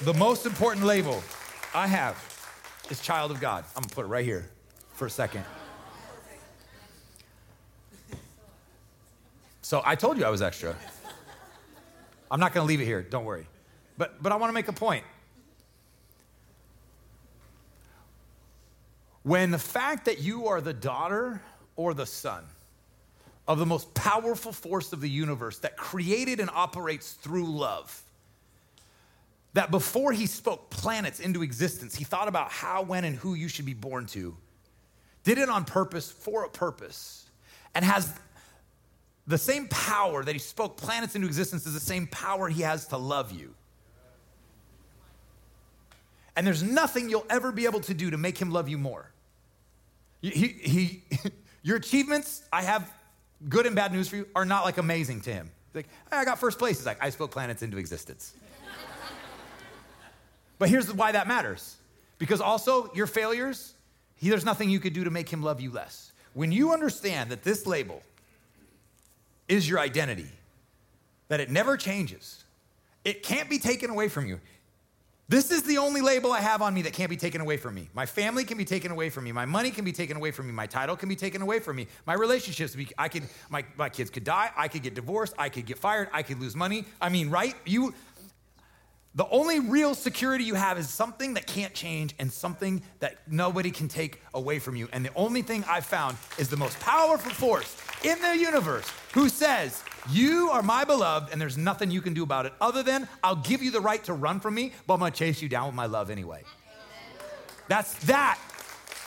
the 0.00 0.14
most 0.14 0.46
important 0.46 0.84
label 0.86 1.22
I 1.72 1.86
have 1.86 2.16
is 2.90 3.00
child 3.00 3.30
of 3.30 3.40
God. 3.40 3.64
I'm 3.76 3.82
gonna 3.82 3.94
put 3.94 4.04
it 4.04 4.08
right 4.08 4.24
here 4.24 4.50
for 4.92 5.06
a 5.06 5.10
second. 5.10 5.44
So 9.62 9.82
I 9.84 9.94
told 9.94 10.18
you 10.18 10.24
I 10.24 10.30
was 10.30 10.42
extra. 10.42 10.76
I'm 12.30 12.40
not 12.40 12.52
gonna 12.52 12.66
leave 12.66 12.80
it 12.80 12.84
here, 12.84 13.02
don't 13.02 13.24
worry. 13.24 13.46
But, 13.96 14.22
but 14.22 14.32
I 14.32 14.36
wanna 14.36 14.52
make 14.52 14.68
a 14.68 14.72
point. 14.72 15.04
When 19.22 19.50
the 19.50 19.58
fact 19.58 20.04
that 20.04 20.20
you 20.20 20.48
are 20.48 20.60
the 20.60 20.74
daughter 20.74 21.40
or 21.76 21.94
the 21.94 22.04
son 22.04 22.44
of 23.48 23.58
the 23.58 23.66
most 23.66 23.94
powerful 23.94 24.52
force 24.52 24.92
of 24.92 25.00
the 25.00 25.08
universe 25.08 25.58
that 25.60 25.76
created 25.76 26.40
and 26.40 26.50
operates 26.50 27.12
through 27.12 27.46
love, 27.46 28.03
that 29.54 29.70
before 29.70 30.12
he 30.12 30.26
spoke 30.26 30.68
planets 30.68 31.20
into 31.20 31.42
existence, 31.42 31.94
he 31.94 32.04
thought 32.04 32.28
about 32.28 32.50
how, 32.50 32.82
when, 32.82 33.04
and 33.04 33.16
who 33.16 33.34
you 33.34 33.48
should 33.48 33.64
be 33.64 33.74
born 33.74 34.06
to. 34.06 34.36
did 35.22 35.38
it 35.38 35.48
on 35.48 35.64
purpose 35.64 36.10
for 36.10 36.44
a 36.44 36.50
purpose, 36.50 37.24
and 37.74 37.84
has 37.84 38.12
the 39.26 39.38
same 39.38 39.68
power 39.68 40.22
that 40.22 40.32
he 40.32 40.38
spoke 40.38 40.76
planets 40.76 41.14
into 41.14 41.26
existence 41.26 41.66
is 41.66 41.72
the 41.72 41.80
same 41.80 42.06
power 42.08 42.48
he 42.48 42.62
has 42.62 42.88
to 42.88 42.98
love 42.98 43.32
you. 43.32 43.54
And 46.36 46.46
there's 46.46 46.62
nothing 46.62 47.08
you'll 47.08 47.26
ever 47.30 47.52
be 47.52 47.64
able 47.64 47.80
to 47.82 47.94
do 47.94 48.10
to 48.10 48.18
make 48.18 48.36
him 48.36 48.50
love 48.50 48.68
you 48.68 48.76
more. 48.76 49.10
He, 50.20 50.30
he, 50.30 51.02
your 51.62 51.76
achievements, 51.76 52.42
I 52.52 52.62
have 52.62 52.92
good 53.48 53.66
and 53.66 53.76
bad 53.76 53.92
news 53.92 54.08
for 54.08 54.16
you, 54.16 54.26
are 54.34 54.44
not 54.44 54.64
like 54.64 54.78
amazing 54.78 55.20
to 55.22 55.32
him. 55.32 55.50
Like, 55.74 55.86
I 56.10 56.24
got 56.24 56.38
first 56.38 56.58
place. 56.58 56.78
He's 56.78 56.86
like, 56.86 57.02
I 57.02 57.10
spoke 57.10 57.30
planets 57.30 57.62
into 57.62 57.78
existence. 57.78 58.34
But 60.58 60.68
here's 60.68 60.92
why 60.92 61.12
that 61.12 61.26
matters. 61.26 61.76
Because 62.18 62.40
also, 62.40 62.92
your 62.94 63.06
failures, 63.06 63.74
he, 64.16 64.30
there's 64.30 64.44
nothing 64.44 64.70
you 64.70 64.80
could 64.80 64.92
do 64.92 65.04
to 65.04 65.10
make 65.10 65.28
him 65.28 65.42
love 65.42 65.60
you 65.60 65.70
less. 65.70 66.12
When 66.32 66.52
you 66.52 66.72
understand 66.72 67.30
that 67.30 67.42
this 67.42 67.66
label 67.66 68.02
is 69.48 69.68
your 69.68 69.78
identity, 69.78 70.28
that 71.28 71.40
it 71.40 71.50
never 71.50 71.76
changes, 71.76 72.44
it 73.04 73.22
can't 73.22 73.50
be 73.50 73.58
taken 73.58 73.90
away 73.90 74.08
from 74.08 74.26
you. 74.26 74.40
This 75.26 75.50
is 75.50 75.62
the 75.62 75.78
only 75.78 76.02
label 76.02 76.32
I 76.32 76.40
have 76.40 76.60
on 76.60 76.74
me 76.74 76.82
that 76.82 76.92
can't 76.92 77.08
be 77.08 77.16
taken 77.16 77.40
away 77.40 77.56
from 77.56 77.74
me. 77.74 77.88
My 77.94 78.04
family 78.04 78.44
can 78.44 78.58
be 78.58 78.66
taken 78.66 78.92
away 78.92 79.08
from 79.08 79.24
me. 79.24 79.32
My 79.32 79.46
money 79.46 79.70
can 79.70 79.82
be 79.82 79.92
taken 79.92 80.18
away 80.18 80.32
from 80.32 80.46
me. 80.46 80.52
My 80.52 80.66
title 80.66 80.96
can 80.96 81.08
be 81.08 81.16
taken 81.16 81.40
away 81.40 81.60
from 81.60 81.76
me. 81.76 81.86
My 82.06 82.12
relationships, 82.12 82.76
I 82.98 83.08
could, 83.08 83.22
my, 83.48 83.64
my 83.78 83.88
kids 83.88 84.10
could 84.10 84.24
die. 84.24 84.50
I 84.54 84.68
could 84.68 84.82
get 84.82 84.94
divorced. 84.94 85.32
I 85.38 85.48
could 85.48 85.64
get 85.64 85.78
fired. 85.78 86.08
I 86.12 86.22
could 86.22 86.40
lose 86.40 86.54
money. 86.54 86.84
I 87.00 87.08
mean, 87.08 87.30
right? 87.30 87.54
You, 87.64 87.94
the 89.16 89.28
only 89.28 89.60
real 89.60 89.94
security 89.94 90.42
you 90.42 90.54
have 90.54 90.76
is 90.76 90.88
something 90.88 91.34
that 91.34 91.46
can't 91.46 91.72
change 91.72 92.14
and 92.18 92.32
something 92.32 92.82
that 92.98 93.18
nobody 93.28 93.70
can 93.70 93.86
take 93.86 94.20
away 94.34 94.58
from 94.58 94.74
you. 94.74 94.88
And 94.92 95.04
the 95.04 95.14
only 95.14 95.42
thing 95.42 95.64
I've 95.68 95.86
found 95.86 96.16
is 96.36 96.48
the 96.48 96.56
most 96.56 96.78
powerful 96.80 97.30
force 97.30 97.76
in 98.02 98.20
the 98.20 98.36
universe 98.36 98.90
who 99.12 99.28
says, 99.28 99.84
You 100.10 100.50
are 100.50 100.62
my 100.62 100.82
beloved, 100.82 101.32
and 101.32 101.40
there's 101.40 101.56
nothing 101.56 101.92
you 101.92 102.00
can 102.00 102.12
do 102.12 102.24
about 102.24 102.44
it 102.46 102.54
other 102.60 102.82
than 102.82 103.08
I'll 103.22 103.36
give 103.36 103.62
you 103.62 103.70
the 103.70 103.80
right 103.80 104.02
to 104.04 104.14
run 104.14 104.40
from 104.40 104.54
me, 104.54 104.72
but 104.86 104.94
I'm 104.94 105.00
gonna 105.00 105.12
chase 105.12 105.40
you 105.40 105.48
down 105.48 105.66
with 105.66 105.76
my 105.76 105.86
love 105.86 106.10
anyway. 106.10 106.42
That's 107.68 107.94
that 108.06 108.38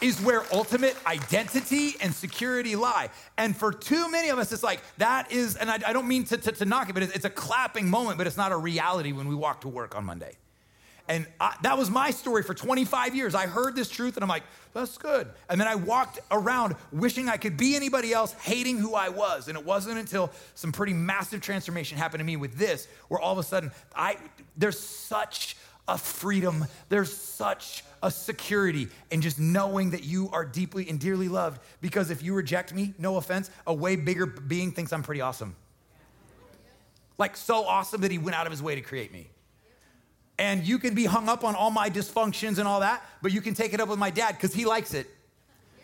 is 0.01 0.21
where 0.21 0.43
ultimate 0.53 0.95
identity 1.05 1.95
and 2.01 2.13
security 2.13 2.75
lie. 2.75 3.09
And 3.37 3.55
for 3.55 3.71
too 3.71 4.09
many 4.09 4.29
of 4.29 4.39
us, 4.39 4.51
it's 4.51 4.63
like 4.63 4.81
that 4.97 5.31
is, 5.31 5.55
and 5.55 5.69
I, 5.69 5.79
I 5.85 5.93
don't 5.93 6.07
mean 6.07 6.23
to, 6.25 6.37
to, 6.37 6.51
to, 6.51 6.65
knock 6.65 6.89
it, 6.89 6.93
but 6.93 7.03
it's, 7.03 7.15
it's, 7.15 7.25
a 7.25 7.29
clapping 7.29 7.89
moment, 7.89 8.17
but 8.17 8.27
it's 8.27 8.37
not 8.37 8.51
a 8.51 8.57
reality 8.57 9.11
when 9.11 9.27
we 9.27 9.35
walk 9.35 9.61
to 9.61 9.67
work 9.67 9.95
on 9.95 10.05
Monday. 10.05 10.33
And 11.09 11.25
I, 11.39 11.55
that 11.61 11.77
was 11.77 11.89
my 11.89 12.11
story 12.11 12.43
for 12.43 12.53
25 12.53 13.15
years. 13.15 13.33
I 13.33 13.47
heard 13.47 13.75
this 13.75 13.89
truth 13.89 14.17
and 14.17 14.23
I'm 14.23 14.29
like, 14.29 14.43
that's 14.73 14.97
good. 14.97 15.29
And 15.49 15.59
then 15.59 15.67
I 15.67 15.75
walked 15.75 16.19
around 16.29 16.75
wishing 16.91 17.29
I 17.29 17.37
could 17.37 17.55
be 17.55 17.75
anybody 17.75 18.13
else, 18.13 18.33
hating 18.33 18.77
who 18.77 18.93
I 18.93 19.09
was. 19.09 19.47
And 19.47 19.57
it 19.57 19.65
wasn't 19.65 19.97
until 19.97 20.31
some 20.55 20.71
pretty 20.71 20.93
massive 20.93 21.41
transformation 21.41 21.97
happened 21.97 22.19
to 22.19 22.25
me 22.25 22.35
with 22.35 22.57
this, 22.57 22.87
where 23.07 23.19
all 23.19 23.31
of 23.31 23.39
a 23.39 23.43
sudden 23.43 23.71
I 23.95 24.17
there's 24.57 24.79
such 24.79 25.55
a 25.87 25.97
freedom, 25.97 26.65
there's 26.89 27.15
such 27.15 27.83
a 28.03 28.11
security 28.11 28.89
in 29.09 29.21
just 29.21 29.39
knowing 29.39 29.91
that 29.91 30.03
you 30.03 30.29
are 30.31 30.45
deeply 30.45 30.89
and 30.89 30.99
dearly 30.99 31.29
loved. 31.29 31.61
Because 31.81 32.11
if 32.11 32.21
you 32.21 32.33
reject 32.33 32.73
me, 32.73 32.93
no 32.99 33.17
offense, 33.17 33.49
a 33.65 33.73
way 33.73 33.95
bigger 33.95 34.25
being 34.25 34.71
thinks 34.71 34.93
I'm 34.93 35.03
pretty 35.03 35.21
awesome. 35.21 35.55
Like, 37.17 37.35
so 37.35 37.65
awesome 37.65 38.01
that 38.01 38.11
he 38.11 38.17
went 38.17 38.37
out 38.37 38.45
of 38.45 38.51
his 38.51 38.61
way 38.61 38.75
to 38.75 38.81
create 38.81 39.11
me. 39.11 39.29
And 40.37 40.63
you 40.63 40.77
can 40.77 40.93
be 40.93 41.05
hung 41.05 41.29
up 41.29 41.43
on 41.43 41.55
all 41.55 41.71
my 41.71 41.89
dysfunctions 41.89 42.59
and 42.59 42.67
all 42.67 42.81
that, 42.81 43.03
but 43.23 43.31
you 43.31 43.41
can 43.41 43.55
take 43.55 43.73
it 43.73 43.79
up 43.79 43.89
with 43.89 43.97
my 43.97 44.11
dad 44.11 44.33
because 44.33 44.53
he 44.53 44.65
likes 44.65 44.93
it. 44.93 45.07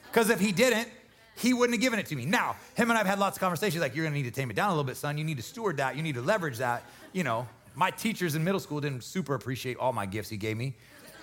Because 0.06 0.30
if 0.30 0.40
he 0.40 0.52
didn't, 0.52 0.88
he 1.36 1.54
wouldn't 1.54 1.74
have 1.74 1.82
given 1.82 1.98
it 1.98 2.06
to 2.08 2.16
me. 2.16 2.26
Now, 2.26 2.56
him 2.76 2.92
and 2.92 2.94
I 2.94 3.00
have 3.00 3.08
had 3.08 3.18
lots 3.18 3.38
of 3.38 3.42
conversations 3.42 3.82
like, 3.82 3.96
you're 3.96 4.06
gonna 4.06 4.16
need 4.16 4.24
to 4.24 4.32
tame 4.32 4.52
it 4.52 4.56
down 4.56 4.70
a 4.70 4.74
little 4.74 4.84
bit, 4.84 4.96
son. 4.96 5.18
You 5.18 5.24
need 5.24 5.38
to 5.38 5.44
steward 5.44 5.78
that. 5.78 5.96
You 5.96 6.04
need 6.04 6.14
to 6.14 6.22
leverage 6.22 6.60
that. 6.60 6.84
You 7.14 7.24
know, 7.24 7.48
my 7.76 7.92
teachers 7.92 8.36
in 8.36 8.44
middle 8.44 8.60
school 8.60 8.82
didn't 8.82 9.04
super 9.04 9.36
appreciate 9.36 9.78
all 9.78 9.94
my 9.94 10.06
gifts 10.06 10.30
he 10.30 10.38
gave 10.38 10.58
me 10.58 10.76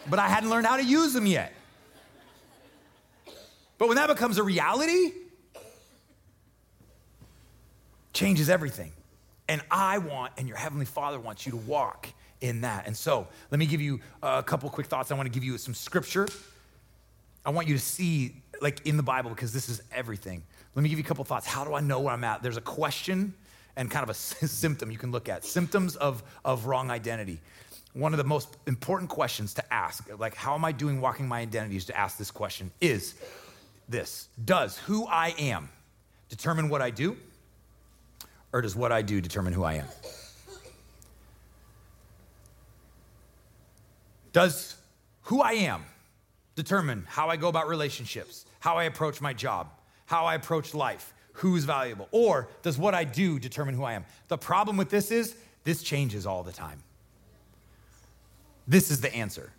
but 0.08 0.18
I 0.18 0.28
hadn't 0.28 0.50
learned 0.50 0.66
how 0.66 0.76
to 0.76 0.84
use 0.84 1.12
them 1.12 1.26
yet. 1.26 1.52
But 3.78 3.88
when 3.88 3.96
that 3.96 4.08
becomes 4.08 4.38
a 4.38 4.42
reality, 4.42 5.12
changes 8.12 8.50
everything. 8.50 8.92
And 9.48 9.62
I 9.70 9.98
want, 9.98 10.32
and 10.36 10.46
your 10.46 10.56
Heavenly 10.56 10.84
Father 10.84 11.18
wants 11.18 11.46
you 11.46 11.52
to 11.52 11.58
walk 11.58 12.08
in 12.40 12.60
that. 12.60 12.86
And 12.86 12.96
so, 12.96 13.26
let 13.50 13.58
me 13.58 13.66
give 13.66 13.80
you 13.80 14.00
a 14.22 14.42
couple 14.42 14.68
quick 14.70 14.86
thoughts. 14.86 15.10
I 15.10 15.14
want 15.14 15.26
to 15.26 15.32
give 15.32 15.44
you 15.44 15.58
some 15.58 15.74
scripture. 15.74 16.28
I 17.44 17.50
want 17.50 17.68
you 17.68 17.74
to 17.74 17.80
see, 17.80 18.42
like 18.60 18.86
in 18.86 18.96
the 18.96 19.02
Bible, 19.02 19.30
because 19.30 19.52
this 19.52 19.68
is 19.68 19.82
everything. 19.92 20.42
Let 20.74 20.82
me 20.82 20.88
give 20.88 20.98
you 20.98 21.04
a 21.04 21.08
couple 21.08 21.24
thoughts. 21.24 21.46
How 21.46 21.64
do 21.64 21.74
I 21.74 21.80
know 21.80 22.00
where 22.00 22.12
I'm 22.12 22.22
at? 22.22 22.42
There's 22.42 22.58
a 22.58 22.62
question 22.62 23.34
and 23.80 23.90
kind 23.90 24.04
of 24.04 24.10
a 24.10 24.14
symptom 24.14 24.92
you 24.92 24.98
can 24.98 25.10
look 25.10 25.28
at 25.28 25.44
symptoms 25.44 25.96
of, 25.96 26.22
of 26.44 26.66
wrong 26.66 26.90
identity 26.90 27.40
one 27.92 28.12
of 28.12 28.18
the 28.18 28.24
most 28.24 28.56
important 28.66 29.10
questions 29.10 29.54
to 29.54 29.74
ask, 29.74 30.08
like, 30.18 30.34
how 30.34 30.54
am 30.54 30.64
I 30.64 30.72
doing 30.72 31.00
walking 31.00 31.26
my 31.26 31.40
identity, 31.40 31.76
is 31.76 31.86
to 31.86 31.96
ask 31.96 32.16
this 32.16 32.30
question 32.30 32.70
is 32.80 33.14
this 33.88 34.28
Does 34.44 34.78
who 34.78 35.06
I 35.06 35.34
am 35.38 35.68
determine 36.28 36.68
what 36.68 36.80
I 36.82 36.90
do, 36.90 37.16
or 38.52 38.62
does 38.62 38.76
what 38.76 38.92
I 38.92 39.02
do 39.02 39.20
determine 39.20 39.52
who 39.52 39.64
I 39.64 39.74
am? 39.74 39.86
Does 44.32 44.76
who 45.22 45.42
I 45.42 45.52
am 45.52 45.84
determine 46.54 47.04
how 47.08 47.28
I 47.28 47.36
go 47.36 47.48
about 47.48 47.66
relationships, 47.66 48.46
how 48.60 48.76
I 48.76 48.84
approach 48.84 49.20
my 49.20 49.32
job, 49.32 49.68
how 50.06 50.26
I 50.26 50.36
approach 50.36 50.74
life, 50.74 51.12
who's 51.32 51.64
valuable? 51.64 52.08
Or 52.10 52.48
does 52.62 52.78
what 52.78 52.94
I 52.94 53.04
do 53.04 53.38
determine 53.38 53.74
who 53.74 53.84
I 53.84 53.94
am? 53.94 54.04
The 54.28 54.38
problem 54.38 54.76
with 54.76 54.90
this 54.90 55.10
is 55.10 55.34
this 55.64 55.82
changes 55.82 56.26
all 56.26 56.42
the 56.42 56.52
time. 56.52 56.82
This 58.66 58.90
is 58.90 59.00
the 59.00 59.14
answer. 59.14 59.52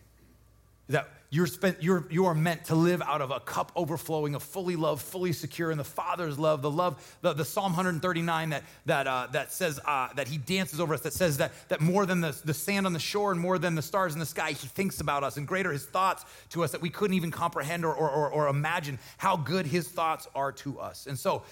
That 0.89 1.09
you're, 1.33 1.47
spent, 1.47 1.81
you're, 1.81 2.05
you 2.11 2.25
are 2.25 2.35
meant 2.35 2.65
to 2.65 2.75
live 2.75 3.01
out 3.01 3.21
of 3.21 3.31
a 3.31 3.39
cup 3.39 3.71
overflowing 3.77 4.35
of 4.35 4.43
fully 4.43 4.75
loved, 4.75 5.01
fully 5.01 5.31
secure 5.31 5.71
in 5.71 5.77
the 5.77 5.83
Father's 5.83 6.37
love, 6.37 6.61
the 6.61 6.69
love, 6.69 7.17
the, 7.21 7.31
the 7.31 7.45
Psalm 7.45 7.71
139 7.71 8.49
that, 8.49 8.63
that, 8.85 9.07
uh, 9.07 9.27
that 9.31 9.53
says 9.53 9.79
uh, 9.85 10.09
that 10.15 10.27
He 10.27 10.37
dances 10.37 10.81
over 10.81 10.93
us, 10.93 10.99
that 11.01 11.13
says 11.13 11.37
that, 11.37 11.53
that 11.69 11.79
more 11.79 12.05
than 12.05 12.19
the, 12.19 12.37
the 12.43 12.53
sand 12.53 12.85
on 12.85 12.91
the 12.91 12.99
shore 12.99 13.31
and 13.31 13.39
more 13.39 13.57
than 13.57 13.75
the 13.75 13.81
stars 13.81 14.13
in 14.13 14.19
the 14.19 14.25
sky, 14.25 14.49
He 14.49 14.67
thinks 14.67 14.99
about 14.99 15.23
us, 15.23 15.37
and 15.37 15.47
greater 15.47 15.71
His 15.71 15.85
thoughts 15.85 16.25
to 16.49 16.65
us 16.65 16.71
that 16.73 16.81
we 16.81 16.89
couldn't 16.89 17.15
even 17.15 17.31
comprehend 17.31 17.85
or, 17.85 17.95
or, 17.95 18.09
or, 18.09 18.29
or 18.29 18.47
imagine 18.49 18.99
how 19.17 19.37
good 19.37 19.65
His 19.65 19.87
thoughts 19.87 20.27
are 20.35 20.51
to 20.51 20.81
us. 20.81 21.07
And 21.07 21.17
so 21.17 21.43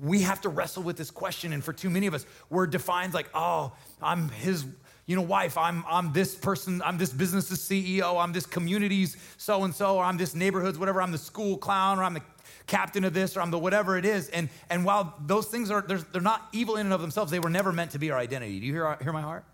we 0.00 0.22
have 0.22 0.40
to 0.42 0.48
wrestle 0.48 0.82
with 0.82 0.96
this 0.96 1.10
question. 1.10 1.52
And 1.52 1.62
for 1.62 1.72
too 1.72 1.90
many 1.90 2.06
of 2.06 2.14
us, 2.14 2.26
we're 2.50 2.66
defined 2.66 3.14
like, 3.14 3.28
oh, 3.34 3.72
I'm 4.02 4.28
His 4.28 4.64
you 5.06 5.16
know, 5.16 5.22
wife, 5.22 5.58
I'm, 5.58 5.84
I'm 5.86 6.12
this 6.12 6.34
person, 6.34 6.80
I'm 6.82 6.96
this 6.96 7.12
business's 7.12 7.58
CEO, 7.58 8.18
I'm 8.22 8.32
this 8.32 8.46
community's 8.46 9.18
so 9.36 9.64
and 9.64 9.74
so, 9.74 9.96
or 9.96 10.04
I'm 10.04 10.16
this 10.16 10.34
neighborhood's 10.34 10.78
whatever, 10.78 11.02
I'm 11.02 11.12
the 11.12 11.18
school 11.18 11.58
clown, 11.58 11.98
or 11.98 12.04
I'm 12.04 12.14
the 12.14 12.22
captain 12.66 13.04
of 13.04 13.12
this, 13.12 13.36
or 13.36 13.42
I'm 13.42 13.50
the 13.50 13.58
whatever 13.58 13.98
it 13.98 14.06
is. 14.06 14.30
And, 14.30 14.48
and 14.70 14.82
while 14.84 15.14
those 15.26 15.46
things 15.46 15.70
are, 15.70 15.82
they're 15.82 15.98
they're 15.98 16.22
not 16.22 16.48
evil 16.52 16.76
in 16.76 16.86
and 16.86 16.94
of 16.94 17.02
themselves, 17.02 17.30
they 17.30 17.38
were 17.38 17.50
never 17.50 17.70
meant 17.70 17.90
to 17.90 17.98
be 17.98 18.10
our 18.10 18.18
identity. 18.18 18.60
Do 18.60 18.66
you 18.66 18.72
hear, 18.72 18.96
hear 19.02 19.12
my 19.12 19.20
heart? 19.20 19.44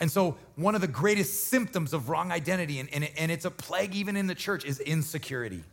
And 0.00 0.10
so, 0.10 0.36
one 0.54 0.74
of 0.74 0.80
the 0.80 0.88
greatest 0.88 1.48
symptoms 1.48 1.92
of 1.92 2.08
wrong 2.08 2.30
identity, 2.30 2.78
and, 2.78 2.88
and, 2.94 3.08
and 3.18 3.32
it's 3.32 3.44
a 3.44 3.50
plague 3.50 3.94
even 3.94 4.16
in 4.16 4.26
the 4.26 4.34
church, 4.34 4.64
is 4.64 4.80
insecurity. 4.80 5.64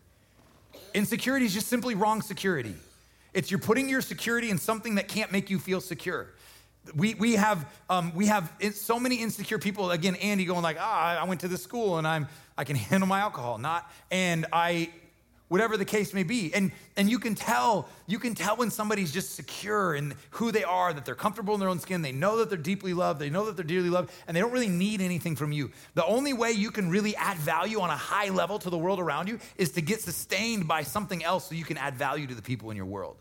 Insecurity 0.94 1.46
is 1.46 1.54
just 1.54 1.68
simply 1.68 1.96
wrong 1.96 2.22
security. 2.22 2.76
It's 3.36 3.52
you're 3.52 3.60
putting 3.60 3.90
your 3.90 4.02
security 4.02 4.50
in 4.50 4.58
something 4.58 4.96
that 4.96 5.08
can't 5.08 5.32
make 5.32 5.50
you 5.50 5.60
feel 5.60 5.82
secure. 5.82 6.28
We, 6.96 7.16
we 7.16 7.34
have 7.34 7.68
um, 7.90 8.14
we 8.16 8.28
have 8.28 8.52
so 8.74 9.00
many 9.00 9.16
insecure 9.18 9.58
people 9.58 9.90
again 9.90 10.16
andy 10.18 10.46
going 10.46 10.62
like 10.62 10.78
ah 10.80 11.20
i 11.20 11.24
went 11.24 11.42
to 11.42 11.48
this 11.48 11.64
school 11.64 11.98
and 11.98 12.08
i'm 12.08 12.28
i 12.60 12.64
can 12.64 12.76
handle 12.76 13.08
my 13.08 13.22
alcohol 13.22 13.58
not 13.58 13.92
and 14.12 14.46
i 14.54 14.92
whatever 15.48 15.78
the 15.78 15.86
case 15.86 16.14
may 16.14 16.24
be. 16.24 16.54
And 16.54 16.72
and 16.98 17.10
you 17.10 17.20
can 17.20 17.36
tell 17.36 17.88
you 18.08 18.20
can 18.20 18.36
tell 18.36 18.56
when 18.56 18.72
somebody's 18.72 19.12
just 19.12 19.36
secure 19.36 19.96
in 19.96 20.16
who 20.32 20.52
they 20.52 20.64
are 20.64 20.94
that 20.94 21.06
they're 21.06 21.16
comfortable 21.16 21.54
in 21.54 21.60
their 21.60 21.70
own 21.70 21.80
skin 21.80 22.02
they 22.02 22.12
know 22.12 22.38
that 22.38 22.50
they're 22.50 22.58
deeply 22.58 22.94
loved 22.94 23.20
they 23.20 23.30
know 23.30 23.46
that 23.46 23.56
they're 23.56 23.66
dearly 23.66 23.90
loved 23.90 24.12
and 24.28 24.36
they 24.36 24.42
don't 24.42 24.52
really 24.52 24.70
need 24.70 25.02
anything 25.02 25.36
from 25.36 25.52
you. 25.52 25.72
The 25.94 26.06
only 26.06 26.34
way 26.34 26.52
you 26.52 26.72
can 26.72 26.90
really 26.90 27.16
add 27.16 27.38
value 27.38 27.80
on 27.80 27.90
a 27.90 27.98
high 27.98 28.30
level 28.30 28.60
to 28.60 28.70
the 28.70 28.78
world 28.78 29.00
around 29.00 29.28
you 29.28 29.40
is 29.58 29.72
to 29.72 29.82
get 29.82 30.02
sustained 30.02 30.68
by 30.68 30.84
something 30.84 31.24
else 31.24 31.50
so 31.50 31.56
you 31.56 31.66
can 31.66 31.78
add 31.78 31.96
value 31.96 32.28
to 32.28 32.36
the 32.36 32.42
people 32.42 32.72
in 32.72 32.78
your 32.78 32.86
world 32.86 33.18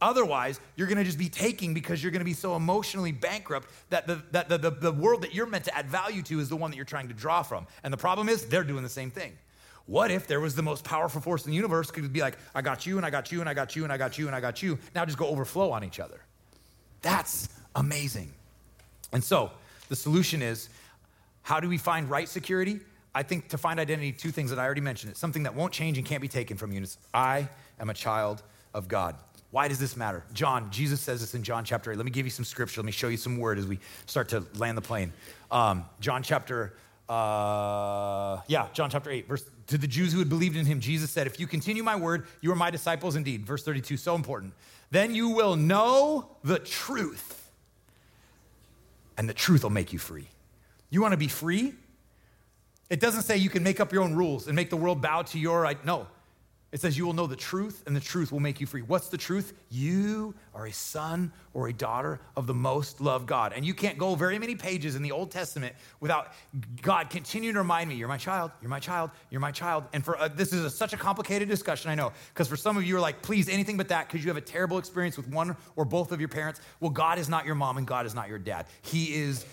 Otherwise, 0.00 0.60
you're 0.76 0.86
going 0.86 0.98
to 0.98 1.04
just 1.04 1.18
be 1.18 1.28
taking 1.28 1.74
because 1.74 2.02
you're 2.02 2.12
going 2.12 2.20
to 2.20 2.24
be 2.24 2.32
so 2.32 2.56
emotionally 2.56 3.12
bankrupt 3.12 3.68
that, 3.90 4.06
the, 4.06 4.22
that 4.30 4.48
the, 4.48 4.56
the, 4.56 4.70
the 4.70 4.92
world 4.92 5.22
that 5.22 5.34
you're 5.34 5.46
meant 5.46 5.64
to 5.64 5.76
add 5.76 5.86
value 5.90 6.22
to 6.22 6.40
is 6.40 6.48
the 6.48 6.56
one 6.56 6.70
that 6.70 6.76
you're 6.76 6.86
trying 6.86 7.08
to 7.08 7.14
draw 7.14 7.42
from. 7.42 7.66
And 7.84 7.92
the 7.92 7.98
problem 7.98 8.28
is, 8.28 8.46
they're 8.46 8.64
doing 8.64 8.82
the 8.82 8.88
same 8.88 9.10
thing. 9.10 9.36
What 9.86 10.10
if 10.10 10.26
there 10.26 10.40
was 10.40 10.54
the 10.54 10.62
most 10.62 10.84
powerful 10.84 11.20
force 11.20 11.44
in 11.44 11.50
the 11.50 11.56
universe 11.56 11.90
could 11.90 12.12
be 12.12 12.20
like, 12.20 12.38
I 12.54 12.62
got 12.62 12.86
you, 12.86 12.96
and 12.96 13.04
I 13.04 13.10
got 13.10 13.32
you, 13.32 13.40
and 13.40 13.48
I 13.48 13.54
got 13.54 13.76
you, 13.76 13.84
and 13.84 13.92
I 13.92 13.96
got 13.96 14.18
you, 14.18 14.26
and 14.26 14.36
I 14.36 14.40
got 14.40 14.62
you. 14.62 14.78
Now 14.94 15.04
just 15.04 15.18
go 15.18 15.26
overflow 15.26 15.70
on 15.70 15.84
each 15.84 16.00
other. 16.00 16.20
That's 17.02 17.48
amazing. 17.74 18.32
And 19.12 19.22
so 19.22 19.50
the 19.88 19.96
solution 19.96 20.42
is 20.42 20.68
how 21.42 21.60
do 21.60 21.68
we 21.68 21.78
find 21.78 22.08
right 22.08 22.28
security? 22.28 22.80
I 23.14 23.24
think 23.24 23.48
to 23.48 23.58
find 23.58 23.80
identity, 23.80 24.12
two 24.12 24.30
things 24.30 24.50
that 24.50 24.58
I 24.58 24.64
already 24.64 24.80
mentioned. 24.80 25.10
It's 25.10 25.20
something 25.20 25.42
that 25.42 25.54
won't 25.54 25.72
change 25.72 25.98
and 25.98 26.06
can't 26.06 26.22
be 26.22 26.28
taken 26.28 26.56
from 26.56 26.70
you. 26.72 26.82
It's 26.82 26.96
I 27.12 27.48
am 27.80 27.90
a 27.90 27.94
child 27.94 28.42
of 28.72 28.86
God. 28.86 29.16
Why 29.50 29.66
does 29.66 29.78
this 29.78 29.96
matter? 29.96 30.22
John, 30.32 30.70
Jesus 30.70 31.00
says 31.00 31.20
this 31.20 31.34
in 31.34 31.42
John 31.42 31.64
chapter 31.64 31.90
8. 31.90 31.96
Let 31.96 32.04
me 32.04 32.12
give 32.12 32.24
you 32.24 32.30
some 32.30 32.44
scripture. 32.44 32.80
Let 32.80 32.86
me 32.86 32.92
show 32.92 33.08
you 33.08 33.16
some 33.16 33.36
word 33.36 33.58
as 33.58 33.66
we 33.66 33.80
start 34.06 34.28
to 34.28 34.44
land 34.56 34.78
the 34.78 34.82
plane. 34.82 35.12
Um, 35.50 35.84
John 35.98 36.22
chapter, 36.22 36.74
uh, 37.08 38.40
yeah, 38.46 38.68
John 38.72 38.90
chapter 38.90 39.10
8, 39.10 39.26
verse, 39.26 39.44
to 39.66 39.76
the 39.76 39.88
Jews 39.88 40.12
who 40.12 40.20
had 40.20 40.28
believed 40.28 40.56
in 40.56 40.66
him, 40.66 40.78
Jesus 40.78 41.10
said, 41.10 41.26
If 41.26 41.40
you 41.40 41.48
continue 41.48 41.82
my 41.82 41.96
word, 41.96 42.26
you 42.40 42.52
are 42.52 42.56
my 42.56 42.70
disciples 42.70 43.16
indeed. 43.16 43.44
Verse 43.44 43.64
32, 43.64 43.96
so 43.96 44.14
important. 44.14 44.52
Then 44.92 45.14
you 45.16 45.30
will 45.30 45.56
know 45.56 46.30
the 46.44 46.60
truth, 46.60 47.50
and 49.18 49.28
the 49.28 49.34
truth 49.34 49.64
will 49.64 49.70
make 49.70 49.92
you 49.92 49.98
free. 49.98 50.28
You 50.90 51.02
want 51.02 51.12
to 51.12 51.18
be 51.18 51.28
free? 51.28 51.74
It 52.88 52.98
doesn't 53.00 53.22
say 53.22 53.36
you 53.36 53.50
can 53.50 53.62
make 53.62 53.80
up 53.80 53.92
your 53.92 54.02
own 54.02 54.14
rules 54.14 54.46
and 54.46 54.54
make 54.54 54.70
the 54.70 54.76
world 54.76 55.00
bow 55.00 55.22
to 55.22 55.38
your, 55.38 55.60
right. 55.60 55.84
no. 55.84 56.06
It 56.72 56.80
says 56.80 56.96
you 56.96 57.04
will 57.04 57.12
know 57.12 57.26
the 57.26 57.36
truth, 57.36 57.82
and 57.86 57.96
the 57.96 58.00
truth 58.00 58.30
will 58.30 58.40
make 58.40 58.60
you 58.60 58.66
free. 58.66 58.82
What's 58.82 59.08
the 59.08 59.18
truth? 59.18 59.52
You 59.70 60.34
are 60.54 60.66
a 60.66 60.72
son 60.72 61.32
or 61.54 61.68
a 61.68 61.72
daughter 61.72 62.20
of 62.36 62.46
the 62.46 62.54
most 62.54 63.00
loved 63.00 63.26
God. 63.26 63.52
And 63.54 63.64
you 63.64 63.74
can't 63.74 63.98
go 63.98 64.14
very 64.14 64.38
many 64.38 64.54
pages 64.54 64.94
in 64.94 65.02
the 65.02 65.12
Old 65.12 65.30
Testament 65.30 65.74
without 66.00 66.32
God 66.82 67.10
continuing 67.10 67.54
to 67.54 67.60
remind 67.60 67.88
me, 67.88 67.96
you're 67.96 68.08
my 68.08 68.16
child, 68.16 68.50
you're 68.60 68.70
my 68.70 68.80
child, 68.80 69.10
you're 69.30 69.40
my 69.40 69.52
child. 69.52 69.84
And 69.92 70.04
for 70.04 70.18
uh, 70.18 70.28
this 70.28 70.52
is 70.52 70.64
a, 70.64 70.70
such 70.70 70.92
a 70.92 70.96
complicated 70.96 71.48
discussion, 71.48 71.90
I 71.90 71.94
know, 71.94 72.12
because 72.32 72.48
for 72.48 72.56
some 72.56 72.76
of 72.76 72.84
you 72.84 72.96
are 72.96 73.00
like, 73.00 73.22
please, 73.22 73.48
anything 73.48 73.76
but 73.76 73.88
that, 73.88 74.08
because 74.08 74.24
you 74.24 74.28
have 74.30 74.36
a 74.36 74.40
terrible 74.40 74.78
experience 74.78 75.16
with 75.16 75.28
one 75.28 75.56
or 75.76 75.84
both 75.84 76.12
of 76.12 76.20
your 76.20 76.28
parents. 76.28 76.60
Well, 76.80 76.90
God 76.90 77.18
is 77.18 77.28
not 77.28 77.46
your 77.46 77.54
mom 77.54 77.78
and 77.78 77.86
God 77.86 78.06
is 78.06 78.14
not 78.14 78.28
your 78.28 78.38
dad. 78.38 78.66
He 78.82 79.14
is 79.14 79.44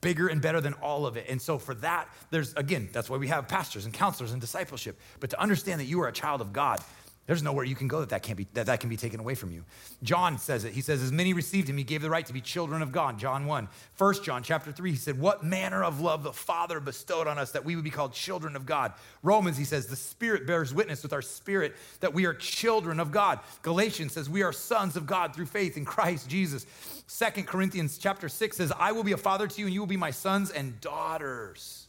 bigger 0.00 0.28
and 0.28 0.42
better 0.42 0.60
than 0.60 0.74
all 0.74 1.06
of 1.06 1.16
it. 1.16 1.26
And 1.28 1.40
so 1.40 1.58
for 1.58 1.74
that, 1.76 2.08
there's 2.30 2.52
again, 2.54 2.88
that's 2.92 3.08
why 3.08 3.16
we 3.16 3.28
have 3.28 3.48
pastors 3.48 3.84
and 3.84 3.94
counselors 3.94 4.32
and 4.32 4.40
discipleship. 4.40 4.98
But 5.20 5.30
to 5.30 5.40
understand 5.40 5.80
that 5.80 5.86
you 5.86 6.00
are 6.02 6.08
a 6.08 6.12
child 6.12 6.40
of 6.40 6.52
God, 6.52 6.80
there's 7.26 7.42
nowhere 7.42 7.64
you 7.64 7.76
can 7.76 7.86
go 7.86 8.00
that 8.00 8.08
that, 8.08 8.24
can't 8.24 8.36
be, 8.36 8.48
that 8.54 8.66
that 8.66 8.80
can 8.80 8.90
be 8.90 8.96
taken 8.96 9.20
away 9.20 9.36
from 9.36 9.52
you. 9.52 9.64
John 10.02 10.38
says 10.38 10.64
it. 10.64 10.72
He 10.72 10.80
says, 10.80 11.00
as 11.00 11.12
many 11.12 11.32
received 11.32 11.68
him, 11.68 11.78
he 11.78 11.84
gave 11.84 12.02
the 12.02 12.10
right 12.10 12.26
to 12.26 12.32
be 12.32 12.40
children 12.40 12.82
of 12.82 12.90
God. 12.90 13.16
John 13.16 13.46
1. 13.46 13.68
1 13.96 14.14
John 14.24 14.42
chapter 14.42 14.72
3, 14.72 14.90
he 14.90 14.96
said, 14.96 15.20
what 15.20 15.44
manner 15.44 15.84
of 15.84 16.00
love 16.00 16.24
the 16.24 16.32
Father 16.32 16.80
bestowed 16.80 17.28
on 17.28 17.38
us 17.38 17.52
that 17.52 17.64
we 17.64 17.76
would 17.76 17.84
be 17.84 17.90
called 17.90 18.12
children 18.12 18.56
of 18.56 18.66
God. 18.66 18.92
Romans, 19.22 19.56
he 19.56 19.64
says, 19.64 19.86
the 19.86 19.94
Spirit 19.94 20.48
bears 20.48 20.74
witness 20.74 21.04
with 21.04 21.12
our 21.12 21.22
spirit 21.22 21.76
that 22.00 22.12
we 22.12 22.26
are 22.26 22.34
children 22.34 22.98
of 22.98 23.12
God. 23.12 23.38
Galatians 23.62 24.12
says, 24.12 24.28
we 24.28 24.42
are 24.42 24.52
sons 24.52 24.96
of 24.96 25.06
God 25.06 25.32
through 25.32 25.46
faith 25.46 25.76
in 25.76 25.84
Christ 25.84 26.28
Jesus. 26.28 26.66
Second 27.06 27.46
Corinthians 27.46 27.98
chapter 27.98 28.28
6 28.28 28.56
says, 28.56 28.72
I 28.76 28.90
will 28.90 29.04
be 29.04 29.12
a 29.12 29.16
father 29.16 29.46
to 29.46 29.60
you 29.60 29.66
and 29.66 29.74
you 29.74 29.80
will 29.80 29.86
be 29.86 29.96
my 29.96 30.10
sons 30.10 30.50
and 30.50 30.80
daughters. 30.80 31.86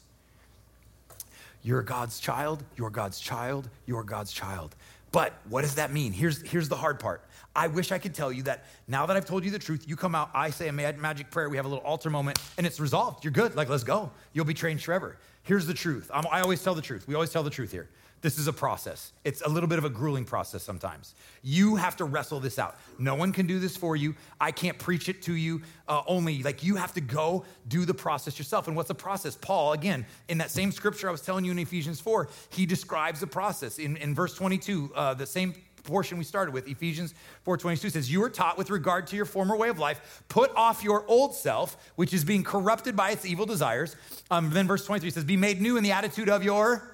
You're 1.64 1.82
God's 1.82 2.20
child, 2.20 2.64
you're 2.76 2.90
God's 2.90 3.20
child, 3.20 3.70
you're 3.88 4.04
God's 4.04 4.32
child. 4.32 4.76
But 5.14 5.34
what 5.48 5.62
does 5.62 5.76
that 5.76 5.94
mean? 5.94 6.12
Here's, 6.12 6.42
here's 6.42 6.68
the 6.68 6.76
hard 6.76 7.00
part. 7.00 7.24
I 7.56 7.68
wish 7.68 7.92
I 7.92 8.00
could 8.00 8.16
tell 8.16 8.32
you 8.32 8.42
that 8.44 8.66
now 8.88 9.06
that 9.06 9.16
I've 9.16 9.26
told 9.26 9.46
you 9.46 9.52
the 9.52 9.60
truth, 9.60 9.88
you 9.88 9.96
come 9.96 10.16
out, 10.16 10.32
I 10.34 10.50
say 10.50 10.70
a 10.70 10.74
magic 10.74 11.30
prayer, 11.30 11.50
we 11.50 11.56
have 11.58 11.68
a 11.68 11.70
little 11.70 11.84
altar 11.86 12.10
moment, 12.10 12.40
and 12.58 12.66
it's 12.66 12.80
resolved. 12.80 13.24
You're 13.24 13.32
good. 13.32 13.56
Like, 13.56 13.70
let's 13.70 13.84
go. 13.84 14.12
You'll 14.34 14.46
be 14.46 14.56
trained 14.56 14.82
forever. 14.82 15.20
Here's 15.44 15.66
the 15.68 15.74
truth. 15.74 16.10
I'm, 16.14 16.26
I 16.32 16.42
always 16.42 16.64
tell 16.64 16.76
the 16.76 16.82
truth. 16.82 17.08
We 17.08 17.16
always 17.16 17.32
tell 17.32 17.44
the 17.44 17.50
truth 17.50 17.72
here. 17.72 17.90
This 18.24 18.40
is 18.40 18.48
a 18.48 18.54
process. 18.54 19.12
It's 19.26 19.42
a 19.42 19.50
little 19.50 19.68
bit 19.68 19.78
of 19.78 19.84
a 19.84 19.90
grueling 19.90 20.24
process 20.24 20.64
sometimes. 20.64 21.14
You 21.42 21.76
have 21.76 21.98
to 21.98 22.06
wrestle 22.06 22.40
this 22.40 22.58
out. 22.58 22.78
No 22.98 23.16
one 23.16 23.34
can 23.34 23.48
do 23.48 23.60
this 23.60 23.76
for 23.76 23.98
you. 23.98 24.16
I 24.40 24.54
can't 24.54 24.80
preach 24.80 25.10
it 25.10 25.22
to 25.24 25.34
you 25.34 25.62
uh, 25.90 26.04
only. 26.08 26.42
Like 26.42 26.64
you 26.64 26.78
have 26.78 26.94
to 26.94 27.02
go 27.02 27.44
do 27.68 27.84
the 27.84 27.94
process 27.94 28.40
yourself. 28.40 28.68
And 28.68 28.78
what's 28.78 28.88
the 28.88 28.96
process? 28.96 29.36
Paul, 29.36 29.74
again, 29.74 30.06
in 30.30 30.38
that 30.38 30.52
same 30.52 30.72
scripture 30.72 31.10
I 31.10 31.12
was 31.12 31.20
telling 31.20 31.44
you 31.44 31.52
in 31.52 31.60
Ephesians 31.60 32.00
4, 32.00 32.30
he 32.50 32.66
describes 32.66 33.20
the 33.20 33.28
process. 33.28 33.78
In, 33.78 33.98
in 33.98 34.16
verse 34.16 34.36
22, 34.36 34.94
uh, 34.96 35.14
the 35.16 35.26
same 35.26 35.54
portion 35.84 36.18
we 36.18 36.24
started 36.24 36.54
with 36.54 36.68
ephesians 36.68 37.14
4.22 37.46 37.92
says 37.92 38.12
you 38.12 38.22
were 38.22 38.30
taught 38.30 38.58
with 38.58 38.70
regard 38.70 39.06
to 39.08 39.16
your 39.16 39.26
former 39.26 39.56
way 39.56 39.70
of 39.70 39.80
life 39.80 40.24
put 40.30 40.50
off 40.56 40.84
your 40.84 41.06
old 41.08 41.36
self 41.36 41.78
which 41.96 42.14
is 42.14 42.24
being 42.24 42.44
corrupted 42.44 42.96
by 42.96 43.12
its 43.12 43.26
evil 43.26 43.46
desires 43.46 43.96
um, 44.32 44.50
then 44.52 44.66
verse 44.68 44.86
23 44.86 45.10
says 45.10 45.24
be 45.24 45.38
made 45.38 45.62
new 45.62 45.78
in 45.78 45.84
the 45.84 45.92
attitude 45.92 46.30
of 46.30 46.44
your 46.44 46.94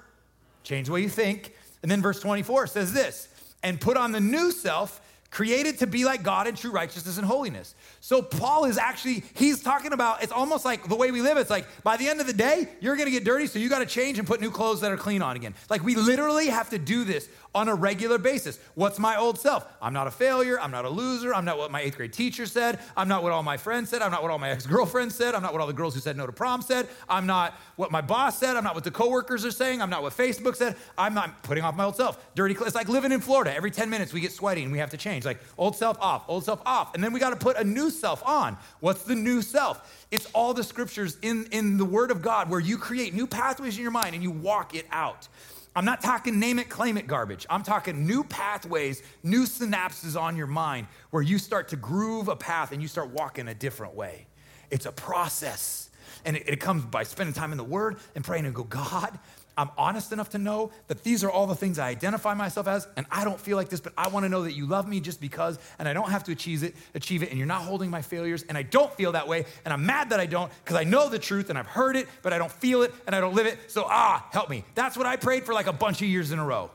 Change 0.62 0.86
the 0.86 0.92
way 0.92 1.00
you 1.00 1.08
think. 1.08 1.54
And 1.82 1.90
then 1.90 2.02
verse 2.02 2.20
24 2.20 2.66
says 2.66 2.92
this 2.92 3.28
and 3.62 3.80
put 3.80 3.96
on 3.96 4.12
the 4.12 4.20
new 4.20 4.50
self 4.50 5.00
created 5.30 5.78
to 5.78 5.86
be 5.86 6.04
like 6.04 6.24
God 6.24 6.48
in 6.48 6.56
true 6.56 6.72
righteousness 6.72 7.16
and 7.16 7.24
holiness. 7.24 7.76
So 8.00 8.20
Paul 8.20 8.64
is 8.64 8.76
actually, 8.76 9.22
he's 9.34 9.62
talking 9.62 9.92
about, 9.92 10.24
it's 10.24 10.32
almost 10.32 10.64
like 10.64 10.88
the 10.88 10.96
way 10.96 11.12
we 11.12 11.22
live. 11.22 11.36
It's 11.36 11.50
like 11.50 11.66
by 11.84 11.96
the 11.96 12.08
end 12.08 12.20
of 12.20 12.26
the 12.26 12.32
day, 12.32 12.68
you're 12.80 12.96
gonna 12.96 13.12
get 13.12 13.24
dirty, 13.24 13.46
so 13.46 13.60
you 13.60 13.68
gotta 13.68 13.86
change 13.86 14.18
and 14.18 14.26
put 14.26 14.40
new 14.40 14.50
clothes 14.50 14.80
that 14.80 14.90
are 14.90 14.96
clean 14.96 15.22
on 15.22 15.36
again. 15.36 15.54
Like 15.68 15.84
we 15.84 15.94
literally 15.94 16.48
have 16.48 16.70
to 16.70 16.78
do 16.78 17.04
this 17.04 17.28
on 17.54 17.68
a 17.68 17.74
regular 17.74 18.18
basis. 18.18 18.58
What's 18.74 18.98
my 18.98 19.16
old 19.16 19.38
self? 19.38 19.66
I'm 19.82 19.92
not 19.92 20.06
a 20.06 20.10
failure. 20.10 20.60
I'm 20.60 20.70
not 20.70 20.84
a 20.84 20.88
loser. 20.88 21.34
I'm 21.34 21.44
not 21.44 21.58
what 21.58 21.70
my 21.70 21.80
eighth 21.80 21.96
grade 21.96 22.12
teacher 22.12 22.46
said. 22.46 22.78
I'm 22.96 23.08
not 23.08 23.22
what 23.22 23.32
all 23.32 23.42
my 23.42 23.56
friends 23.56 23.90
said. 23.90 24.02
I'm 24.02 24.10
not 24.10 24.22
what 24.22 24.30
all 24.30 24.38
my 24.38 24.50
ex 24.50 24.66
girlfriends 24.66 25.14
said. 25.14 25.34
I'm 25.34 25.42
not 25.42 25.52
what 25.52 25.60
all 25.60 25.66
the 25.66 25.72
girls 25.72 25.94
who 25.94 26.00
said 26.00 26.16
no 26.16 26.26
to 26.26 26.32
prom 26.32 26.62
said. 26.62 26.88
I'm 27.08 27.26
not 27.26 27.54
what 27.76 27.90
my 27.90 28.00
boss 28.00 28.38
said. 28.38 28.56
I'm 28.56 28.64
not 28.64 28.74
what 28.74 28.84
the 28.84 28.90
coworkers 28.90 29.44
are 29.44 29.50
saying. 29.50 29.82
I'm 29.82 29.90
not 29.90 30.02
what 30.02 30.16
Facebook 30.16 30.56
said. 30.56 30.76
I'm 30.96 31.14
not 31.14 31.42
putting 31.42 31.64
off 31.64 31.74
my 31.74 31.84
old 31.84 31.96
self. 31.96 32.34
Dirty. 32.34 32.56
It's 32.60 32.74
like 32.74 32.88
living 32.88 33.12
in 33.12 33.20
Florida. 33.20 33.54
Every 33.54 33.70
10 33.70 33.90
minutes 33.90 34.12
we 34.12 34.20
get 34.20 34.32
sweaty 34.32 34.62
and 34.62 34.72
we 34.72 34.78
have 34.78 34.90
to 34.90 34.96
change. 34.96 35.24
Like 35.24 35.40
old 35.58 35.76
self 35.76 35.98
off, 36.00 36.24
old 36.28 36.44
self 36.44 36.62
off. 36.64 36.94
And 36.94 37.02
then 37.02 37.12
we 37.12 37.20
got 37.20 37.30
to 37.30 37.36
put 37.36 37.56
a 37.56 37.64
new 37.64 37.90
self 37.90 38.22
on. 38.26 38.56
What's 38.80 39.02
the 39.02 39.14
new 39.14 39.42
self? 39.42 40.06
It's 40.10 40.26
all 40.32 40.54
the 40.54 40.64
scriptures 40.64 41.16
in, 41.22 41.46
in 41.52 41.78
the 41.78 41.84
Word 41.84 42.10
of 42.10 42.22
God 42.22 42.50
where 42.50 42.60
you 42.60 42.78
create 42.78 43.14
new 43.14 43.26
pathways 43.26 43.76
in 43.76 43.82
your 43.82 43.90
mind 43.90 44.14
and 44.14 44.22
you 44.22 44.30
walk 44.30 44.74
it 44.74 44.86
out. 44.90 45.28
I'm 45.74 45.84
not 45.84 46.00
talking 46.00 46.40
name 46.40 46.58
it, 46.58 46.68
claim 46.68 46.96
it 46.98 47.06
garbage. 47.06 47.46
I'm 47.48 47.62
talking 47.62 48.06
new 48.06 48.24
pathways, 48.24 49.02
new 49.22 49.44
synapses 49.44 50.20
on 50.20 50.36
your 50.36 50.48
mind 50.48 50.88
where 51.10 51.22
you 51.22 51.38
start 51.38 51.68
to 51.68 51.76
groove 51.76 52.28
a 52.28 52.36
path 52.36 52.72
and 52.72 52.82
you 52.82 52.88
start 52.88 53.10
walking 53.10 53.46
a 53.48 53.54
different 53.54 53.94
way. 53.94 54.26
It's 54.70 54.86
a 54.86 54.92
process. 54.92 55.90
And 56.24 56.36
it, 56.36 56.48
it 56.48 56.60
comes 56.60 56.84
by 56.84 57.04
spending 57.04 57.34
time 57.34 57.52
in 57.52 57.58
the 57.58 57.64
Word 57.64 57.98
and 58.14 58.24
praying 58.24 58.46
and 58.46 58.54
go, 58.54 58.64
God, 58.64 59.18
I'm 59.56 59.70
honest 59.76 60.12
enough 60.12 60.30
to 60.30 60.38
know 60.38 60.70
that 60.86 61.02
these 61.04 61.22
are 61.24 61.30
all 61.30 61.46
the 61.46 61.54
things 61.54 61.78
I 61.78 61.88
identify 61.88 62.34
myself 62.34 62.66
as, 62.66 62.86
and 62.96 63.04
I 63.10 63.24
don't 63.24 63.38
feel 63.38 63.56
like 63.56 63.68
this, 63.68 63.80
but 63.80 63.92
I 63.96 64.08
want 64.08 64.24
to 64.24 64.28
know 64.28 64.44
that 64.44 64.52
you 64.52 64.66
love 64.66 64.88
me 64.88 65.00
just 65.00 65.20
because, 65.20 65.58
and 65.78 65.88
I 65.88 65.92
don't 65.92 66.10
have 66.10 66.24
to 66.24 66.32
achieve 66.32 66.62
it, 66.62 66.74
achieve 66.94 67.22
it, 67.22 67.30
and 67.30 67.38
you're 67.38 67.46
not 67.46 67.62
holding 67.62 67.90
my 67.90 68.02
failures, 68.02 68.44
and 68.48 68.56
I 68.56 68.62
don't 68.62 68.92
feel 68.94 69.12
that 69.12 69.28
way, 69.28 69.44
and 69.64 69.74
I'm 69.74 69.84
mad 69.84 70.10
that 70.10 70.20
I 70.20 70.26
don't, 70.26 70.50
because 70.64 70.76
I 70.76 70.84
know 70.84 71.08
the 71.08 71.18
truth 71.18 71.50
and 71.50 71.58
I've 71.58 71.66
heard 71.66 71.96
it, 71.96 72.08
but 72.22 72.32
I 72.32 72.38
don't 72.38 72.52
feel 72.52 72.82
it 72.82 72.92
and 73.06 73.14
I 73.14 73.20
don't 73.20 73.34
live 73.34 73.46
it. 73.46 73.58
So 73.68 73.84
ah, 73.86 74.26
help 74.32 74.48
me. 74.48 74.64
That's 74.74 74.96
what 74.96 75.06
I 75.06 75.16
prayed 75.16 75.44
for 75.44 75.54
like 75.54 75.66
a 75.66 75.72
bunch 75.72 76.00
of 76.02 76.08
years 76.08 76.32
in 76.32 76.38
a 76.38 76.44
row. 76.44 76.70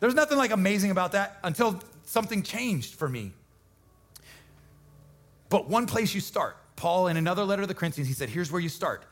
There's 0.00 0.14
nothing 0.14 0.38
like 0.38 0.50
amazing 0.50 0.90
about 0.90 1.12
that 1.12 1.38
until 1.44 1.80
something 2.04 2.42
changed 2.42 2.94
for 2.94 3.08
me. 3.08 3.32
But 5.48 5.68
one 5.68 5.86
place 5.86 6.14
you 6.14 6.20
start, 6.20 6.56
Paul 6.76 7.08
in 7.08 7.16
another 7.16 7.44
letter 7.44 7.62
to 7.62 7.66
the 7.66 7.74
Corinthians, 7.74 8.08
he 8.08 8.14
said, 8.14 8.28
here's 8.28 8.50
where 8.50 8.60
you 8.60 8.68
start. 8.68 9.04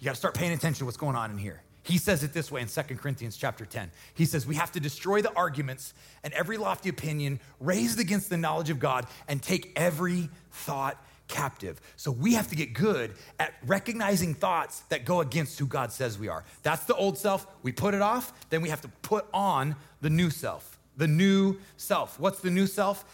You 0.00 0.06
got 0.06 0.12
to 0.12 0.16
start 0.16 0.34
paying 0.34 0.52
attention 0.52 0.80
to 0.80 0.84
what's 0.86 0.96
going 0.96 1.14
on 1.14 1.30
in 1.30 1.38
here. 1.38 1.62
He 1.84 1.98
says 1.98 2.24
it 2.24 2.32
this 2.32 2.50
way 2.50 2.62
in 2.62 2.66
2 2.66 2.82
Corinthians 2.96 3.36
chapter 3.36 3.66
10. 3.66 3.90
He 4.14 4.24
says, 4.24 4.46
We 4.46 4.54
have 4.54 4.72
to 4.72 4.80
destroy 4.80 5.20
the 5.20 5.32
arguments 5.34 5.92
and 6.24 6.32
every 6.32 6.56
lofty 6.56 6.88
opinion 6.88 7.40
raised 7.60 8.00
against 8.00 8.30
the 8.30 8.38
knowledge 8.38 8.70
of 8.70 8.80
God 8.80 9.06
and 9.28 9.42
take 9.42 9.70
every 9.76 10.30
thought 10.50 10.96
captive. 11.28 11.80
So 11.96 12.10
we 12.10 12.34
have 12.34 12.48
to 12.48 12.56
get 12.56 12.72
good 12.72 13.12
at 13.38 13.54
recognizing 13.66 14.34
thoughts 14.34 14.80
that 14.88 15.04
go 15.04 15.20
against 15.20 15.58
who 15.58 15.66
God 15.66 15.92
says 15.92 16.18
we 16.18 16.28
are. 16.28 16.44
That's 16.62 16.84
the 16.84 16.94
old 16.94 17.18
self. 17.18 17.46
We 17.62 17.70
put 17.70 17.92
it 17.92 18.02
off, 18.02 18.32
then 18.48 18.62
we 18.62 18.70
have 18.70 18.80
to 18.80 18.88
put 19.02 19.26
on 19.34 19.76
the 20.00 20.10
new 20.10 20.30
self. 20.30 20.78
The 20.96 21.08
new 21.08 21.58
self. 21.76 22.18
What's 22.18 22.40
the 22.40 22.50
new 22.50 22.66
self? 22.66 23.04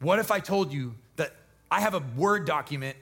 What 0.00 0.18
if 0.18 0.30
I 0.30 0.40
told 0.40 0.72
you 0.72 0.94
that 1.16 1.32
I 1.70 1.80
have 1.80 1.94
a 1.94 2.02
Word 2.16 2.46
document, 2.46 2.96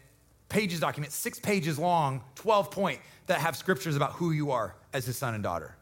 pages 0.49 0.80
document, 0.80 1.12
six 1.12 1.38
pages 1.38 1.78
long, 1.78 2.22
12 2.36 2.70
point, 2.70 3.01
that 3.27 3.41
have 3.41 3.57
scriptures 3.57 3.97
about 3.97 4.12
who 4.12 4.31
you 4.31 4.51
are 4.51 4.75
as 4.93 5.07
his 5.07 5.16
son 5.16 5.35
and 5.35 5.43
daughter. 5.43 5.75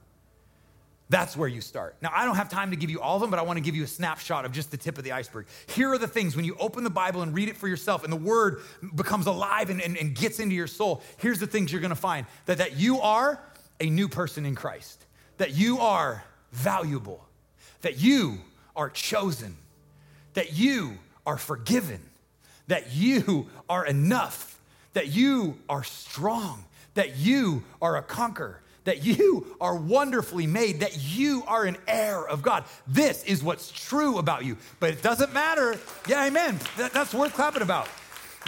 That's 1.12 1.36
where 1.36 1.48
you 1.48 1.60
start. 1.60 1.96
Now, 2.00 2.10
I 2.14 2.24
don't 2.24 2.36
have 2.36 2.48
time 2.48 2.70
to 2.70 2.76
give 2.76 2.88
you 2.88 2.98
all 2.98 3.16
of 3.16 3.20
them, 3.20 3.30
but 3.30 3.38
I 3.38 3.42
want 3.42 3.58
to 3.58 3.60
give 3.62 3.76
you 3.76 3.84
a 3.84 3.86
snapshot 3.86 4.46
of 4.46 4.52
just 4.52 4.70
the 4.70 4.78
tip 4.78 4.96
of 4.96 5.04
the 5.04 5.12
iceberg. 5.12 5.46
Here 5.66 5.90
are 5.92 5.98
the 5.98 6.08
things 6.08 6.34
when 6.34 6.46
you 6.46 6.56
open 6.58 6.84
the 6.84 6.90
Bible 6.90 7.20
and 7.20 7.34
read 7.34 7.50
it 7.50 7.56
for 7.56 7.68
yourself 7.68 8.02
and 8.02 8.10
the 8.10 8.16
word 8.16 8.62
becomes 8.94 9.26
alive 9.26 9.68
and, 9.68 9.82
and, 9.82 9.98
and 9.98 10.14
gets 10.14 10.40
into 10.40 10.54
your 10.54 10.66
soul. 10.66 11.02
Here's 11.18 11.38
the 11.38 11.46
things 11.46 11.70
you're 11.70 11.82
going 11.82 11.90
to 11.90 11.96
find 11.96 12.26
that, 12.46 12.58
that 12.58 12.78
you 12.78 13.00
are 13.00 13.38
a 13.78 13.90
new 13.90 14.08
person 14.08 14.46
in 14.46 14.54
Christ, 14.54 15.04
that 15.36 15.50
you 15.50 15.80
are 15.80 16.24
valuable, 16.52 17.26
that 17.82 18.00
you 18.00 18.38
are 18.74 18.88
chosen, 18.88 19.58
that 20.32 20.54
you 20.54 20.96
are 21.26 21.36
forgiven, 21.36 22.00
that 22.68 22.94
you 22.94 23.48
are 23.68 23.84
enough, 23.84 24.58
that 24.94 25.08
you 25.08 25.58
are 25.68 25.84
strong, 25.84 26.64
that 26.94 27.16
you 27.16 27.62
are 27.80 27.96
a 27.96 28.02
conqueror, 28.02 28.60
that 28.84 29.04
you 29.04 29.56
are 29.60 29.76
wonderfully 29.76 30.46
made, 30.46 30.80
that 30.80 30.98
you 30.98 31.44
are 31.46 31.64
an 31.64 31.76
heir 31.86 32.26
of 32.26 32.42
God. 32.42 32.64
This 32.86 33.24
is 33.24 33.42
what's 33.42 33.70
true 33.70 34.18
about 34.18 34.44
you. 34.44 34.56
But 34.80 34.90
it 34.90 35.02
doesn't 35.02 35.32
matter. 35.32 35.78
Yeah, 36.08 36.26
amen. 36.26 36.58
That, 36.76 36.92
that's 36.92 37.14
worth 37.14 37.34
clapping 37.34 37.62
about. 37.62 37.88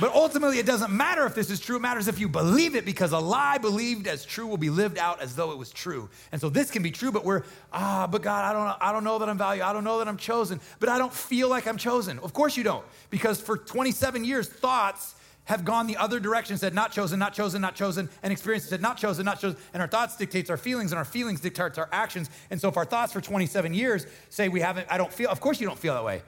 But 0.01 0.13
ultimately, 0.13 0.59
it 0.59 0.67
doesn't 0.67 0.91
matter 0.91 1.25
if 1.25 1.37
this 1.37 1.51
is 1.51 1.61
true. 1.61 1.77
It 1.77 1.83
matters 1.83 2.09
if 2.09 2.19
you 2.19 2.29
believe 2.29 2.75
it 2.75 2.85
because 2.85 3.13
a 3.13 3.19
lie 3.19 3.59
believed 3.59 4.09
as 4.09 4.25
true 4.25 4.47
will 4.47 4.57
be 4.57 4.71
lived 4.71 4.99
out 4.99 5.21
as 5.21 5.37
though 5.37 5.53
it 5.53 5.59
was 5.59 5.71
true. 5.71 6.09
And 6.33 6.41
so 6.41 6.49
this 6.49 6.71
can 6.71 6.83
be 6.83 6.91
true, 6.91 7.13
but 7.13 7.25
we're, 7.25 7.45
ah, 7.73 8.09
but 8.11 8.23
God, 8.23 8.45
I 8.45 8.53
don't, 8.53 8.83
I 8.83 8.93
don't 8.93 9.05
know 9.05 9.19
that 9.19 9.29
I'm 9.29 9.39
valued. 9.39 9.63
I 9.63 9.73
don't 9.73 9.85
know 9.85 9.99
that 9.99 10.09
I'm 10.09 10.17
chosen, 10.17 10.61
but 10.81 10.89
I 10.89 10.99
don't 10.99 11.13
feel 11.13 11.49
like 11.49 11.69
I'm 11.69 11.79
chosen. 11.79 12.19
Of 12.21 12.33
course 12.33 12.57
you 12.57 12.65
don't, 12.65 12.85
because 13.11 13.41
for 13.41 13.57
27 13.57 14.25
years, 14.25 14.49
thoughts 14.49 15.15
have 15.45 15.65
gone 15.65 15.87
the 15.87 15.97
other 15.97 16.21
direction, 16.21 16.57
said 16.57 16.75
not 16.75 16.93
chosen, 16.93 17.19
not 17.19 17.35
chosen, 17.35 17.61
not 17.61 17.75
chosen, 17.75 18.09
and 18.23 18.33
experience 18.33 18.65
said 18.65 18.81
not 18.81 18.97
chosen, 18.97 19.25
not 19.25 19.41
chosen. 19.41 19.59
And 19.73 19.83
our 19.83 19.89
thoughts 19.89 20.17
dictates 20.17 20.49
our 20.51 20.57
feelings, 20.57 20.93
and 20.93 20.99
our 20.99 21.05
feelings 21.05 21.41
dictates 21.41 21.79
our 21.79 21.89
actions. 21.93 22.31
And 22.51 22.61
so 22.61 22.69
if 22.69 22.77
our 22.77 22.85
thoughts 22.85 23.13
for 23.13 23.21
27 23.21 23.75
years 23.75 24.07
say 24.31 24.49
we 24.49 24.61
haven't, 24.61 24.87
I 24.91 24.97
don't 24.97 25.13
feel, 25.13 25.29
of 25.31 25.41
course 25.41 25.61
you 25.61 25.67
don't 25.67 25.79
feel 25.79 25.95
that 25.95 26.05
way. 26.05 26.23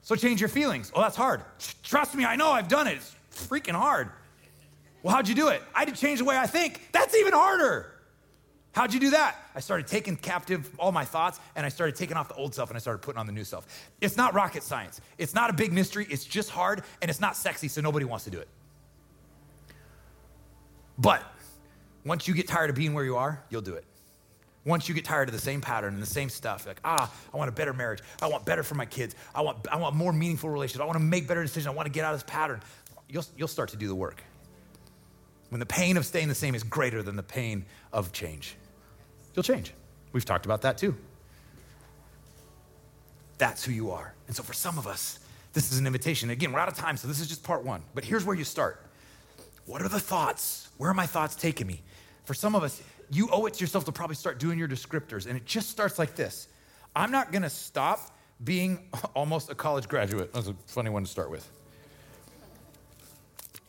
So 0.00 0.16
change 0.16 0.40
your 0.40 0.48
feelings. 0.48 0.90
Oh, 0.94 1.00
that's 1.00 1.16
hard. 1.16 1.42
Trust 1.82 2.14
me, 2.14 2.24
I 2.24 2.36
know 2.36 2.50
I've 2.50 2.68
done 2.68 2.88
it. 2.88 2.96
It's 2.96 3.14
freaking 3.46 3.74
hard. 3.74 4.10
Well, 5.02 5.14
how'd 5.14 5.28
you 5.28 5.34
do 5.34 5.48
it? 5.48 5.62
I 5.74 5.80
had 5.80 5.94
to 5.94 6.00
change 6.00 6.18
the 6.20 6.24
way 6.24 6.36
I 6.36 6.46
think. 6.46 6.88
That's 6.92 7.14
even 7.14 7.32
harder. 7.32 7.92
How'd 8.72 8.94
you 8.94 9.00
do 9.00 9.10
that? 9.10 9.36
I 9.54 9.60
started 9.60 9.86
taking 9.86 10.16
captive 10.16 10.70
all 10.78 10.92
my 10.92 11.04
thoughts 11.04 11.38
and 11.56 11.66
I 11.66 11.68
started 11.68 11.94
taking 11.94 12.16
off 12.16 12.28
the 12.28 12.34
old 12.34 12.54
self 12.54 12.70
and 12.70 12.76
I 12.76 12.80
started 12.80 13.02
putting 13.02 13.18
on 13.18 13.26
the 13.26 13.32
new 13.32 13.44
self. 13.44 13.66
It's 14.00 14.16
not 14.16 14.32
rocket 14.32 14.62
science. 14.62 15.00
It's 15.18 15.34
not 15.34 15.50
a 15.50 15.52
big 15.52 15.72
mystery. 15.72 16.06
It's 16.08 16.24
just 16.24 16.48
hard 16.48 16.82
and 17.02 17.10
it's 17.10 17.20
not 17.20 17.36
sexy, 17.36 17.68
so 17.68 17.80
nobody 17.82 18.06
wants 18.06 18.24
to 18.24 18.30
do 18.30 18.38
it. 18.38 18.48
But 20.98 21.22
once 22.04 22.28
you 22.28 22.34
get 22.34 22.48
tired 22.48 22.70
of 22.70 22.76
being 22.76 22.94
where 22.94 23.04
you 23.04 23.16
are, 23.16 23.42
you'll 23.50 23.62
do 23.62 23.74
it. 23.74 23.84
Once 24.64 24.88
you 24.88 24.94
get 24.94 25.04
tired 25.04 25.28
of 25.28 25.34
the 25.34 25.40
same 25.40 25.60
pattern 25.60 25.94
and 25.94 26.02
the 26.02 26.06
same 26.06 26.28
stuff, 26.28 26.66
like, 26.66 26.80
ah, 26.84 27.12
I 27.32 27.36
want 27.36 27.48
a 27.48 27.52
better 27.52 27.72
marriage. 27.72 28.00
I 28.20 28.28
want 28.28 28.44
better 28.44 28.62
for 28.62 28.76
my 28.76 28.86
kids. 28.86 29.16
I 29.34 29.40
want, 29.40 29.66
I 29.70 29.76
want 29.76 29.96
more 29.96 30.12
meaningful 30.12 30.50
relationships. 30.50 30.82
I 30.82 30.86
want 30.86 30.98
to 30.98 31.04
make 31.04 31.26
better 31.26 31.42
decisions. 31.42 31.66
I 31.66 31.70
want 31.70 31.86
to 31.86 31.92
get 31.92 32.04
out 32.04 32.14
of 32.14 32.20
this 32.20 32.30
pattern. 32.30 32.60
You'll, 33.08 33.24
you'll 33.36 33.48
start 33.48 33.70
to 33.70 33.76
do 33.76 33.88
the 33.88 33.94
work. 33.94 34.22
When 35.48 35.58
the 35.58 35.66
pain 35.66 35.96
of 35.96 36.06
staying 36.06 36.28
the 36.28 36.34
same 36.34 36.54
is 36.54 36.62
greater 36.62 37.02
than 37.02 37.16
the 37.16 37.22
pain 37.22 37.64
of 37.92 38.12
change, 38.12 38.56
you'll 39.34 39.42
change. 39.42 39.74
We've 40.12 40.24
talked 40.24 40.46
about 40.46 40.62
that 40.62 40.78
too. 40.78 40.96
That's 43.38 43.64
who 43.64 43.72
you 43.72 43.90
are. 43.90 44.14
And 44.28 44.36
so 44.36 44.42
for 44.42 44.52
some 44.52 44.78
of 44.78 44.86
us, 44.86 45.18
this 45.52 45.72
is 45.72 45.78
an 45.78 45.86
invitation. 45.86 46.30
Again, 46.30 46.52
we're 46.52 46.60
out 46.60 46.68
of 46.68 46.76
time, 46.76 46.96
so 46.96 47.08
this 47.08 47.20
is 47.20 47.26
just 47.26 47.42
part 47.42 47.64
one. 47.64 47.82
But 47.94 48.04
here's 48.04 48.24
where 48.24 48.36
you 48.36 48.44
start. 48.44 48.86
What 49.66 49.82
are 49.82 49.88
the 49.88 50.00
thoughts? 50.00 50.68
Where 50.76 50.90
are 50.90 50.94
my 50.94 51.06
thoughts 51.06 51.34
taking 51.34 51.66
me? 51.66 51.82
For 52.24 52.34
some 52.34 52.54
of 52.54 52.62
us, 52.62 52.82
you 53.10 53.28
owe 53.30 53.46
it 53.46 53.54
to 53.54 53.60
yourself 53.60 53.84
to 53.84 53.92
probably 53.92 54.16
start 54.16 54.38
doing 54.38 54.58
your 54.58 54.68
descriptors. 54.68 55.26
And 55.26 55.36
it 55.36 55.44
just 55.44 55.70
starts 55.70 55.98
like 55.98 56.14
this 56.14 56.48
I'm 56.94 57.10
not 57.10 57.32
gonna 57.32 57.50
stop 57.50 58.16
being 58.42 58.88
almost 59.14 59.50
a 59.50 59.54
college 59.54 59.88
graduate. 59.88 60.32
That's 60.32 60.48
a 60.48 60.54
funny 60.66 60.90
one 60.90 61.04
to 61.04 61.10
start 61.10 61.30
with. 61.30 61.48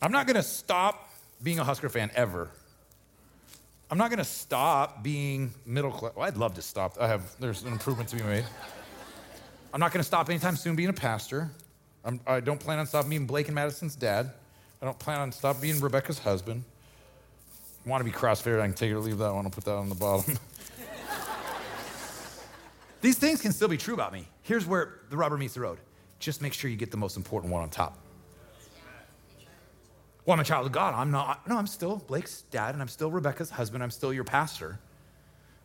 I'm 0.02 0.12
not 0.12 0.28
gonna 0.28 0.44
stop 0.44 1.10
being 1.41 1.60
a 1.60 1.64
Husker 1.64 1.89
fan 1.89 2.12
ever. 2.16 2.50
I'm 3.89 3.98
not 3.98 4.10
gonna 4.10 4.24
stop 4.24 5.04
being 5.04 5.54
middle 5.66 5.91
class. 5.91 6.14
Well, 6.16 6.26
I'd 6.26 6.38
love 6.38 6.56
to 6.56 6.62
stop. 6.62 6.98
I 7.00 7.08
have, 7.08 7.36
there's 7.39 7.64
an 7.64 7.72
improvement 7.72 8.10
to 8.10 8.16
be 8.16 8.24
made. 8.24 8.46
I'm 9.74 9.80
not 9.80 9.91
gonna 9.91 10.04
stop 10.04 10.30
anytime 10.30 10.56
soon 10.56 10.76
being 10.76 10.89
a 10.89 10.94
pastor. 10.94 11.52
I'm, 12.04 12.20
I 12.28 12.39
do 12.39 12.52
not 12.52 12.60
plan 12.60 12.80
on 12.80 12.88
stopping 12.88 13.10
being 13.10 13.26
Blake 13.26 13.48
and 13.48 13.56
Madison's 13.56 13.96
dad. 13.96 14.32
I 14.84 14.86
don't 14.86 15.00
plan 15.00 15.22
on 15.22 15.32
stop 15.32 15.62
being 15.62 15.80
Rebecca's 15.80 16.20
husband 16.20 16.66
I 17.86 17.90
want 17.90 18.02
to 18.02 18.10
be 18.10 18.16
crossfit, 18.16 18.60
I 18.60 18.66
can 18.66 18.74
take 18.74 18.92
it 18.92 18.94
or 18.94 19.00
leave 19.00 19.18
that 19.18 19.34
one. 19.34 19.46
I'll 19.46 19.52
put 19.52 19.66
that 19.66 19.76
on 19.76 19.90
the 19.90 19.96
bottom. 19.96 20.38
These 23.02 23.18
things 23.18 23.42
can 23.42 23.52
still 23.52 23.68
be 23.68 23.76
true 23.76 23.94
about 23.94 24.14
me. 24.14 24.26
Here's 24.42 24.66
where 24.66 25.02
the 25.10 25.18
rubber 25.18 25.38
meets 25.38 25.56
the 25.56 25.60
road. 25.60 25.80
Just 26.20 26.42
make 26.42 26.54
sure 26.54 26.70
you 26.70 26.78
get 26.78 26.92
the 26.92 26.98
most 26.98 27.18
important 27.18 27.52
one 27.52 27.62
on 27.62 27.70
top. 27.70 28.00
Well, 30.26 30.34
I'm 30.34 30.40
a 30.40 30.46
child 30.46 30.66
of 30.66 30.72
God. 30.72 30.94
I'm 30.94 31.12
not. 31.12 31.46
No, 31.46 31.58
I'm 31.58 31.68
still 31.68 31.98
Blake's 31.98 32.44
dad, 32.44 32.74
and 32.74 32.82
I'm 32.82 32.88
still 32.88 33.12
Rebecca's 33.12 33.50
husband. 33.50 33.84
I'm 33.84 33.92
still 33.92 34.14
your 34.14 34.24
pastor. 34.24 34.80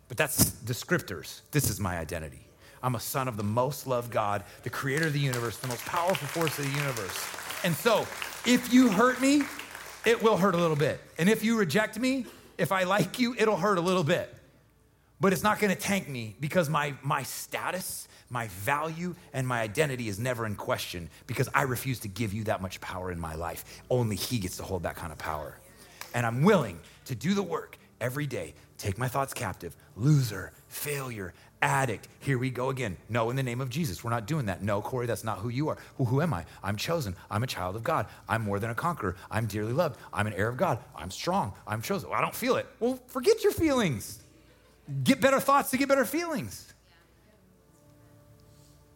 But 0.09 0.17
that's 0.17 0.51
descriptors. 0.51 1.43
This 1.53 1.71
is 1.71 1.79
my 1.79 1.99
identity. 1.99 2.41
I'm 2.83 2.97
a 2.97 3.01
son 3.01 3.29
of 3.29 3.37
the 3.37 3.45
most 3.45 3.87
loved 3.87 4.11
God, 4.11 4.43
the 4.65 4.71
creator 4.71 5.07
of 5.07 5.13
the 5.13 5.21
universe, 5.21 5.59
the 5.59 5.69
most 5.69 5.85
powerful 5.85 6.27
force 6.27 6.59
of 6.59 6.65
the 6.65 6.77
universe. 6.77 7.25
And 7.63 7.75
so, 7.75 8.05
if 8.49 8.73
you 8.73 8.89
hurt 8.89 9.21
me, 9.21 9.43
it 10.07 10.23
will 10.23 10.39
hurt 10.39 10.55
a 10.55 10.59
little 10.59 10.75
bit. 10.75 10.99
And 11.19 11.29
if 11.29 11.45
you 11.45 11.59
reject 11.59 11.99
me, 11.99 12.25
if 12.57 12.73
I 12.73 12.85
like 12.85 13.19
you, 13.19 13.35
it'll 13.39 13.59
hurt 13.59 13.77
a 13.77 13.83
little 13.83 14.03
bit. 14.03 14.35
But 15.21 15.35
it's 15.35 15.43
not 15.43 15.59
gonna 15.61 15.77
tank 15.77 16.09
me 16.09 16.35
because 16.41 16.71
my, 16.71 16.95
my 17.03 17.25
status, 17.25 18.09
my 18.31 18.49
value, 18.49 19.15
and 19.35 19.47
my 19.47 19.61
identity 19.61 20.09
is 20.09 20.19
never 20.19 20.47
in 20.47 20.55
question 20.55 21.11
because 21.27 21.51
I 21.53 21.63
refuse 21.63 21.99
to 22.01 22.09
give 22.09 22.33
you 22.33 22.45
that 22.45 22.63
much 22.63 22.81
power 22.81 23.13
in 23.13 23.21
my 23.21 23.35
life. 23.35 23.83
Only 23.91 24.17
He 24.17 24.39
gets 24.39 24.57
to 24.57 24.63
hold 24.63 24.85
that 24.85 24.97
kind 24.97 25.13
of 25.13 25.19
power. 25.19 25.59
And 26.15 26.25
I'm 26.25 26.43
willing 26.43 26.81
to 27.05 27.15
do 27.15 27.35
the 27.35 27.43
work 27.43 27.77
every 28.01 28.27
day, 28.27 28.55
take 28.79 28.97
my 28.97 29.09
thoughts 29.09 29.35
captive, 29.35 29.77
loser, 29.95 30.53
failure, 30.69 31.35
addict. 31.63 32.09
Here 32.21 32.39
we 32.39 32.51
go 32.51 32.71
again. 32.71 32.97
No, 33.09 33.31
in 33.31 33.37
the 33.37 33.43
name 33.43 33.61
of 33.61 33.69
Jesus. 33.69 34.03
We're 34.03 34.11
not 34.11 34.27
doing 34.27 34.47
that. 34.47 34.63
No, 34.63 34.81
Corey, 34.81 35.07
that's 35.07 35.25
not 35.25 35.39
who 35.39 35.49
you 35.49 35.69
are. 35.69 35.79
Who, 35.97 36.05
who 36.05 36.23
am 36.23 36.33
I? 36.33 36.45
I'm 36.63 36.77
chosen. 36.77 37.17
I'm 37.31 37.43
a 37.43 37.47
child 37.47 37.77
of 37.77 37.85
God. 37.85 38.07
I'm 38.29 38.43
more 38.43 38.59
than 38.59 38.71
a 38.71 38.75
conqueror. 38.75 39.17
I'm 39.31 39.47
dearly 39.47 39.73
loved. 39.73 39.99
I'm 40.13 40.27
an 40.27 40.33
heir 40.35 40.49
of 40.49 40.57
God. 40.57 40.79
I'm 40.97 41.11
strong. 41.11 41.53
I'm 41.67 41.83
chosen. 41.83 42.11
Well, 42.11 42.19
I 42.19 42.23
don't 42.23 42.35
feel 42.35 42.57
it. 42.57 42.67
Well, 42.81 42.99
forget 43.09 43.43
your 43.43 43.53
feelings. 43.53 44.21
Get 45.05 45.21
better 45.21 45.41
thoughts 45.41 45.71
to 45.71 45.77
get 45.77 45.89
better 45.89 46.05
feelings. 46.05 46.73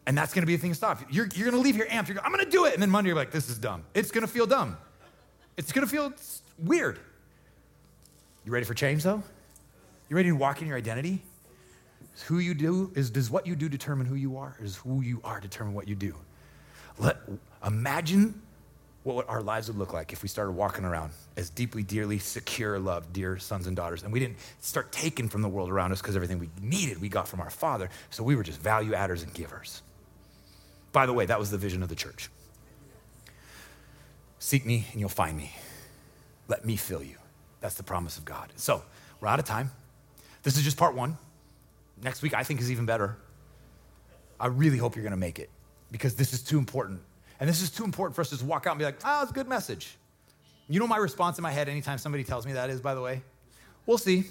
And 0.07 0.19
that's 0.19 0.35
going 0.35 0.43
to 0.43 0.47
be 0.47 0.55
a 0.55 0.59
thing 0.59 0.71
to 0.71 0.77
stop. 0.77 1.01
You're, 1.11 1.29
you're 1.35 1.51
going 1.51 1.61
to 1.61 1.63
leave 1.63 1.77
here 1.77 1.87
amped. 1.87 2.09
You're, 2.09 2.17
going, 2.17 2.27
I'm 2.27 2.33
going 2.33 2.45
to 2.45 2.51
do 2.51 2.65
it. 2.65 2.75
And 2.75 2.83
then 2.83 2.91
Monday, 2.91 3.09
you're 3.09 3.17
like, 3.17 3.31
this 3.31 3.49
is 3.49 3.59
dumb. 3.59 3.85
It's 3.95 4.11
going 4.11 4.27
to 4.27 4.33
feel 4.33 4.47
dumb. 4.47 4.77
It's 5.57 5.71
going 5.71 5.87
to 5.87 5.91
feel 5.91 6.13
weird. 6.59 6.99
You 8.45 8.53
ready 8.53 8.65
for 8.65 8.75
change, 8.75 9.05
though? 9.05 9.23
You 10.09 10.17
ready 10.17 10.31
to 10.31 10.37
walk 10.37 10.61
in 10.61 10.69
your 10.69 10.77
identity? 10.77 11.23
Who 12.27 12.39
you 12.39 12.55
do 12.55 12.93
is 12.95 13.11
does 13.11 13.31
what 13.31 13.47
you 13.47 13.57
do 13.57 13.69
determine 13.69 14.07
who 14.07 14.15
you 14.15 14.37
are? 14.37 14.57
Is 14.61 14.77
who 14.77 15.01
you 15.01 15.21
are 15.25 15.41
determine 15.41 15.75
what 15.75 15.89
you 15.89 15.95
do? 15.95 16.15
Let 16.99 17.17
imagine 17.65 18.41
what 19.03 19.29
our 19.29 19.43
lives 19.43 19.69
would 19.69 19.79
look 19.79 19.93
like 19.93 20.13
if 20.13 20.23
we 20.23 20.29
started 20.29 20.53
walking 20.53 20.85
around 20.85 21.13
as 21.37 21.51
deeply, 21.51 21.83
dearly 21.83 22.19
secure, 22.19 22.79
loved, 22.79 23.13
dear 23.13 23.39
sons 23.39 23.67
and 23.67 23.75
daughters, 23.75 24.05
and 24.05 24.13
we 24.13 24.21
didn't 24.21 24.37
start 24.61 24.93
taking 24.93 25.29
from 25.29 25.43
the 25.43 25.49
world 25.49 25.71
around 25.71 25.91
us 25.91 26.01
because 26.01 26.15
everything 26.15 26.39
we 26.39 26.51
needed 26.61 27.01
we 27.01 27.09
got 27.09 27.27
from 27.27 27.41
our 27.41 27.51
Father. 27.51 27.91
So 28.11 28.23
we 28.23 28.37
were 28.37 28.45
just 28.45 28.61
value 28.61 28.95
adders 28.95 29.23
and 29.23 29.35
givers. 29.35 29.83
By 30.93 31.07
the 31.07 31.13
way, 31.13 31.27
that 31.27 31.39
was 31.39 31.51
the 31.51 31.59
vision 31.59 31.83
of 31.83 31.89
the 31.89 31.97
church. 31.97 32.31
Seek 34.39 34.67
me 34.67 34.87
and 34.93 35.01
you'll 35.01 35.09
find 35.09 35.37
me. 35.37 35.53
Let 36.47 36.65
me 36.65 36.77
fill 36.77 37.03
you. 37.03 37.17
That's 37.61 37.75
the 37.75 37.83
promise 37.83 38.19
of 38.19 38.25
God. 38.25 38.53
So 38.57 38.83
we're 39.21 39.29
out 39.29 39.39
of 39.39 39.45
time. 39.45 39.71
This 40.43 40.57
is 40.57 40.63
just 40.63 40.77
part 40.77 40.95
one. 40.95 41.17
Next 42.03 42.23
week, 42.23 42.35
I 42.35 42.43
think, 42.43 42.61
is 42.61 42.71
even 42.71 42.87
better. 42.87 43.17
I 44.41 44.47
really 44.47 44.79
hope 44.79 44.97
you're 44.97 45.05
going 45.05 45.13
to 45.13 45.17
make 45.17 45.39
it 45.39 45.51
because 45.91 46.15
this 46.17 46.33
is 46.33 46.43
too 46.43 46.59
important. 46.59 47.01
And 47.39 47.49
this 47.49 47.63
is 47.63 47.71
too 47.71 47.85
important 47.85 48.15
for 48.15 48.23
us 48.23 48.29
to 48.31 48.35
just 48.35 48.45
walk 48.45 48.67
out 48.67 48.73
and 48.73 48.79
be 48.79 48.85
like, 48.85 48.99
oh, 49.05 49.23
it's 49.23 49.31
a 49.31 49.35
good 49.35 49.49
message. 49.49 49.97
You 50.69 50.81
know 50.81 50.87
my 50.87 50.97
response 50.97 51.39
in 51.39 51.43
my 51.43 51.51
head 51.51 51.69
anytime 51.69 51.99
somebody 51.99 52.25
tells 52.25 52.47
me 52.47 52.53
that 52.55 52.71
is, 52.71 52.81
by 52.81 52.95
the 52.95 53.01
way? 53.01 53.23
We'll 53.87 53.99
see. 53.99 54.25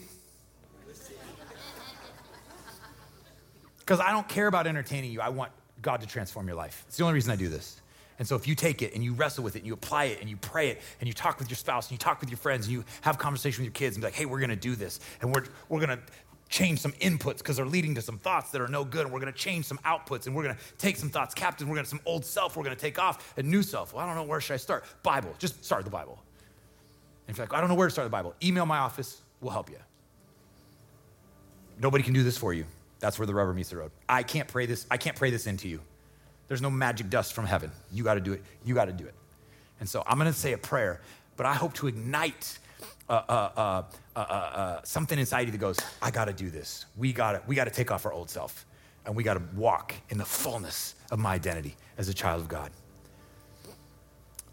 Because 3.79 3.99
I 3.99 4.11
don't 4.11 4.27
care 4.27 4.47
about 4.47 4.67
entertaining 4.67 5.11
you. 5.11 5.21
I 5.21 5.29
want 5.29 5.51
God 5.81 6.01
to 6.01 6.07
transform 6.07 6.47
your 6.47 6.55
life. 6.55 6.83
It's 6.87 6.97
the 6.97 7.03
only 7.03 7.15
reason 7.15 7.31
I 7.31 7.35
do 7.35 7.49
this. 7.49 7.81
And 8.19 8.27
so 8.27 8.35
if 8.35 8.47
you 8.47 8.55
take 8.55 8.81
it 8.81 8.93
and 8.93 9.03
you 9.03 9.13
wrestle 9.13 9.43
with 9.43 9.55
it 9.55 9.59
and 9.59 9.67
you 9.67 9.73
apply 9.73 10.05
it 10.05 10.21
and 10.21 10.29
you 10.29 10.37
pray 10.37 10.69
it 10.69 10.81
and 10.99 11.07
you 11.07 11.13
talk 11.13 11.39
with 11.39 11.49
your 11.49 11.57
spouse 11.57 11.87
and 11.87 11.93
you 11.93 11.97
talk 11.97 12.21
with 12.21 12.29
your 12.29 12.37
friends 12.37 12.67
and 12.67 12.73
you 12.73 12.85
have 13.01 13.17
conversation 13.17 13.63
with 13.63 13.65
your 13.65 13.73
kids 13.73 13.95
and 13.95 14.01
be 14.01 14.07
like, 14.07 14.13
hey, 14.13 14.25
we're 14.25 14.39
gonna 14.39 14.55
do 14.55 14.75
this 14.75 14.99
and 15.21 15.33
we're, 15.33 15.43
we're 15.69 15.79
gonna 15.79 15.99
change 16.51 16.79
some 16.79 16.91
inputs 16.93 17.37
because 17.39 17.55
they're 17.55 17.65
leading 17.65 17.95
to 17.95 18.01
some 18.01 18.19
thoughts 18.19 18.51
that 18.51 18.61
are 18.61 18.67
no 18.67 18.83
good. 18.83 19.05
And 19.05 19.13
we're 19.13 19.21
going 19.21 19.33
to 19.33 19.39
change 19.39 19.65
some 19.65 19.79
outputs 19.79 20.27
and 20.27 20.35
we're 20.35 20.43
going 20.43 20.55
to 20.55 20.61
take 20.77 20.97
some 20.97 21.09
thoughts 21.09 21.33
captive. 21.33 21.67
We're 21.67 21.75
going 21.75 21.85
to 21.85 21.89
some 21.89 22.01
old 22.05 22.25
self. 22.25 22.55
We're 22.55 22.63
going 22.63 22.75
to 22.75 22.81
take 22.81 22.99
off 22.99 23.33
a 23.37 23.41
new 23.41 23.63
self. 23.63 23.93
Well, 23.93 24.03
I 24.03 24.05
don't 24.05 24.15
know 24.15 24.29
where 24.29 24.39
should 24.39 24.53
I 24.53 24.57
start. 24.57 24.83
Bible. 25.01 25.33
Just 25.39 25.63
start 25.65 25.85
the 25.85 25.89
Bible. 25.89 26.21
In 27.27 27.33
fact, 27.33 27.51
like, 27.51 27.57
I 27.57 27.61
don't 27.61 27.69
know 27.69 27.75
where 27.75 27.87
to 27.87 27.91
start 27.91 28.05
the 28.05 28.11
Bible. 28.11 28.35
Email 28.43 28.65
my 28.65 28.79
office. 28.79 29.21
We'll 29.39 29.53
help 29.53 29.69
you. 29.69 29.77
Nobody 31.79 32.03
can 32.03 32.13
do 32.13 32.21
this 32.21 32.37
for 32.37 32.53
you. 32.53 32.65
That's 32.99 33.17
where 33.17 33.25
the 33.25 33.33
rubber 33.33 33.53
meets 33.53 33.69
the 33.69 33.77
road. 33.77 33.91
I 34.07 34.21
can't 34.21 34.47
pray 34.47 34.65
this. 34.65 34.85
I 34.91 34.97
can't 34.97 35.15
pray 35.15 35.31
this 35.31 35.47
into 35.47 35.67
you. 35.67 35.79
There's 36.47 36.61
no 36.61 36.69
magic 36.69 37.09
dust 37.09 37.33
from 37.33 37.45
heaven. 37.45 37.71
You 37.91 38.03
got 38.03 38.15
to 38.15 38.19
do 38.19 38.33
it. 38.33 38.43
You 38.65 38.75
got 38.75 38.85
to 38.85 38.91
do 38.91 39.05
it. 39.05 39.15
And 39.79 39.87
so 39.87 40.03
I'm 40.05 40.19
going 40.19 40.31
to 40.31 40.37
say 40.37 40.51
a 40.51 40.57
prayer, 40.57 40.99
but 41.37 41.45
I 41.45 41.53
hope 41.53 41.73
to 41.75 41.87
ignite 41.87 42.59
uh, 43.09 43.83
uh, 44.15 44.19
uh, 44.19 44.79
something 44.83 45.17
inside 45.17 45.41
you 45.41 45.51
that 45.51 45.57
goes, 45.57 45.77
I 46.01 46.11
got 46.11 46.25
to 46.25 46.33
do 46.33 46.49
this. 46.49 46.85
We 46.97 47.13
got 47.13 47.33
to 47.33 47.41
we 47.47 47.55
got 47.55 47.65
to 47.65 47.71
take 47.71 47.91
off 47.91 48.05
our 48.05 48.13
old 48.13 48.29
self, 48.29 48.65
and 49.05 49.15
we 49.15 49.23
got 49.23 49.33
to 49.35 49.43
walk 49.55 49.93
in 50.09 50.17
the 50.17 50.25
fullness 50.25 50.95
of 51.11 51.19
my 51.19 51.33
identity 51.33 51.75
as 51.97 52.09
a 52.09 52.13
child 52.13 52.41
of 52.41 52.47
God. 52.47 52.71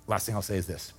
Last 0.06 0.26
thing 0.26 0.34
I'll 0.34 0.42
say 0.42 0.56
is 0.56 0.66
this. 0.66 0.92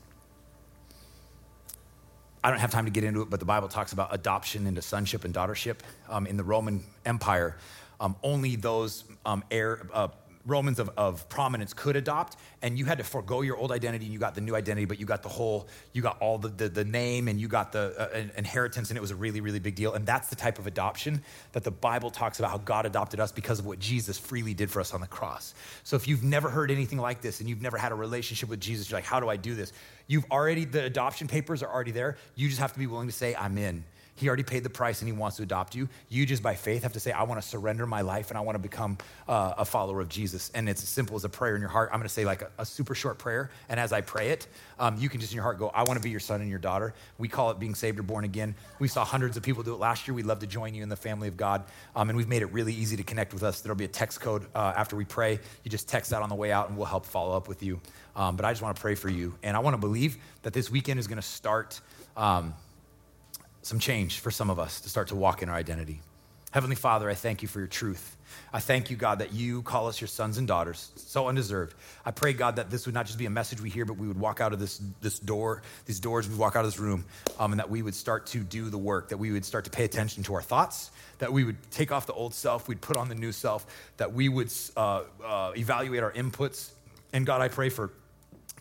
I 2.43 2.49
don't 2.49 2.59
have 2.59 2.71
time 2.71 2.85
to 2.85 2.91
get 2.91 3.03
into 3.03 3.21
it, 3.21 3.29
but 3.29 3.39
the 3.39 3.45
Bible 3.45 3.67
talks 3.67 3.91
about 3.91 4.13
adoption 4.13 4.65
into 4.65 4.81
sonship 4.81 5.25
and 5.25 5.33
daughtership. 5.33 5.79
Um, 6.07 6.25
in 6.25 6.37
the 6.37 6.43
Roman 6.43 6.83
Empire, 7.05 7.57
um, 7.99 8.15
only 8.23 8.55
those 8.55 9.03
um, 9.25 9.43
heir, 9.51 9.85
uh, 9.93 10.07
Romans 10.49 10.79
of, 10.79 10.89
of 10.97 11.29
prominence 11.29 11.73
could 11.73 11.95
adopt, 11.95 12.37
and 12.61 12.77
you 12.77 12.85
had 12.85 12.97
to 12.97 13.03
forego 13.03 13.41
your 13.41 13.55
old 13.55 13.71
identity 13.71 14.05
and 14.05 14.13
you 14.13 14.19
got 14.19 14.35
the 14.35 14.41
new 14.41 14.55
identity, 14.55 14.85
but 14.85 14.99
you 14.99 15.05
got 15.05 15.23
the 15.23 15.29
whole, 15.29 15.67
you 15.93 16.01
got 16.01 16.19
all 16.19 16.37
the, 16.37 16.49
the, 16.49 16.69
the 16.69 16.83
name 16.83 17.27
and 17.27 17.39
you 17.39 17.47
got 17.47 17.71
the 17.71 17.93
uh, 17.97 18.27
inheritance, 18.35 18.89
and 18.89 18.97
it 18.97 19.01
was 19.01 19.11
a 19.11 19.15
really, 19.15 19.41
really 19.41 19.59
big 19.59 19.75
deal. 19.75 19.93
And 19.93 20.05
that's 20.05 20.29
the 20.29 20.35
type 20.35 20.59
of 20.59 20.67
adoption 20.67 21.21
that 21.51 21.63
the 21.63 21.71
Bible 21.71 22.09
talks 22.09 22.39
about 22.39 22.51
how 22.51 22.57
God 22.57 22.85
adopted 22.85 23.19
us 23.19 23.31
because 23.31 23.59
of 23.59 23.65
what 23.65 23.79
Jesus 23.79 24.17
freely 24.17 24.53
did 24.53 24.69
for 24.69 24.79
us 24.81 24.93
on 24.93 25.01
the 25.01 25.07
cross. 25.07 25.53
So 25.83 25.95
if 25.95 26.07
you've 26.07 26.23
never 26.23 26.49
heard 26.49 26.71
anything 26.71 26.99
like 26.99 27.21
this 27.21 27.39
and 27.39 27.47
you've 27.47 27.61
never 27.61 27.77
had 27.77 27.91
a 27.91 27.95
relationship 27.95 28.49
with 28.49 28.59
Jesus, 28.59 28.89
you're 28.89 28.97
like, 28.97 29.05
how 29.05 29.19
do 29.19 29.29
I 29.29 29.37
do 29.37 29.55
this? 29.55 29.71
You've 30.07 30.25
already, 30.31 30.65
the 30.65 30.83
adoption 30.83 31.27
papers 31.27 31.61
are 31.61 31.71
already 31.71 31.91
there. 31.91 32.17
You 32.35 32.47
just 32.47 32.59
have 32.59 32.73
to 32.73 32.79
be 32.79 32.87
willing 32.87 33.07
to 33.07 33.13
say, 33.13 33.35
I'm 33.35 33.57
in. 33.57 33.83
He 34.19 34.27
already 34.27 34.43
paid 34.43 34.63
the 34.63 34.69
price 34.69 35.01
and 35.01 35.07
he 35.07 35.13
wants 35.13 35.37
to 35.37 35.43
adopt 35.43 35.75
you. 35.75 35.87
You 36.09 36.25
just 36.25 36.43
by 36.43 36.55
faith 36.55 36.83
have 36.83 36.93
to 36.93 36.99
say, 36.99 37.11
I 37.11 37.23
want 37.23 37.41
to 37.41 37.47
surrender 37.47 37.85
my 37.85 38.01
life 38.01 38.29
and 38.29 38.37
I 38.37 38.41
want 38.41 38.55
to 38.55 38.59
become 38.59 38.97
uh, 39.27 39.53
a 39.57 39.63
follower 39.63 40.01
of 40.01 40.09
Jesus. 40.09 40.51
And 40.53 40.67
it's 40.67 40.83
as 40.83 40.89
simple 40.89 41.15
as 41.15 41.23
a 41.23 41.29
prayer 41.29 41.55
in 41.55 41.61
your 41.61 41.69
heart. 41.69 41.89
I'm 41.93 41.99
going 41.99 42.07
to 42.07 42.13
say 42.13 42.25
like 42.25 42.41
a, 42.41 42.49
a, 42.57 42.65
super 42.65 42.93
short 42.93 43.17
prayer. 43.17 43.49
And 43.69 43.79
as 43.79 43.93
I 43.93 44.01
pray 44.01 44.29
it, 44.29 44.47
um, 44.77 44.97
you 44.97 45.07
can 45.07 45.21
just 45.21 45.31
in 45.31 45.35
your 45.35 45.43
heart 45.43 45.57
go, 45.57 45.69
I 45.69 45.83
want 45.83 45.97
to 45.97 46.03
be 46.03 46.09
your 46.09 46.19
son 46.19 46.41
and 46.41 46.49
your 46.49 46.59
daughter. 46.59 46.93
We 47.17 47.29
call 47.29 47.51
it 47.51 47.59
being 47.59 47.75
saved 47.75 47.97
or 47.97 48.03
born 48.03 48.25
again. 48.25 48.55
We 48.79 48.89
saw 48.89 49.05
hundreds 49.05 49.37
of 49.37 49.43
people 49.43 49.63
do 49.63 49.73
it 49.73 49.79
last 49.79 50.07
year. 50.07 50.13
We'd 50.13 50.25
love 50.25 50.39
to 50.39 50.47
join 50.47 50.73
you 50.73 50.83
in 50.83 50.89
the 50.89 50.97
family 50.97 51.29
of 51.29 51.37
God. 51.37 51.63
Um, 51.95 52.09
and 52.09 52.17
we've 52.17 52.27
made 52.27 52.41
it 52.41 52.51
really 52.51 52.73
easy 52.73 52.97
to 52.97 53.03
connect 53.03 53.33
with 53.33 53.43
us. 53.43 53.61
There'll 53.61 53.77
be 53.77 53.85
a 53.85 53.87
text 53.87 54.19
code 54.19 54.45
uh, 54.53 54.73
after 54.75 54.95
we 54.95 55.05
pray. 55.05 55.39
You 55.63 55.71
just 55.71 55.87
text 55.87 56.11
that 56.11 56.21
on 56.21 56.29
the 56.29 56.35
way 56.35 56.51
out 56.51 56.67
and 56.67 56.77
we'll 56.77 56.87
help 56.87 57.05
follow 57.05 57.35
up 57.37 57.47
with 57.47 57.63
you. 57.63 57.79
Um, 58.15 58.35
but 58.35 58.43
I 58.43 58.51
just 58.51 58.61
want 58.61 58.75
to 58.75 58.81
pray 58.81 58.95
for 58.95 59.09
you. 59.09 59.35
And 59.43 59.55
I 59.55 59.59
want 59.61 59.75
to 59.75 59.79
believe 59.79 60.17
that 60.43 60.51
this 60.51 60.69
weekend 60.69 60.99
is 60.99 61.07
going 61.07 61.21
to 61.21 61.21
start. 61.21 61.79
Some 63.61 63.79
change 63.79 64.19
for 64.19 64.31
some 64.31 64.49
of 64.49 64.59
us 64.59 64.81
to 64.81 64.89
start 64.89 65.09
to 65.09 65.15
walk 65.15 65.41
in 65.41 65.49
our 65.49 65.55
identity. 65.55 66.01
Heavenly 66.51 66.75
Father, 66.75 67.07
I 67.07 67.13
thank 67.13 67.43
you 67.43 67.47
for 67.47 67.59
your 67.59 67.67
truth. 67.67 68.17
I 68.51 68.59
thank 68.59 68.89
you, 68.89 68.97
God, 68.97 69.19
that 69.19 69.33
you 69.33 69.61
call 69.61 69.87
us 69.87 70.01
your 70.01 70.07
sons 70.07 70.39
and 70.39 70.47
daughters, 70.47 70.91
so 70.95 71.27
undeserved. 71.27 71.75
I 72.03 72.09
pray, 72.09 72.33
God, 72.33 72.55
that 72.55 72.71
this 72.71 72.87
would 72.87 72.95
not 72.95 73.05
just 73.05 73.19
be 73.19 73.27
a 73.27 73.29
message 73.29 73.61
we 73.61 73.69
hear, 73.69 73.85
but 73.85 73.97
we 73.97 74.07
would 74.07 74.19
walk 74.19 74.41
out 74.41 74.51
of 74.51 74.59
this, 74.59 74.81
this 75.01 75.19
door, 75.19 75.61
these 75.85 75.99
doors, 75.99 76.27
we'd 76.27 76.39
walk 76.39 76.55
out 76.55 76.65
of 76.65 76.71
this 76.71 76.79
room, 76.79 77.05
um, 77.37 77.51
and 77.51 77.59
that 77.59 77.69
we 77.69 77.83
would 77.83 77.93
start 77.93 78.25
to 78.27 78.39
do 78.39 78.69
the 78.69 78.77
work, 78.79 79.09
that 79.09 79.17
we 79.17 79.31
would 79.31 79.45
start 79.45 79.65
to 79.65 79.69
pay 79.69 79.85
attention 79.85 80.23
to 80.23 80.33
our 80.33 80.41
thoughts, 80.41 80.89
that 81.19 81.31
we 81.31 81.43
would 81.43 81.57
take 81.69 81.91
off 81.91 82.07
the 82.07 82.13
old 82.13 82.33
self, 82.33 82.67
we'd 82.67 82.81
put 82.81 82.97
on 82.97 83.09
the 83.09 83.15
new 83.15 83.31
self, 83.31 83.67
that 83.97 84.11
we 84.11 84.27
would 84.27 84.51
uh, 84.75 85.03
uh, 85.23 85.51
evaluate 85.55 86.01
our 86.01 86.13
inputs. 86.13 86.71
And 87.13 87.27
God, 87.27 87.41
I 87.41 87.47
pray 87.47 87.69
for 87.69 87.91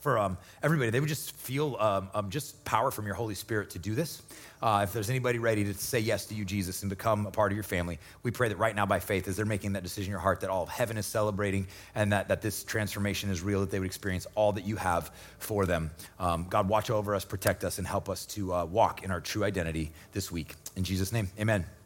for 0.01 0.19
um, 0.19 0.39
everybody. 0.63 0.91
They 0.91 1.01
would 1.01 1.09
just 1.09 1.37
feel 1.37 1.77
um, 1.79 2.09
um, 2.15 2.31
just 2.31 2.65
power 2.65 2.91
from 2.91 3.07
your 3.07 3.15
Holy 3.15 3.35
Spirit 3.35 3.71
to 3.71 3.79
do 3.79 3.95
this. 3.95 4.23
Uh, 4.61 4.81
if 4.83 4.93
there's 4.93 5.11
anybody 5.11 5.39
ready 5.39 5.65
to 5.65 5.75
say 5.75 6.01
yes 6.01 6.27
to 6.27 6.35
you, 6.35 6.45
Jesus, 6.45 6.83
and 6.83 6.91
become 6.91 7.27
a 7.27 7.31
part 7.31 7.53
of 7.53 7.57
your 7.57 7.63
family, 7.63 7.99
we 8.23 8.31
pray 8.31 8.49
that 8.49 8.59
right 8.59 8.75
now 8.75 8.87
by 8.87 8.99
faith, 8.99 9.29
as 9.29 9.37
they're 9.37 9.47
making 9.47 9.75
that 9.75 9.83
decision 9.83 10.09
in 10.09 10.11
your 10.11 10.21
heart, 10.21 10.41
that 10.41 10.51
all 10.51 10.65
of 10.65 10.69
heaven 10.69 10.97
is 10.97 11.07
celebrating 11.07 11.67
and 11.95 12.13
that, 12.13 12.29
that 12.29 12.43
this 12.43 12.65
transformation 12.65 13.31
is 13.31 13.41
real, 13.41 13.61
that 13.61 13.71
they 13.71 13.79
would 13.79 13.87
experience 13.87 14.27
all 14.35 14.53
that 14.53 14.67
you 14.67 14.77
have 14.77 15.13
for 15.39 15.65
them. 15.67 15.91
Um, 16.19 16.47
God, 16.51 16.69
watch 16.69 16.91
over 16.91 17.15
us, 17.15 17.25
protect 17.25 17.63
us, 17.65 17.79
and 17.79 17.87
help 17.87 18.09
us 18.09 18.27
to 18.27 18.53
uh, 18.53 18.65
walk 18.65 19.05
in 19.05 19.11
our 19.11 19.21
true 19.21 19.45
identity 19.45 19.93
this 20.13 20.33
week. 20.33 20.55
In 20.75 20.83
Jesus' 20.83 21.13
name, 21.13 21.31
amen. 21.39 21.78